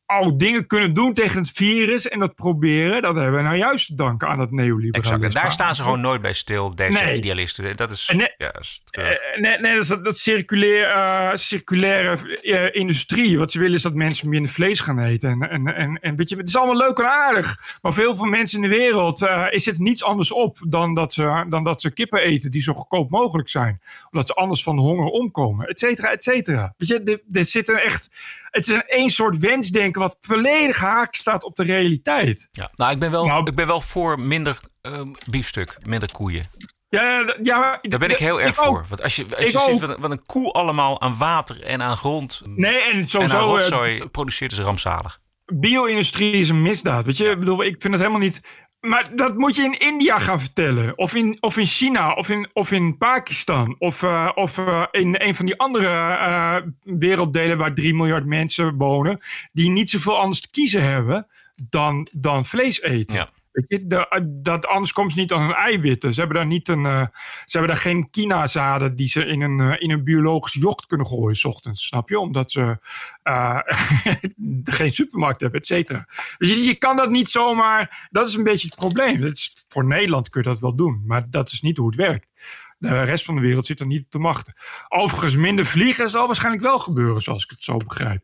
al 0.07 0.37
dingen 0.37 0.67
kunnen 0.67 0.93
doen 0.93 1.13
tegen 1.13 1.39
het 1.41 1.51
virus 1.51 2.07
en 2.07 2.19
dat 2.19 2.35
proberen, 2.35 3.01
dat 3.01 3.15
hebben 3.15 3.35
we 3.35 3.41
nou 3.41 3.55
juist 3.57 3.87
te 3.87 3.95
danken 3.95 4.27
aan 4.27 4.39
het 4.39 4.51
neoliberalisme. 4.51 5.15
Exact. 5.15 5.35
En 5.35 5.41
daar 5.41 5.51
staan 5.51 5.75
ze 5.75 5.83
gewoon 5.83 6.01
nooit 6.01 6.21
bij 6.21 6.33
stil, 6.33 6.75
deze 6.75 7.03
Nee. 7.03 7.17
idealisten. 7.17 7.77
Dat 7.77 7.91
is. 7.91 8.11
Nee- 8.15 8.33
dat 8.37 8.57
is 8.59 8.81
Eh, 8.91 9.03
nee, 9.39 9.57
nee, 9.59 9.73
dat, 9.73 9.81
is 9.81 9.87
dat, 9.87 10.03
dat 10.03 10.17
circulair, 10.17 10.85
eh, 10.85 11.29
circulaire 11.33 12.37
eh, 12.41 12.81
industrie. 12.81 13.37
Wat 13.37 13.51
ze 13.51 13.59
willen 13.59 13.75
is 13.75 13.81
dat 13.81 13.93
mensen 13.93 14.29
minder 14.29 14.51
vlees 14.51 14.79
gaan 14.79 14.99
eten. 14.99 15.29
En, 15.29 15.49
en, 15.49 15.75
en, 15.75 15.99
en 16.01 16.15
weet 16.15 16.29
je, 16.29 16.35
het 16.35 16.47
is 16.47 16.57
allemaal 16.57 16.77
leuk 16.77 16.99
en 16.99 17.05
aardig. 17.09 17.77
Maar 17.81 17.93
veel 17.93 18.15
mensen 18.25 18.63
in 18.63 18.69
de 18.69 18.75
wereld 18.75 19.21
eh, 19.21 19.45
is 19.49 19.65
het 19.65 19.77
niets 19.77 20.03
anders 20.03 20.31
op 20.31 20.57
dan 20.67 20.93
dat, 20.93 21.13
ze, 21.13 21.45
dan 21.49 21.63
dat 21.63 21.81
ze 21.81 21.93
kippen 21.93 22.21
eten 22.21 22.51
die 22.51 22.61
zo 22.61 22.73
goedkoop 22.73 23.09
mogelijk 23.09 23.49
zijn. 23.49 23.81
Omdat 24.11 24.27
ze 24.27 24.33
anders 24.33 24.63
van 24.63 24.77
honger 24.79 25.05
omkomen, 25.05 25.67
et 25.67 25.79
cetera, 25.79 26.11
et 26.11 26.23
cetera. 26.23 26.73
Weet 26.77 26.89
je, 26.89 27.63
er 27.67 27.83
echt... 27.83 28.09
Het 28.49 28.67
is 28.67 28.73
een 28.75 28.83
één 28.85 29.09
soort 29.09 29.37
wensdenken 29.37 30.01
wat 30.01 30.17
volledig 30.21 30.79
haak 30.79 31.15
staat 31.15 31.43
op 31.43 31.55
de 31.55 31.63
realiteit. 31.63 32.47
Ja. 32.51 32.71
Nou, 32.75 32.91
ik 32.91 32.99
ben 32.99 33.11
wel, 33.11 33.47
ik 33.47 33.55
ben 33.55 33.67
wel 33.67 33.81
voor 33.81 34.19
minder 34.19 34.59
ehm, 34.81 35.07
biefstuk, 35.29 35.77
minder 35.83 36.11
koeien. 36.11 36.49
Ja, 36.89 37.35
ja, 37.43 37.79
Daar 37.81 37.99
ben 37.99 38.09
ik 38.09 38.17
heel 38.17 38.41
erg 38.41 38.55
voor. 38.55 38.85
Want 38.89 39.01
als 39.03 39.15
je, 39.15 39.25
als 39.37 39.51
je 39.51 39.59
ziet 39.69 39.79
wat, 39.79 39.89
een- 39.89 40.01
wat 40.01 40.11
een 40.11 40.25
koe 40.25 40.51
allemaal 40.51 41.01
aan 41.01 41.17
water 41.17 41.63
en 41.63 41.81
aan 41.81 41.97
grond 41.97 42.41
Nee, 42.45 42.81
en 42.81 42.91
en 42.97 43.07
sowieso... 43.07 43.37
aan 43.37 43.43
eh, 43.43 43.49
rotzooi 43.49 44.07
produceert, 44.07 44.51
is 44.51 44.59
rampzalig. 44.59 45.19
bio-industrie 45.45 46.31
is 46.31 46.49
een 46.49 46.61
misdaad. 46.61 47.05
Weet 47.05 47.17
je, 47.17 47.29
ik 47.29 47.39
bedoel, 47.39 47.63
ik 47.63 47.75
vind 47.79 47.93
het 47.93 48.01
helemaal 48.01 48.21
niet. 48.21 48.47
Maar 48.87 49.15
dat 49.15 49.37
moet 49.37 49.55
je 49.55 49.63
in 49.63 49.79
India 49.79 50.17
gaan 50.17 50.39
vertellen. 50.39 50.97
Of 50.97 51.15
in, 51.15 51.37
of 51.39 51.57
in 51.57 51.65
China, 51.65 52.13
of 52.13 52.29
in, 52.29 52.47
of 52.53 52.71
in 52.71 52.97
Pakistan. 52.97 53.75
Of, 53.79 54.03
eh, 54.03 54.29
of 54.33 54.57
eh, 54.57 54.83
in 54.91 55.15
een 55.17 55.35
van 55.35 55.45
die 55.45 55.57
andere 55.57 55.87
eh, 55.87 56.55
werelddelen 56.83 57.57
waar 57.57 57.73
3 57.73 57.95
miljard 57.95 58.25
mensen 58.25 58.77
wonen. 58.77 59.19
Die 59.53 59.69
niet 59.69 59.89
zoveel 59.89 60.17
anders 60.17 60.41
te 60.41 60.49
kiezen 60.49 60.83
hebben 60.83 61.27
dan, 61.69 62.07
dan 62.11 62.45
vlees 62.45 62.81
eten. 62.81 63.15
Weet 63.15 63.36
de- 63.67 64.37
dat, 64.41 64.67
anders 64.67 64.91
komt 64.93 65.11
ze 65.11 65.19
niet 65.19 65.31
aan 65.31 65.41
hun 65.41 65.53
eiwitten. 65.53 66.13
Ze 66.13 66.19
hebben 66.19 66.37
daar, 66.37 66.47
niet 66.47 66.67
een, 66.67 66.85
eh, 66.85 67.05
ze 67.45 67.57
hebben 67.57 67.67
daar 67.73 67.81
geen 67.81 68.09
kinazaden 68.09 68.95
die 68.95 69.07
ze 69.07 69.25
in 69.25 69.41
een, 69.41 69.59
eh, 69.59 69.81
in 69.81 69.91
een 69.91 70.03
biologisch 70.03 70.53
yoghurt 70.53 70.85
kunnen 70.85 71.07
gooien. 71.07 71.35
s 71.35 71.45
ochtends, 71.45 71.87
snap 71.87 72.09
je? 72.09 72.19
Omdat 72.19 72.51
ze 72.51 72.77
eh, 73.23 73.59
geen 74.63 74.91
supermarkt 74.91 75.41
hebben, 75.41 75.59
et 75.59 75.65
cetera. 75.67 76.05
Weet 76.37 76.49
je, 76.49 76.63
je 76.63 76.75
kan 76.75 76.95
dat 76.95 77.09
niet 77.09 77.29
zomaar. 77.29 78.07
Dat 78.11 78.27
is 78.27 78.35
een 78.35 78.43
beetje 78.43 78.67
het 78.67 78.75
probleem. 78.75 79.31
Voor 79.67 79.85
Nederland 79.85 80.29
kun 80.29 80.41
je 80.41 80.47
dat 80.47 80.59
wel 80.59 80.75
doen, 80.75 81.03
maar 81.05 81.29
dat 81.29 81.51
is 81.51 81.61
niet 81.61 81.77
hoe 81.77 81.87
het 81.87 81.95
werkt. 81.95 82.27
De 82.77 83.03
rest 83.03 83.25
van 83.25 83.35
de 83.35 83.41
wereld 83.41 83.65
zit 83.65 83.79
er 83.79 83.85
niet 83.85 84.03
op 84.03 84.09
te 84.09 84.19
machten. 84.19 84.53
Overigens, 84.87 85.35
minder 85.35 85.65
vliegen 85.65 86.09
zal 86.09 86.25
waarschijnlijk 86.25 86.63
wel 86.63 86.79
gebeuren, 86.79 87.21
zoals 87.21 87.43
ik 87.43 87.49
het 87.49 87.63
zo 87.63 87.77
begrijp. 87.77 88.23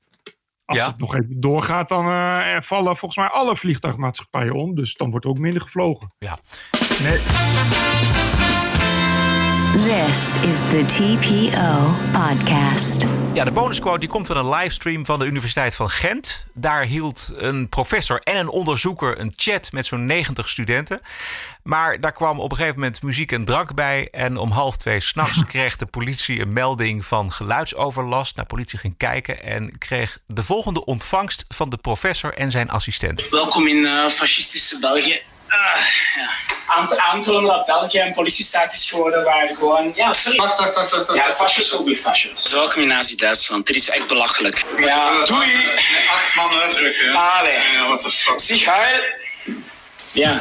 Als 0.66 0.78
Ja? 0.78 0.88
het 0.88 1.00
nog 1.00 1.14
even 1.16 1.40
doorgaat, 1.40 1.88
dan 1.88 2.08
eh, 2.10 2.56
vallen 2.60 2.98
volgens 2.98 3.16
mij 3.16 3.28
alle 3.28 3.56
vliegtuigmaatschappijen 3.56 4.54
om. 4.54 4.76
Dus 4.76 4.94
dan 4.96 5.10
wordt 5.10 5.26
er 5.26 5.32
ook 5.32 5.38
minder 5.40 5.62
gevlogen. 5.62 6.14
Ja. 6.20 6.38
Nee. 7.04 7.20
This 9.74 10.36
is 10.50 10.58
the 10.70 10.84
TPO 10.88 11.90
podcast. 12.12 13.06
Ja, 13.34 13.44
de 13.44 13.52
bonusquote 13.52 14.00
die 14.00 14.10
komt 14.10 14.28
van 14.28 14.38
een 14.38 14.50
livestream 14.50 15.06
van 15.06 15.20
de 15.20 15.26
Universiteit 15.26 15.76
van 15.76 15.90
Gent. 15.90 16.46
Daar 16.54 16.84
hield 16.84 17.32
een 17.36 17.70
professor 17.70 18.20
en 18.20 18.38
een 18.38 18.50
onderzoeker 18.50 19.20
een 19.20 19.34
chat 19.36 19.72
met 19.72 19.86
zo'n 19.86 20.06
90 20.06 20.50
studenten. 20.50 21.02
Maar 21.64 22.00
daar 22.00 22.12
kwam 22.12 22.40
op 22.40 22.52
een 22.52 22.58
gegeven 22.58 22.80
moment 22.80 23.02
muziek 23.02 23.32
en 23.32 23.46
drank 23.46 23.74
bij. 23.74 24.08
En 24.12 24.38
om 24.38 24.52
half 24.52 24.78
twee 24.78 25.00
s'nachts 25.10 25.46
kreeg 25.46 25.76
de 25.76 25.86
politie 25.86 26.42
een 26.42 26.54
melding 26.54 27.06
van 27.06 27.32
geluidsoverlast. 27.32 28.36
Nou, 28.36 28.48
de 28.48 28.56
politie 28.56 28.80
ging 28.80 28.98
kijken 28.98 29.44
en 29.44 29.78
kreeg 29.78 30.20
de 30.28 30.44
volgende 30.44 30.86
ontvangst 30.86 31.46
van 31.48 31.70
de 31.70 31.78
professor 31.78 32.34
en 32.34 32.52
zijn 32.52 32.70
assistent. 32.70 33.30
Welkom 33.30 33.68
in 33.68 33.86
eh, 33.86 34.08
fascistische 34.08 34.80
België. 34.80 35.22
Ah, 35.48 35.60
ja. 36.16 36.30
Aan 36.68 36.88
te 36.88 37.02
aantonen 37.02 37.50
dat 37.50 37.66
België 37.66 38.00
een 38.00 38.14
politiestaat 38.14 38.74
is 38.74 38.90
geworden 38.90 39.24
waar 39.24 39.48
gewoon... 39.48 39.92
Ja, 39.96 40.14
sorry. 40.14 40.38
Wacht, 40.38 40.58
wacht, 40.58 40.76
wacht. 40.76 40.92
wacht. 40.92 41.14
Ja, 41.14 41.34
fascist 41.34 41.74
ook 41.74 41.86
weer 41.86 41.98
fascist. 41.98 42.52
Welkom 42.52 42.82
in 42.82 42.88
Nazi-Duitsland. 42.88 43.68
Dit 43.68 43.76
is 43.76 43.90
echt 43.90 44.08
belachelijk. 44.08 44.66
Ja, 44.80 45.26
doei. 45.26 45.72
Acht 46.10 46.36
man 46.36 46.50
uitdrukken. 46.50 47.16
Allee. 47.16 47.54
Ja, 47.54 47.88
what 47.88 48.00
the 48.00 48.10
fuck. 48.10 48.40
Zeg, 48.40 48.66
heil. 48.66 49.02
Ja. 50.14 50.38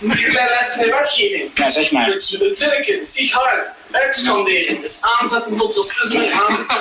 Moet 0.00 0.18
ik 0.18 0.24
een 0.26 0.30
klein 0.30 0.48
lesje 0.48 0.78
bij 0.78 0.90
wetgeving? 0.90 1.50
Ja, 1.54 1.68
zeg 1.68 1.90
maar. 1.90 2.06
Het, 2.06 2.36
het 2.40 2.58
zinnetje, 2.58 3.02
zich 3.04 3.32
heil, 3.32 3.64
uitschanderen, 3.90 4.82
is 4.82 4.98
aanzetten 5.02 5.56
tot 5.56 5.76
racisme. 5.76 6.32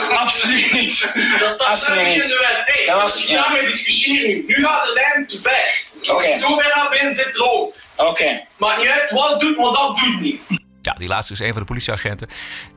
Absoluut 0.10 0.72
niet. 0.74 1.14
Dat 1.40 1.52
staat 1.52 1.68
Absoluut 1.68 1.96
duidelijk 2.00 2.08
in 2.08 2.14
niet. 2.14 2.28
de 2.40 2.54
wet. 2.56 2.64
Hey, 2.76 2.86
Dat 2.86 3.02
was- 3.02 3.26
ja. 3.26 3.42
daarmee 3.42 3.66
discussiëren 3.66 4.30
nu, 4.30 4.44
nu 4.48 4.66
gaat 4.66 4.84
de 4.86 4.94
lijn 4.94 5.28
te 5.28 5.40
ver. 5.42 5.86
Als 6.00 6.10
Oké. 6.10 6.28
je 6.28 6.38
zo 6.40 6.56
ver 6.56 6.72
gaat 6.72 6.90
bent, 6.90 7.16
zit 7.16 7.34
droog. 7.34 7.74
Oké. 7.98 8.44
Maakt 8.58 8.78
niet 8.78 8.88
uit 8.88 9.12
wat 9.12 9.40
doet, 9.40 9.58
maar 9.58 9.72
dat 9.72 9.98
doet 9.98 10.22
niet. 10.22 10.42
Ja, 10.82 10.94
die 10.98 11.08
laatste 11.08 11.34
is 11.34 11.40
een 11.40 11.52
van 11.52 11.60
de 11.62 11.68
politieagenten. 11.68 12.28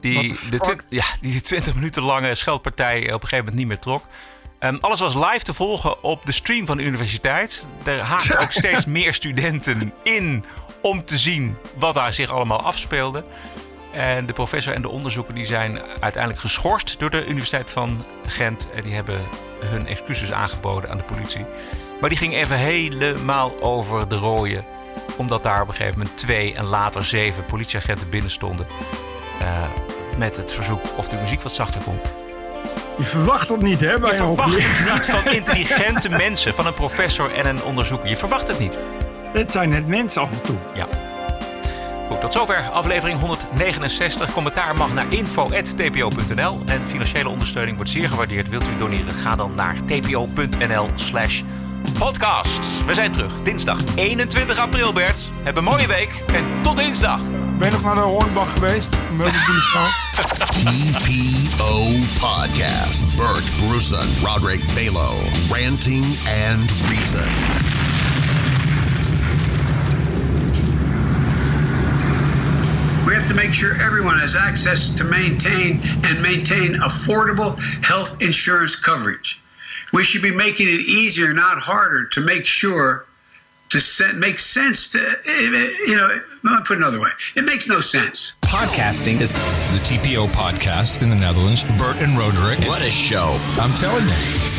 Die 0.01 0.37
de, 0.51 0.77
ja, 0.89 1.05
die 1.21 1.33
de 1.33 1.41
20 1.41 1.75
minuten 1.75 2.03
lange 2.03 2.35
scheldpartij 2.35 2.99
op 2.99 3.05
een 3.23 3.29
gegeven 3.29 3.37
moment 3.39 3.55
niet 3.55 3.67
meer 3.67 3.79
trok. 3.79 4.05
Ehm, 4.59 4.77
alles 4.81 5.01
was 5.01 5.15
live 5.15 5.43
te 5.43 5.55
volgen 5.55 6.03
op 6.03 6.27
de 6.27 6.33
stream 6.33 6.67
van 6.67 6.77
de 6.77 6.83
universiteit. 6.83 7.67
Er 7.85 8.01
haakten 8.01 8.39
ook 8.39 8.53
steeds 8.53 8.85
meer 8.87 9.15
studenten 9.15 9.93
in 10.03 10.45
om 10.83 11.05
te 11.05 11.19
zien 11.19 11.57
wat 11.77 11.95
daar 11.95 12.13
zich 12.13 12.31
allemaal 12.31 12.63
afspeelde. 12.63 13.25
En 13.93 14.27
de 14.27 14.33
professor 14.33 14.75
en 14.75 14.83
de 14.83 14.89
onderzoeker 14.89 15.35
die 15.35 15.45
zijn 15.45 15.81
uiteindelijk 16.01 16.43
geschorst 16.43 16.99
door 16.99 17.11
de 17.11 17.27
Universiteit 17.27 17.71
van 17.71 18.05
Gent. 18.27 18.71
En 18.71 18.83
die 18.83 18.95
hebben 18.95 19.21
hun 19.65 19.87
excuses 19.87 20.33
aangeboden 20.33 20.91
aan 20.91 20.99
de 20.99 21.05
politie. 21.05 21.45
Maar 22.01 22.09
die 22.09 22.19
ging 22.19 22.35
even 22.35 22.57
helemaal 22.57 23.63
over 23.63 24.09
de 24.09 24.17
rooien. 24.17 24.65
Omdat 25.17 25.43
daar 25.43 25.63
op 25.63 25.69
een 25.69 25.75
gegeven 25.75 25.99
moment 25.99 26.17
twee 26.17 26.55
en 26.55 26.65
later 26.65 27.05
zeven 27.05 27.45
politieagenten 27.45 28.09
binnen 28.09 28.31
stonden. 28.31 28.67
eh, 29.41 29.63
met 30.19 30.37
het 30.37 30.53
verzoek 30.53 30.83
of 30.97 31.09
de 31.09 31.17
muziek 31.17 31.43
wat 31.43 31.53
zachter 31.53 31.83
kon. 31.83 32.01
Je 32.99 33.05
verwacht 33.05 33.49
het 33.49 33.63
niet, 33.63 33.81
hè? 33.81 33.99
Bij 33.99 34.11
Je 34.11 34.17
verwacht 34.17 34.57
het 34.57 34.93
niet 34.95 35.07
van 35.07 35.33
intelligente 35.33 36.09
mensen, 36.27 36.55
van 36.55 36.67
een 36.67 36.75
professor 36.75 37.33
en 37.33 37.47
een 37.47 37.63
onderzoeker. 37.63 38.09
Je 38.09 38.17
verwacht 38.17 38.49
het 38.49 38.59
niet. 38.59 38.79
Het 39.33 39.53
zijn 39.53 39.69
net 39.69 39.87
mensen 39.87 40.23
af 40.23 40.31
en 40.31 40.43
toe. 40.43 40.57
Ja. 40.75 40.87
Goed, 42.09 42.21
tot 42.21 42.33
zover 42.33 42.69
aflevering 42.73 43.21
169. 43.21 44.33
Commentaar 44.33 44.77
mag 44.77 44.95
naar 44.95 45.13
info.tpo.nl. 45.13 46.59
En 46.67 46.87
financiële 46.87 47.29
ondersteuning 47.29 47.77
wordt 47.77 47.91
zeer 47.91 48.09
gewaardeerd. 48.09 48.49
Wilt 48.49 48.69
u 48.69 48.77
doneren? 48.79 49.15
Ga 49.15 49.37
dan 49.37 49.55
naar 49.55 49.77
tpo.nl 49.85 50.89
slash 50.95 51.43
podcast. 51.99 52.85
We 52.85 52.95
zijn 52.95 53.13
terug 53.13 53.43
dinsdag 53.43 53.79
21 53.95 54.59
april, 54.59 54.93
Bert. 54.93 55.31
Heb 55.43 55.57
een 55.57 55.65
mooie 55.65 55.87
week 55.87 56.23
en 56.33 56.45
tot 56.63 56.77
dinsdag. 56.77 57.21
Ben 57.59 57.69
je 57.69 57.71
nog 57.71 57.83
naar 57.83 57.95
de 57.95 58.01
Hornbach 58.01 58.53
geweest? 58.53 58.89
TPO 60.65 61.83
Podcast. 62.21 63.17
Bert 63.17 63.51
Bruson, 63.67 64.09
Roderick 64.23 64.63
Balo, 64.75 65.15
Ranting 65.51 66.05
and 66.49 66.73
Reason. 66.89 67.29
We 73.07 73.15
have 73.15 73.27
to 73.27 73.35
make 73.35 73.55
sure 73.55 73.75
everyone 73.87 74.19
has 74.19 74.37
access 74.37 74.95
to 74.95 75.05
maintain 75.05 75.81
and 76.03 76.21
maintain 76.21 76.75
affordable 76.81 77.55
health 77.81 78.21
insurance 78.21 78.77
coverage. 78.77 79.41
We 79.93 80.05
should 80.05 80.23
be 80.23 80.35
making 80.35 80.69
it 80.69 80.81
easier, 80.81 81.33
not 81.33 81.59
harder, 81.59 82.07
to 82.09 82.21
make 82.21 82.47
sure 82.47 83.05
to 83.71 83.81
se- 83.81 84.13
make 84.15 84.39
sense 84.39 84.89
to 84.91 84.99
eh, 84.99 85.11
eh, 85.27 85.71
you 85.87 85.97
know. 85.97 86.21
I'll 86.47 86.63
put 86.63 86.75
it 86.75 86.77
another 86.79 87.01
way. 87.01 87.11
It 87.37 87.45
makes 87.45 87.69
no 87.69 87.81
sense. 87.81 88.35
Podcasting 88.43 89.21
is 89.21 89.33
the 89.33 89.81
TPO 89.85 90.29
podcast 90.29 91.03
in 91.03 91.11
the 91.11 91.17
Netherlands. 91.17 91.65
Bert 91.77 92.01
and 92.03 92.17
Roderick. 92.17 92.61
What 92.67 92.83
a 92.83 92.91
show. 92.91 93.39
I'm 93.61 93.75
telling 93.75 94.05
you. 94.07 94.58